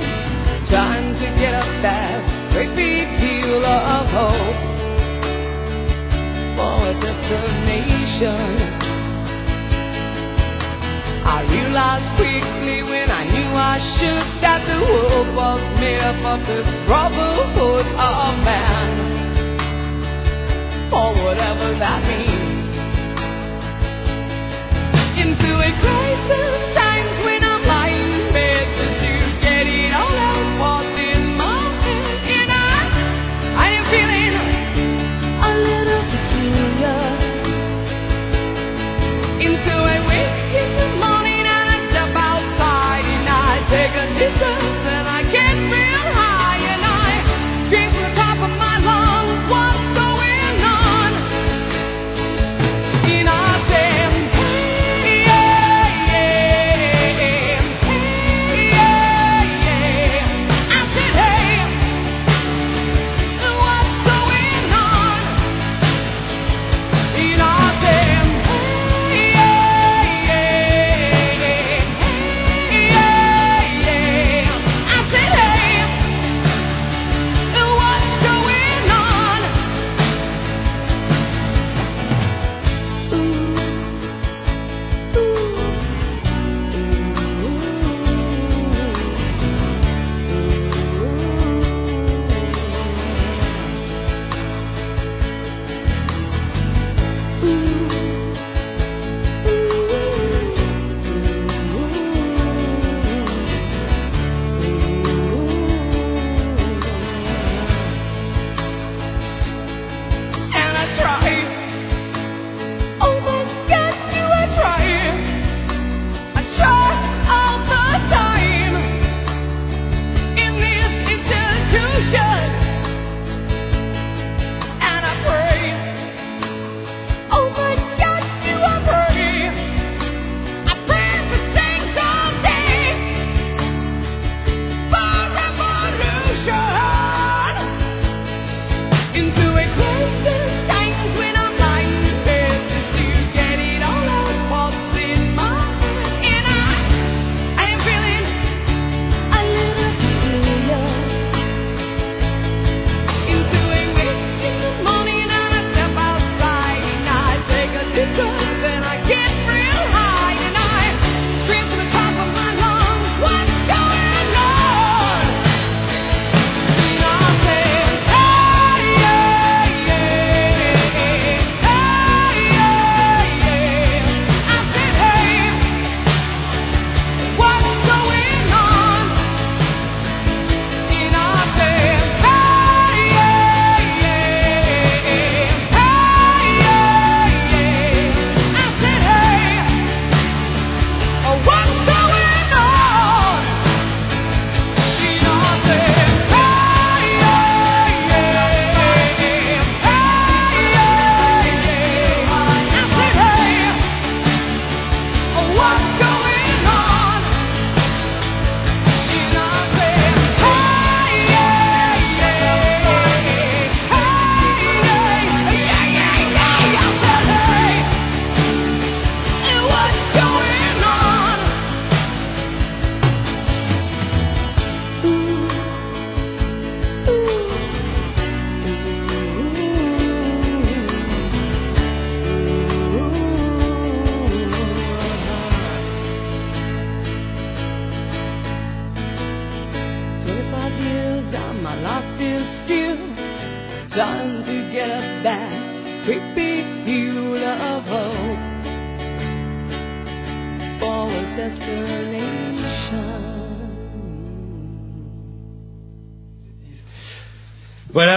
[0.71, 4.57] Trying to get up that great big hill of hope.
[6.57, 8.41] For a destination.
[11.23, 16.47] I realized quickly when I knew I should that the world was made up of
[16.47, 18.89] this brotherhood of man,
[20.91, 22.49] or whatever that means.
[25.21, 27.50] Into a crisis times when I'm
[44.41, 45.00] the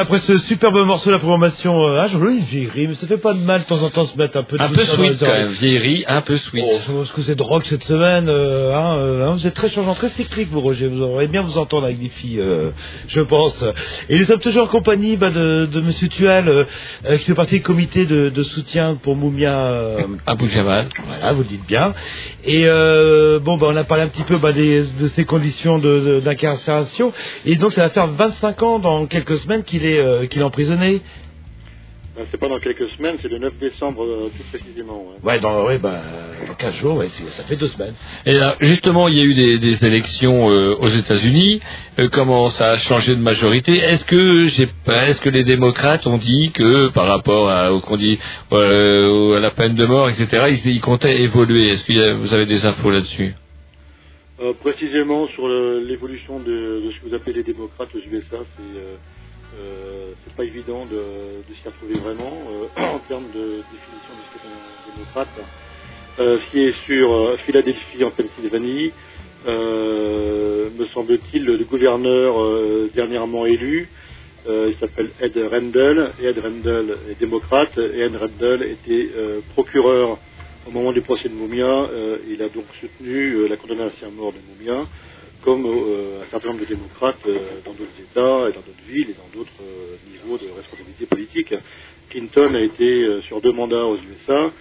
[0.03, 3.33] après ce superbe morceau de la programmation, euh, ah, une vieillerie, mais ça fait pas
[3.33, 5.17] de mal de temps en temps de se mettre un peu de Un peu sweet
[5.19, 6.63] quand même, vieillerie, un peu sweet.
[6.67, 8.27] Oh, je pense que vous êtes rock cette semaine.
[8.29, 10.87] euh, hein, euh, hein, vous êtes très changeant, très cyclique, vous, Roger.
[10.87, 12.69] Vous aurez bien vous entendre avec des filles, euh,
[13.07, 13.63] je pense.
[14.09, 16.67] Et nous sommes toujours en compagnie bah, de, de Monsieur Tual,
[17.07, 19.97] qui fait partie du comité de, de soutien pour Moumia.
[20.25, 20.87] Abou Jamal.
[21.07, 21.93] Voilà, vous le dites bien.
[22.45, 22.65] Et
[23.41, 26.19] bon, bah, on a parlé un petit peu bah, des, de ses conditions de- de-
[26.19, 27.13] d'incarcération.
[27.45, 30.45] Et donc, ça va faire 25 ans dans quelques semaines qu'il est, euh, qu'il est
[30.45, 31.01] emprisonné.
[32.15, 35.03] Ben, c'est pas dans quelques semaines, c'est le 9 décembre euh, tout précisément.
[35.23, 35.31] ouais.
[35.31, 35.99] Ouais, dans, ouais, bah,
[36.47, 37.95] dans 15 jours, ouais, ça fait deux semaines.
[38.27, 41.59] Et là, justement, il y a eu des, des élections euh, aux États-Unis.
[41.97, 43.77] Euh, comment ça a changé de majorité?
[43.77, 48.19] Est-ce que Est-ce les démocrates ont dit que par rapport à, au qu'on dit
[48.51, 50.27] euh, à la peine de mort, etc.
[50.51, 51.69] Ils, ils comptaient évoluer?
[51.69, 53.33] Est-ce que vous avez des infos là-dessus?
[54.39, 58.81] Euh, précisément sur l'évolution de, de ce que vous appelez les démocrates aux USA, c'est
[59.59, 60.95] euh, c'est pas évident de,
[61.47, 65.27] de s'y retrouver vraiment euh, en termes de définition qu'est un démocrate.
[66.19, 68.91] Euh, ce qui est sur euh, Philadelphie en Pennsylvanie,
[69.45, 72.33] me semble-t-il, le gouverneur
[72.95, 73.89] dernièrement élu,
[74.47, 79.09] il s'appelle Ed Rendell, et Ed Rendell est démocrate, et Ed Rendell était
[79.53, 80.17] procureur
[80.65, 81.89] au moment du procès de Moumia,
[82.29, 84.87] il a donc soutenu la condamnation à mort de Moumia,
[85.43, 89.09] comme euh, un certain nombre de démocrates euh, dans d'autres États et dans d'autres villes
[89.09, 91.53] et dans d'autres euh, niveaux de responsabilité politique.
[92.09, 94.51] Clinton a été sur deux mandats aux USA.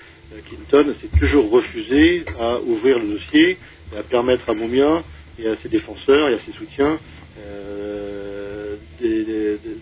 [0.49, 3.59] Clinton s'est toujours refusé à ouvrir le dossier
[3.93, 5.03] et à permettre à Moumia
[5.39, 6.99] et à ses défenseurs et à ses soutiens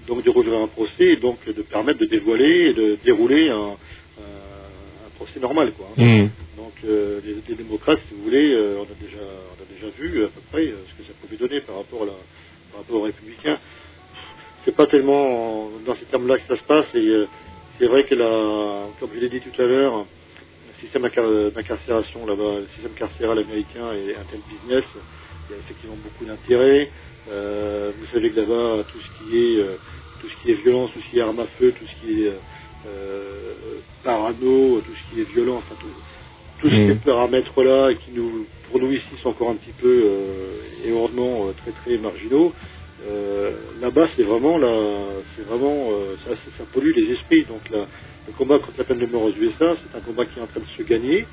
[0.09, 3.77] donc de rouvrir un procès et donc de permettre de dévoiler et de dérouler un,
[5.17, 5.73] procès normal.
[5.99, 6.29] Hein.
[6.85, 10.29] Euh, les, démocrates, si vous voulez, euh, on, a déjà, on a déjà vu à
[10.29, 12.13] peu près euh, ce que ça pouvait donner par rapport, à la,
[12.73, 13.59] par rapport aux républicains.
[14.65, 16.87] C'est pas tellement en- dans ces termes-là que ça se passe.
[16.95, 17.29] Et euh,
[17.79, 20.07] c'est vrai que la, comme je l'ai dit tout à l'heure,
[20.69, 24.85] le système d'incar- d'incarcération là-bas, le système carcéral américain est un tel business.
[25.49, 26.91] Il y a effectivement beaucoup d'intérêt.
[27.27, 29.81] Vous savez que là-bas, tout ce qui est
[30.21, 32.25] tout ce qui est violence, tout ce qui est arme à feu, tout ce qui
[32.25, 32.33] est
[34.05, 35.93] parano, tout ce qui est violence, enfin, tout,
[36.61, 40.91] tous ces paramètres-là qui nous, pour nous ici, sont encore un petit peu euh, et
[40.91, 42.55] heureusement euh, très très marginaux.
[43.03, 44.59] Euh, Là-bas, c'est vraiment
[45.37, 46.33] c'est vraiment euh, ça,
[46.73, 47.45] pollue les esprits.
[47.47, 47.89] Donc la-
[48.29, 50.49] le combat contre la peine de mort aux USA, c'est un combat qui est en
[50.49, 51.29] train de se gagner.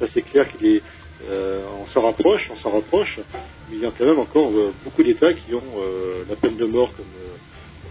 [0.00, 0.84] Ça, c'est clair qu'il est,
[1.22, 3.20] euh, on s'en rapproche, on s'en rapproche.
[3.68, 4.52] Mais il y a quand même encore
[4.84, 5.82] beaucoup d'États qui ont
[6.28, 7.12] la peine de mort comme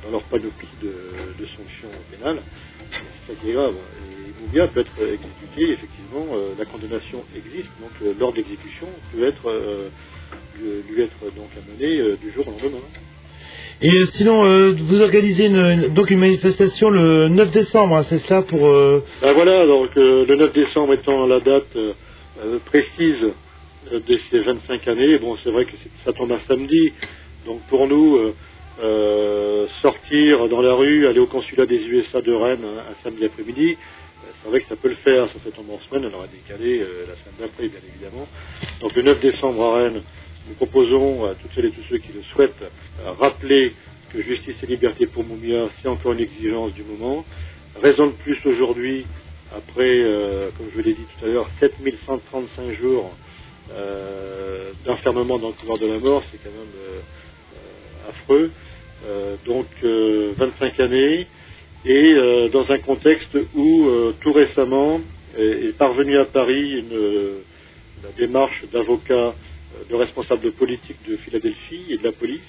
[0.03, 2.43] dans leur panoplie de, de sanctions pénales.
[3.27, 3.77] C'est ça qui est grave.
[4.01, 9.47] Et Peut être exécuté, effectivement, euh, la condamnation existe, donc euh, l'ordre d'exécution peut être
[9.47, 9.89] euh,
[10.55, 12.81] lui, lui être donc amené euh, du jour au lendemain.
[13.81, 18.03] Et euh, sinon, euh, vous organisez une, une- donc une manifestation le 9 décembre, hein,
[18.03, 18.67] c'est ça pour...
[18.67, 21.93] euh, Ben voilà, donc euh, le 9 décembre étant la date euh,
[22.43, 23.23] euh, précise
[23.93, 25.71] euh, de ces 25 années, bon c'est vrai que
[26.03, 26.91] ça tombe un samedi,
[27.45, 28.35] donc pour nous, euh,
[28.81, 33.25] euh, sortir dans la rue, aller au consulat des USA de Rennes un, un samedi
[33.25, 36.17] après-midi, euh, c'est vrai que ça peut le faire, ça fait tomber en semaine, on
[36.17, 38.29] aurait décalé euh, la semaine d'après bien évidemment.
[38.81, 40.03] Donc le 9 décembre à Rennes,
[40.45, 43.75] nous proposons à toutes celles et tous ceux qui le souhaitent euh, rappeler
[44.09, 47.25] que justice et liberté pour Moumia, c'est encore une exigence du moment.
[47.75, 49.09] Raison de plus aujourd'hui,
[49.51, 53.17] après, euh, comme je l'ai dit tout à l'heure, 7135 jours
[53.71, 57.01] euh, d'enfermement dans le couloir de la mort, c'est quand même euh,
[57.53, 58.53] euh, affreux.
[59.03, 61.29] Euh, donc euh, 25 années,
[61.85, 65.01] et euh, dans un contexte où euh, tout récemment
[65.37, 67.39] est, est parvenu à Paris euh,
[68.03, 69.33] la démarche d'avocats,
[69.89, 72.41] de responsables politiques de Philadelphie et de la police,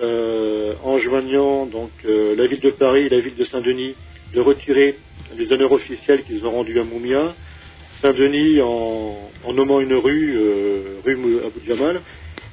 [0.00, 3.94] euh, enjoignant donc euh, la ville de Paris et la ville de Saint-Denis
[4.34, 4.96] de retirer
[5.36, 7.34] les honneurs officiels qu'ils ont rendus à Moumia,
[8.02, 10.36] Saint-Denis en, en nommant une rue,
[11.04, 12.02] rue Abou Djamal,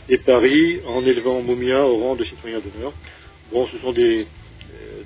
[0.10, 2.94] et Paris en élevant Moumia au rang de citoyen d'honneur.
[3.52, 4.28] Bon, ce sont des,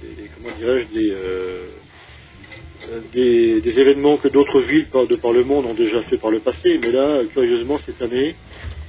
[0.02, 5.66] des- comment dirais-je, des, euh, des, des événements que d'autres villes de par le monde
[5.66, 8.36] ont déjà fait par le passé, mais là, curieusement, cette année,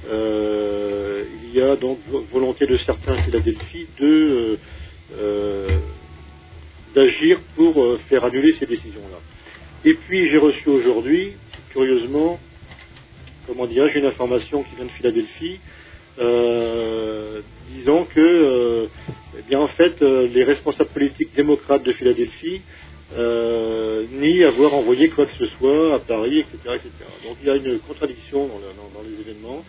[0.09, 4.59] euh, il y a donc vo- volonté de certains à Philadelphie de
[5.13, 5.79] euh,
[6.95, 9.19] d'agir pour faire annuler ces décisions-là.
[9.85, 11.37] Et puis j'ai reçu aujourd'hui,
[11.71, 12.39] curieusement,
[13.47, 15.59] comment dirais-je, une information qui vient de Philadelphie,
[17.69, 18.89] disant que,
[19.35, 22.65] eh bien en fait, euh, les responsables politiques démocrates de Philadelphie
[23.13, 26.75] euh, ni avoir envoyé quoi que ce soit à Paris, etc.
[26.77, 26.91] etc.
[27.23, 29.65] Donc il y a une contradiction dans, le- dans- dans les événements.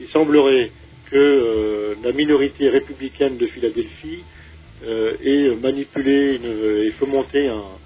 [0.00, 0.72] Il semblerait
[1.10, 4.26] que euh, la minorité républicaine de Philadelphie
[4.82, 7.80] euh, ait manipulé une- et fomenté un,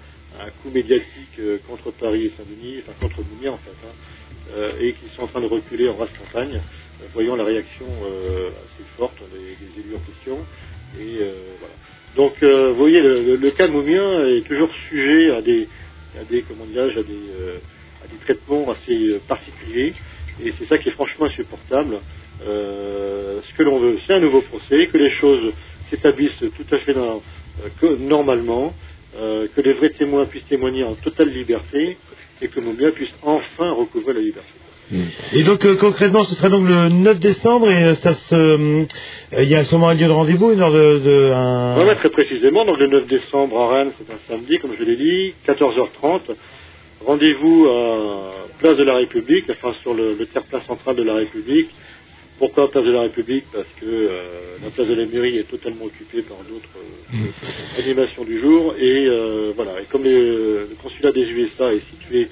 [0.61, 3.95] coup médiatique contre Paris et Saint-Denis, enfin contre Mounier en fait, hein,
[4.79, 6.63] et qui sont en train de reculer en race campagne,
[7.13, 8.03] voyant la réaction
[8.65, 10.47] assez forte des élus en question.
[10.95, 11.75] Et euh, voilà.
[12.15, 15.69] Donc, euh, vous voyez, le, le- cas de Moumien est toujours sujet à des,
[16.19, 16.65] à des comment
[16.97, 17.59] à des, euh,
[18.03, 19.95] à des traitements assez particuliers.
[20.39, 22.03] Et c'est ça qui est franchement insupportable.
[22.39, 25.53] Ce que l'on veut, c'est un nouveau procès, que les choses
[25.91, 26.93] s'établissent tout à fait
[27.99, 28.75] normalement,
[29.13, 31.99] que les vrais témoins puissent témoigner en totale liberté
[32.41, 34.60] et que Moumia puisse enfin recouvrer la liberté.
[35.33, 38.85] Et donc euh, concrètement, ce sera donc le 9 décembre et euh, ça se, euh,
[39.37, 41.95] il y a sûrement un lieu de rendez-vous, une heure de, de un.
[41.95, 45.33] Très précisément, donc le 9 décembre à Rennes, c'est un samedi, comme je l'ai dit,
[45.47, 46.21] 14h30.
[47.05, 51.69] Rendez-vous à Place de la République, enfin sur le, le terre-plein central de la République.
[52.37, 53.45] Pourquoi Place de la République?
[53.53, 54.09] Parce que
[54.63, 58.73] la place de la mairie est totalement occupée par d'autres euh, animations du jour.
[58.79, 59.07] Et
[59.55, 60.11] voilà, et comme les-
[60.71, 62.27] le consulat des USA est situé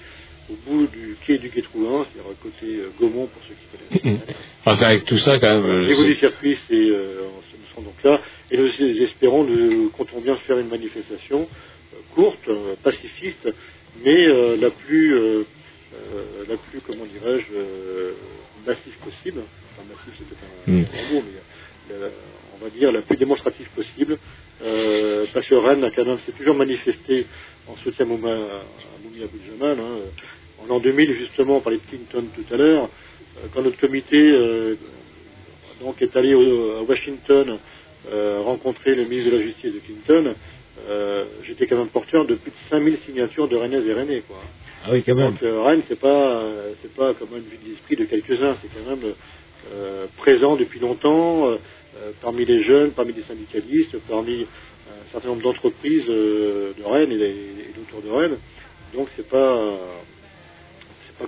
[0.49, 3.67] au bout du quai du quai Trouin, c'est-à-dire côté euh, Gaumont pour ceux qui
[4.01, 4.19] connaissent.
[4.65, 5.65] Enfin, avec tout ça, quand même.
[5.65, 7.27] Au euh, niveau du circuit, c'est, euh,
[7.57, 8.21] nous serons donc là,
[8.51, 8.67] et nous
[9.03, 11.47] espérons, nous comptons bien faire une manifestation
[12.13, 12.49] courte,
[12.83, 13.47] pacifiste,
[14.03, 14.27] mais
[14.57, 15.45] la plus,
[15.93, 18.13] euh, la plus, comment dirais-je, euh,
[18.65, 19.41] massive possible.
[19.73, 20.85] Enfin, massive, c'est peut-être un, Mm.
[20.99, 22.09] un mot, mais la-
[22.53, 24.17] on va dire la plus démonstrative possible,
[24.61, 27.25] euh, parce que Rennes a quand même s'est toujours manifesté
[27.67, 29.79] en soutien à Mouma, à Moumi Abou Jamal.
[29.79, 29.99] Hein.
[30.63, 32.89] En l'an 2000, justement, on parlait de Clinton tout à l'heure,
[33.37, 34.75] euh, quand notre comité euh,
[35.81, 37.57] donc est allé au- à Washington
[38.11, 40.35] euh, rencontrer le ministre de la Justice de Clinton,
[41.43, 44.21] j'étais quand même porteur de plus de 5000 signatures de Rennais et Rennais.
[44.27, 44.37] Quoi.
[44.85, 45.31] Ah oui, quand même.
[45.31, 46.43] Donc Rennes, c'est pas,
[46.81, 49.13] c'est pas comme une vue d'esprit de quelques-uns, c'est quand même
[50.17, 51.53] présent depuis longtemps
[52.21, 58.01] parmi les jeunes, parmi les syndicalistes, parmi un certain nombre d'entreprises de Rennes et, d'autour
[58.01, 58.37] de Rennes.
[58.95, 59.77] Donc c'est pas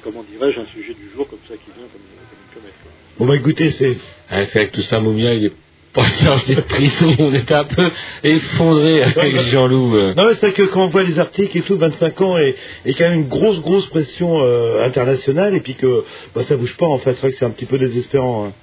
[0.04, 2.74] comment dirais-je un sujet du jour comme ça qui vient comme, comme une comète.
[2.84, 2.92] quoi.
[3.20, 3.98] Bon bah écoutez, c'est.
[4.46, 5.54] C'est avec tout ça, Moumia, il est
[5.94, 7.14] pas sorti de prison.
[7.20, 7.90] On était un peu
[8.24, 9.96] effondré avec Jean-Loup.
[9.96, 10.14] euh.
[10.16, 12.56] Non mais c'est vrai que quand on voit les articles et tout, 25 ans et,
[12.86, 16.04] et quand même une grosse grosse pression euh, internationale et puis que
[16.34, 18.46] bah, ça bouge pas en fait, c'est vrai que c'est un petit peu désespérant.
[18.48, 18.54] hein.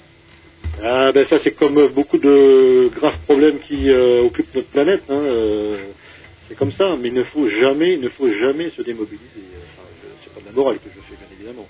[0.82, 5.02] Ah ben ça c'est comme euh, beaucoup de graves problèmes qui euh, occupent notre planète.
[5.08, 5.76] hein, euh,
[6.48, 9.44] c'est comme ça, mais il ne faut jamais, il ne faut jamais se démobiliser.
[9.76, 9.87] Enfin,
[10.48, 11.66] la morale que je fais, bien évidemment.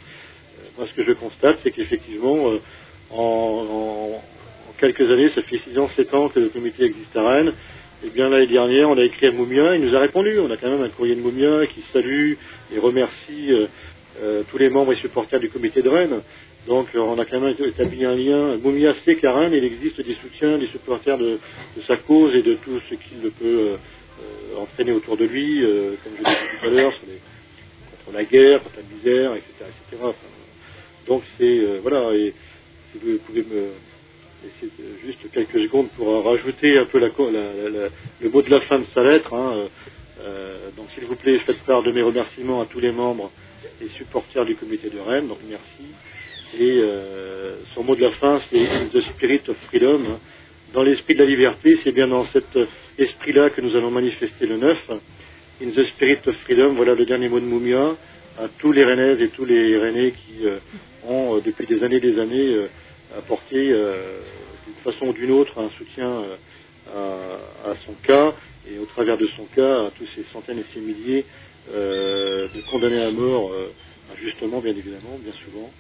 [0.59, 2.61] Euh, moi, ce que je constate, c'est qu'effectivement, euh,
[3.11, 4.23] en,
[4.79, 7.53] quelques années, ça fait 6 ans, 7 ans que le comité existe à Rennes.
[8.05, 10.39] Et bien l'année dernière, on a écrit à Moumia, il nous a répondu.
[10.39, 12.35] On a quand même un courrier de Moumia qui salue
[12.73, 13.51] et remercie
[14.23, 16.21] euh, tous les membres et supporters du comité de Rennes.
[16.69, 18.57] Donc on a quand même établi un lien.
[18.59, 21.41] Moumia sait qu'à Rennes, il existe des soutiens, des supporters de,
[21.89, 23.79] sa cause et de tout ce qu'il peut
[24.57, 25.61] entraîner autour de lui,
[26.05, 26.93] comme je l'ai tout à l'heure,
[28.13, 29.53] la guerre, la misère, etc.
[29.91, 30.05] etc.
[31.07, 32.35] Donc c'est euh, voilà, et
[32.93, 33.71] si vous pouvez me
[34.45, 34.73] laisser
[35.05, 39.33] juste quelques secondes pour rajouter un peu le mot de la fin de sa lettre.
[39.35, 39.69] hein, euh,
[40.21, 43.31] euh, donc s'il vous plaît, faites part de mes remerciements à tous les membres
[43.83, 45.29] et supporters du comité de Rennes.
[45.29, 45.95] Donc merci.
[46.59, 46.83] Et
[47.75, 50.19] son mot de la fin, c'est the spirit of freedom.
[50.73, 52.47] Dans l'esprit de la liberté, c'est bien dans cet
[52.99, 54.79] esprit-là que nous allons manifester le 9.
[55.61, 57.97] In the spirit of freedom, voilà le dernier mot de Moumia
[58.39, 60.59] à tous les Rennaises et tous les Rennais qui euh,
[61.05, 62.69] ont, euh, depuis des années et des années, euh,
[63.19, 66.23] apporté d'une façon ou d'une autre un soutien
[66.95, 68.35] à, son cas
[68.71, 71.25] et au travers de son cas à tous ces centaines et ces milliers
[71.73, 73.51] de condamnés à mort,
[74.15, 75.73] injustement bien évidemment, bien souvent.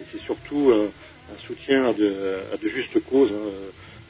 [0.00, 3.50] Et c'est surtout un soutien à de, justes causes, hein,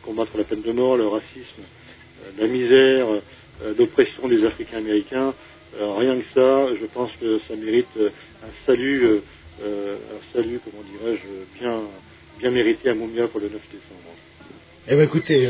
[0.03, 1.63] combattre la peine de mort, le racisme,
[2.39, 3.09] la misère,
[3.63, 5.35] euh, l'oppression des Africains américains.
[5.79, 8.11] Euh, rien que ça, je pense que ça mérite euh,
[8.43, 9.21] un salut,
[9.63, 11.83] un salut, comment dirais-je, bien,
[12.39, 14.15] bien mérité à Moumia pour le 9 décembre.
[14.89, 15.49] Eh ben écoutez,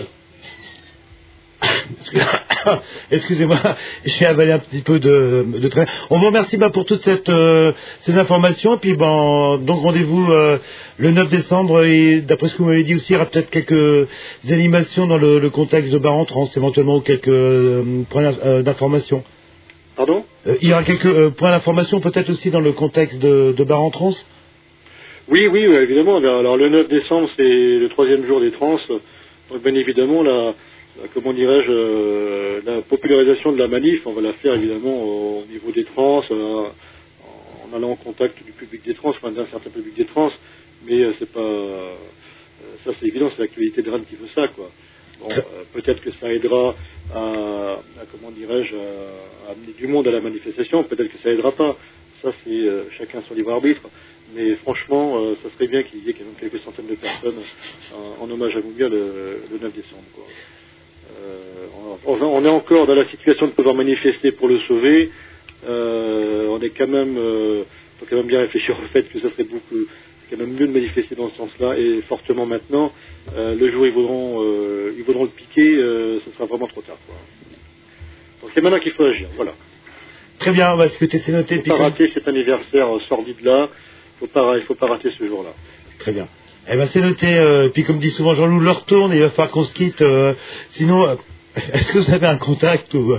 [3.11, 3.57] excusez-moi,
[4.05, 5.85] j'ai avalé un petit peu de, de train.
[6.11, 8.75] On vous remercie bah, pour toutes cette, euh, ces informations.
[8.75, 10.59] Et puis bon, donc rendez-vous euh,
[10.99, 11.85] le 9 décembre.
[11.85, 14.09] Et d'après ce que vous m'avez dit aussi, il y aura peut-être quelques
[14.51, 19.23] animations dans le, le contexte de Bar en Trans, éventuellement ou quelques euh, points d'information.
[19.97, 20.25] Pardon?
[20.61, 23.91] Il y aura quelques points d'information peut-être aussi dans le contexte de, de Bar en
[23.91, 24.13] Trans?
[25.29, 26.19] Oui, oui, oui, évidemment.
[26.19, 28.79] Alors le 9 décembre, c'est le troisième jour des trans.
[29.51, 30.53] Donc bien évidemment, la, euh,
[31.15, 35.71] comment dirais-je, euh, la popularisation de la manif, on va la faire évidemment au niveau
[35.73, 36.69] des trans, euh,
[37.65, 40.31] en allant en contact du public des trans, enfin d'un certain public des trans,
[40.87, 41.95] mais euh, c'est pas, euh,
[42.85, 44.71] ça c'est évident, c'est l'actualité de Rennes qui veut ça, quoi.
[45.21, 46.75] Bon, euh, peut-être que ça aidera
[47.15, 47.79] à,
[48.13, 51.77] comment dirais-je, à, amener du monde à la manifestation, peut-être que ça aidera pas.
[52.23, 53.83] Ça c'est euh, chacun son libre arbitre.
[54.35, 58.29] Mais franchement, euh, ça serait bien qu'il y ait quelques centaines de personnes euh, en
[58.29, 60.03] hommage à Moumia le, le 9 décembre.
[60.15, 60.25] Quoi.
[61.19, 61.67] Euh,
[62.07, 65.11] on, on est encore dans la situation de pouvoir manifester pour le sauver.
[65.69, 67.65] Euh, on est quand même, euh,
[67.99, 69.77] faut quand même bien réfléchir au fait que ça serait beaucoup,
[70.31, 72.93] quand même mieux de manifester dans ce sens-là et fortement maintenant.
[73.35, 76.67] Euh, le jour où ils voudront, euh, ils voudront le piquer, euh, ce sera vraiment
[76.67, 76.99] trop tard.
[77.07, 77.17] Quoi.
[78.43, 79.29] Donc c'est maintenant qu'il faut agir.
[79.37, 79.55] Voilà.
[80.39, 81.55] Très bien, parce que c'est noté.
[81.55, 83.71] Il ne faut pas rater cet anniversaire sordide-là.
[84.21, 84.29] Il
[84.63, 85.51] faut pas rater ce jour-là.
[85.99, 86.29] Très bien.
[86.69, 87.27] Eh ben c'est noté.
[87.39, 90.03] Euh, puis comme dit souvent Jean-Loup, l'heure tourne et il va falloir qu'on se quitte.
[90.03, 90.35] euh,
[90.71, 91.15] sinon, euh,
[91.73, 93.15] est-ce que vous avez un contact ou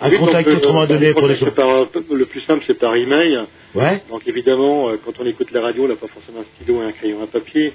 [0.00, 1.50] un Oui, contact donc, autrement le pour les gens?
[1.52, 3.44] par- Le plus simple, c'est par email.
[3.74, 4.02] Ouais.
[4.10, 6.92] Donc évidemment, quand on écoute la radio, on n'a pas forcément un stylo et un
[6.92, 7.72] crayon à papier.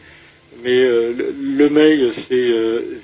[0.64, 2.52] Mais le, le mail, c'est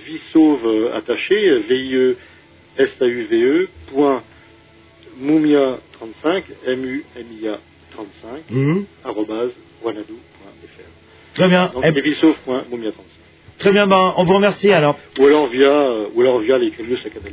[0.08, 4.24] visauve attaché, V-I-E-S-A-U-V-E, point
[5.20, 7.60] mumia 35, M-U-M-I-A
[7.96, 8.86] 35, Mhm.
[9.04, 9.52] arrobase,
[9.84, 10.33] wanadoo.fr.
[11.34, 11.72] Très bien.
[11.74, 12.94] Donc Eh- 35.
[13.60, 14.98] Très bien, ben, on vous remercie alors.
[15.20, 17.32] Ou alors via, euh, ou alors via les news à Canal.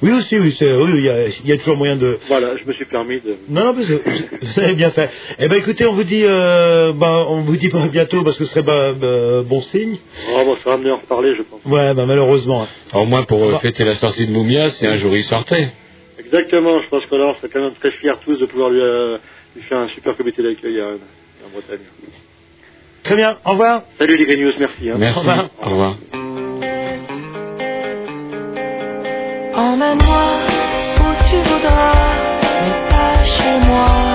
[0.00, 2.18] Oui, aussi, oui, c'est- oui, il y, a, il y a toujours moyen de.
[2.26, 3.36] Voilà, je me suis permis de.
[3.48, 4.02] Non, non, mais c'est-
[4.42, 5.10] vous avez bien fait.
[5.38, 8.36] Eh ben, écoutez, on vous dit, euh, ben, on vous dit pas à bientôt parce
[8.38, 9.96] que ce serait ben, ben, bon signe.
[10.34, 11.60] Oh, bon, ça va en reparler, je pense.
[11.66, 12.66] Ouais, ben, malheureusement.
[12.94, 13.58] Au moins pour euh, Bah.
[13.60, 15.68] fêter la sortie de Moumia, c'est un jour il sortait.
[16.18, 18.80] Exactement, je pense que là, on serait quand même très fiers tous de pouvoir lui,
[18.80, 19.18] euh,
[19.54, 20.86] lui faire un super comité d'accueil à-
[21.46, 21.78] en Bretagne.
[23.04, 23.82] Très bien, au revoir.
[23.98, 24.90] Salut les News, merci.
[24.90, 24.96] Hein.
[24.98, 25.28] Merci.
[25.62, 25.96] Au revoir.
[29.54, 30.24] Emmène-moi
[31.00, 31.92] où tu voudras,
[32.64, 34.11] mais pas chez moi.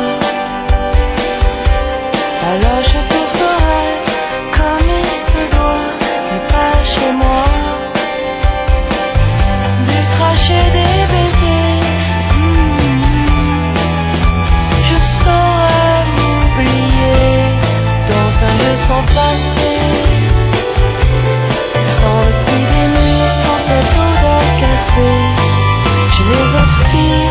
[26.13, 27.29] Chez les autres filles,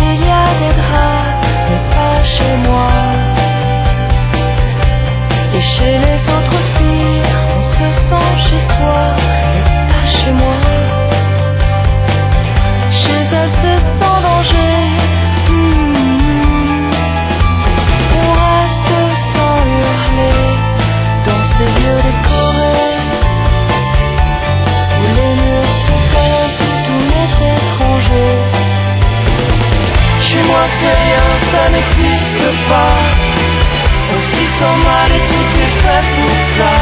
[0.00, 2.90] il y a des draps, mais pas chez moi.
[5.54, 7.22] Et chez les autres filles,
[7.56, 9.25] on se sent chez soi,
[31.04, 32.96] rien, ça n'existe pas.
[34.30, 36.72] S'y sent mal et tout est fait pour ça.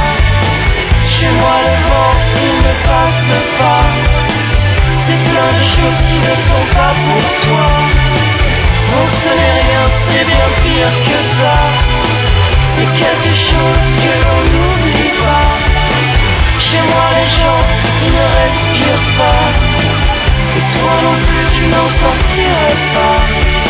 [1.14, 2.14] Chez moi le vent,
[2.46, 3.86] il ne passe pas.
[5.06, 7.68] C'est plein de choses qui ne sont pas pour toi.
[8.90, 11.56] Non, ce n'est rien, c'est bien pire que ça.
[12.76, 15.48] C'est quelque chose que l'on n'oublie pas.
[16.60, 17.62] Chez moi les gens,
[18.02, 19.44] ils ne respirent pas.
[20.56, 23.63] Et toi non plus, tu n'en sortirais pas.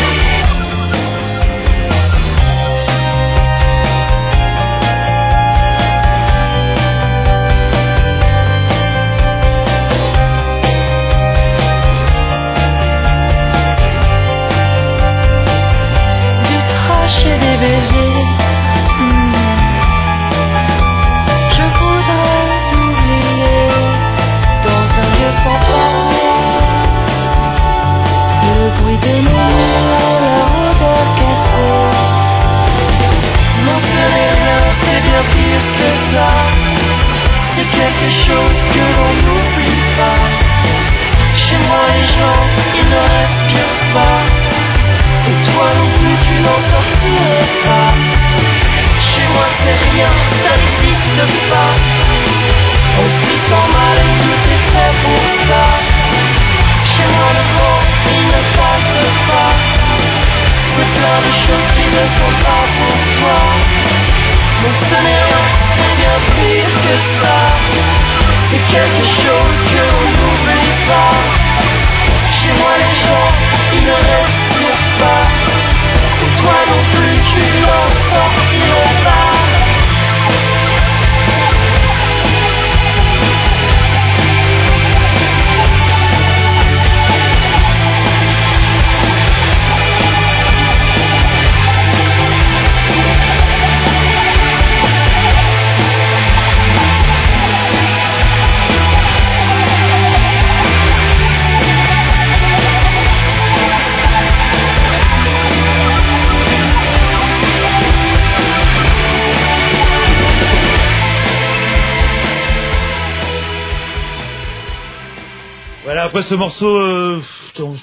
[116.15, 117.19] Après ce morceau, euh,
[117.59, 117.75] on-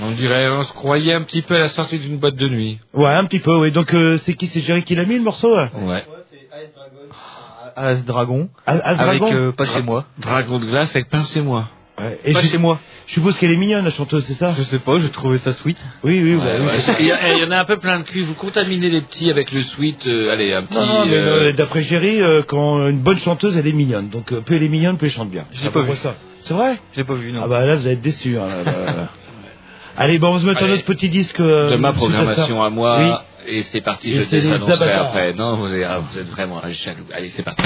[0.00, 2.78] On dirait, on se croyait un petit peu à la sortie d'une boîte de nuit.
[2.94, 3.70] ouais, un petit peu, oui.
[3.70, 4.46] Donc euh, c'est qui?
[4.48, 6.04] C'est Jerry qui l'a mis le morceau là Ouais.
[7.76, 8.48] As Dragon.
[8.66, 9.34] As- As avec Dragon?
[9.36, 10.04] euh, pas chez moi.
[10.18, 11.68] Dragon de glace avec pincez-moi.
[12.00, 12.78] Ouais, Et Pas je, chez moi.
[13.06, 14.54] je suppose qu'elle est mignonne la chanteuse, c'est ça?
[14.56, 15.78] Je sais pas, j'ai trouvé ça sweet.
[16.04, 16.66] Oui, oui, bah, Ouais, oui.
[16.66, 18.22] ouais, Il y, a- il y en a un peu plein de cul.
[18.22, 20.06] Vous contaminez les petits avec le sweet.
[20.06, 20.76] euh, allez, un petit.
[20.78, 24.08] Non, non, mais d'après Jerry, euh, quand une bonne chanteuse, elle est mignonne.
[24.10, 25.44] Donc euh, plus elle est mignonne, plus elle chante bien.
[25.52, 25.96] J'ai C'est à pas vu.
[25.96, 26.14] ça.
[26.48, 27.42] C'est vrai J'ai pas vu, non.
[27.44, 28.38] Ah bah là, vous allez être déçus.
[28.38, 29.08] hein, là, là, là.
[29.98, 30.74] Allez, bon, on se un Allez.
[30.74, 31.40] autre petit disque.
[31.40, 32.98] euh, de ma programmation à moi.
[33.46, 33.54] Oui.
[33.58, 34.22] Et c'est parti, Et je
[34.84, 35.06] avatars.
[35.08, 35.34] après.
[35.34, 37.04] Non, vous êtes, ah, vous êtes vraiment un jaloux.
[37.14, 37.62] Allez, c'est parti.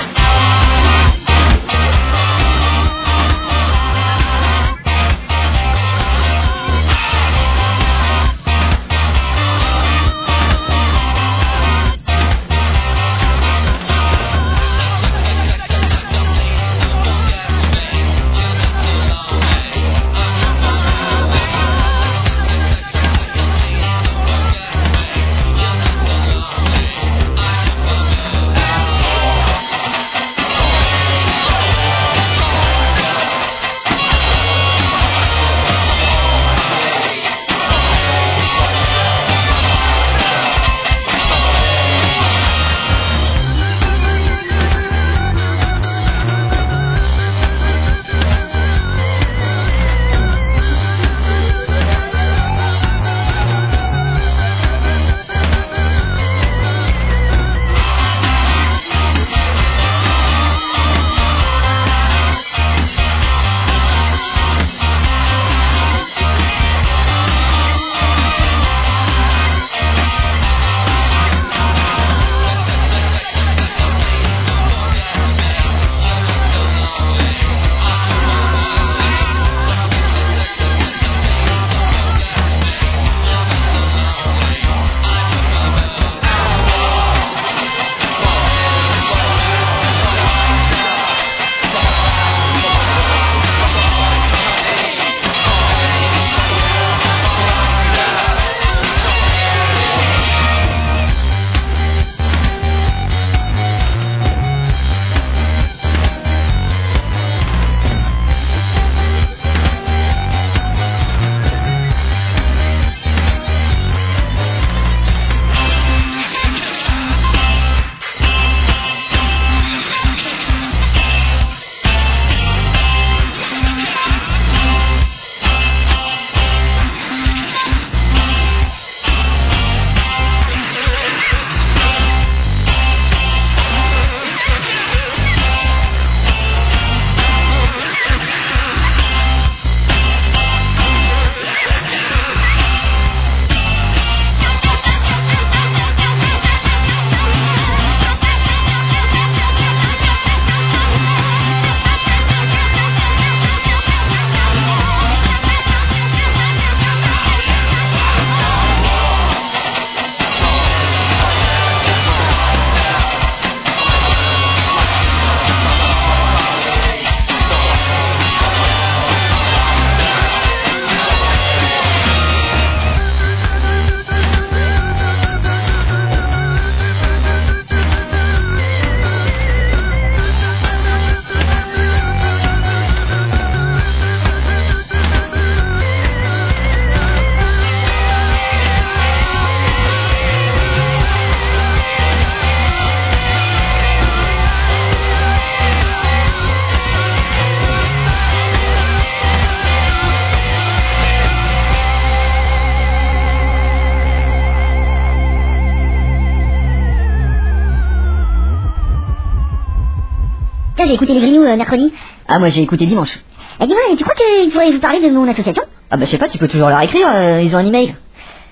[211.02, 211.92] Écouté les Grignoux euh, mercredi.
[212.28, 213.18] Ah, moi j'ai écouté dimanche.
[213.60, 215.62] Eh, dis-moi, tu crois qu'il faudrait vous parler de mon association?
[215.90, 217.94] Ah, bah je sais pas, tu peux toujours leur écrire, euh, ils ont un email.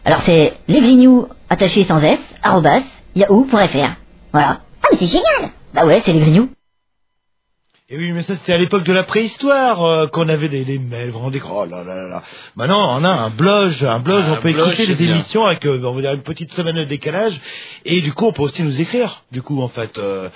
[0.05, 2.81] Alors c'est lesgrignoux, attaché sans s, arrobas,
[3.15, 3.91] yahoo.fr.
[4.33, 4.61] Voilà.
[4.83, 6.49] Ah, mais c'est génial Bah ouais, c'est les Grignoux.
[7.93, 10.79] Et oui, mais ça c'était à l'époque de la préhistoire euh, qu'on avait des, des
[10.79, 12.23] mails, vous vous rendez oh là là là là.
[12.55, 15.15] Maintenant, on a un blog, un blog, Ah, on peut blog, écouter les bien.
[15.17, 17.41] émissions avec, euh, on va dire, une petite semaine de décalage,
[17.85, 19.99] et du coup, on peut aussi nous écrire, du coup, en fait.
[19.99, 20.29] euh,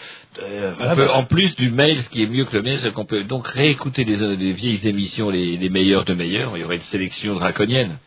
[0.43, 2.63] euh, On voilà, peut, bah, en plus du mail, ce qui est mieux que le
[2.63, 6.57] mail, c'est qu'on peut donc réécouter les, les vieilles émissions, les, les meilleures de meilleures.
[6.57, 7.99] Il y aurait une sélection draconienne.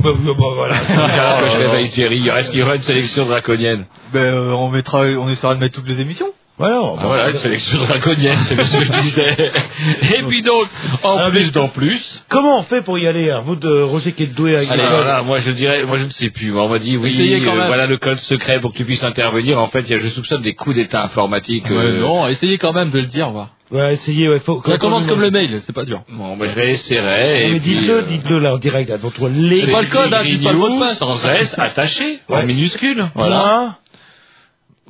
[0.00, 0.76] bah, bah, bah, voilà.
[0.88, 4.70] Alors que je réveille Thierry, est-ce qu'il y aura une sélection draconienne Ben, euh, on
[4.70, 6.28] mettra, on essaiera de mettre toutes les émissions.
[6.58, 9.36] Voilà, Ah, voilà, une sélection draconienne, c'est ce que je disais.
[10.18, 10.66] Et puis donc,
[11.02, 12.22] en Ah, plus d'en plus.
[12.28, 14.82] Comment on fait pour y aller hein Vous de Roger qui est doué avec Allez,
[14.82, 16.54] les voilà, moi je dirais, moi je ne sais plus.
[16.54, 17.66] On m'a dit oui, Essayez quand euh, même.
[17.68, 19.58] voilà le code secret pour que tu puisses intervenir.
[19.58, 21.64] En fait, il y a, je soupçonne des coups d'état informatiques.
[21.70, 23.48] Ouais, euh, non, essayez quand même de le dire, voir.
[23.70, 24.60] Ouais, essayez, ouais, faut.
[24.62, 26.02] Ça commence comme le mail, c'est pas dur.
[26.10, 27.44] Bon, ben, je réessayerai.
[27.44, 29.30] Non, et mais dites-le, euh, dites-le là en direct, là, devant toi.
[29.32, 30.98] Les C'est pas le code, hein, dites pas le mot de passe.
[30.98, 33.06] Sans S, attaché, en minuscule.
[33.14, 33.78] Voilà.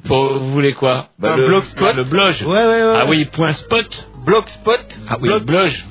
[0.06, 1.94] Faut- vous voulez quoi Un le, blogspot.
[1.94, 2.34] Le blog.
[2.42, 2.94] Ouais, ouais, ouais.
[2.96, 4.08] Ah oui, point spot.
[4.26, 4.78] Blogspot.
[5.08, 5.44] Ah oui, blog.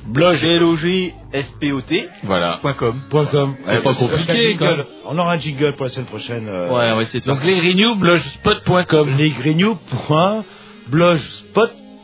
[0.06, 0.38] Blog.
[0.40, 2.08] B-L-O-G-S-P-O-T.
[2.24, 2.58] Voilà.
[2.62, 3.00] Point com.
[3.10, 3.54] Point com.
[3.64, 4.84] C'est pas compliqué, quand même.
[5.06, 6.46] On aura un jingle pour la semaine prochaine.
[6.48, 7.94] euh, Ouais, on va essayer de faire Donc les renew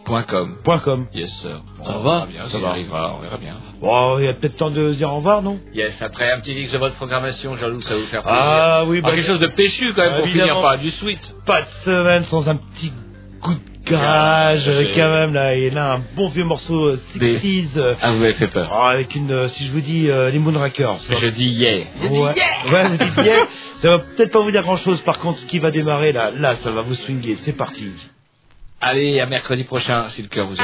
[0.09, 0.57] Point com.
[0.85, 1.07] com.
[1.15, 1.61] Yes sir.
[1.85, 2.71] Ça On va, bien, ça ça va.
[2.71, 3.55] arrivera, on verra bien.
[3.81, 5.61] Bon, il y a peut-être temps de se dire au revoir, non?
[5.75, 8.41] Yes, après un petit mix de votre programmation, Jean-Loup, ça va vous faire plaisir.
[8.43, 11.33] Ah oui, Ah, quelque chose de péchu quand même pour finir par du sweet.
[11.47, 12.93] Pas de semaine sans un petit
[13.43, 15.55] coup de garage, Ah, quand même, là.
[15.55, 17.77] Et là, un bon vieux morceau euh, 60s.
[17.79, 18.71] euh, Ah, vous m'avez fait peur.
[18.73, 20.97] oh, avec une, euh, si je vous dis, euh, les Moonrakers.
[21.09, 21.85] Je dis yeah.
[22.03, 22.19] Ouais,
[22.73, 23.47] ouais, vous dites yeah.
[23.77, 25.01] Ça va peut-être pas vous dire grand chose.
[25.03, 27.35] Par contre, ce qui va démarrer là, là, ça va vous swinguer.
[27.37, 27.87] C'est parti.
[28.81, 30.63] Allez, à mercredi prochain, si le cœur vous dit.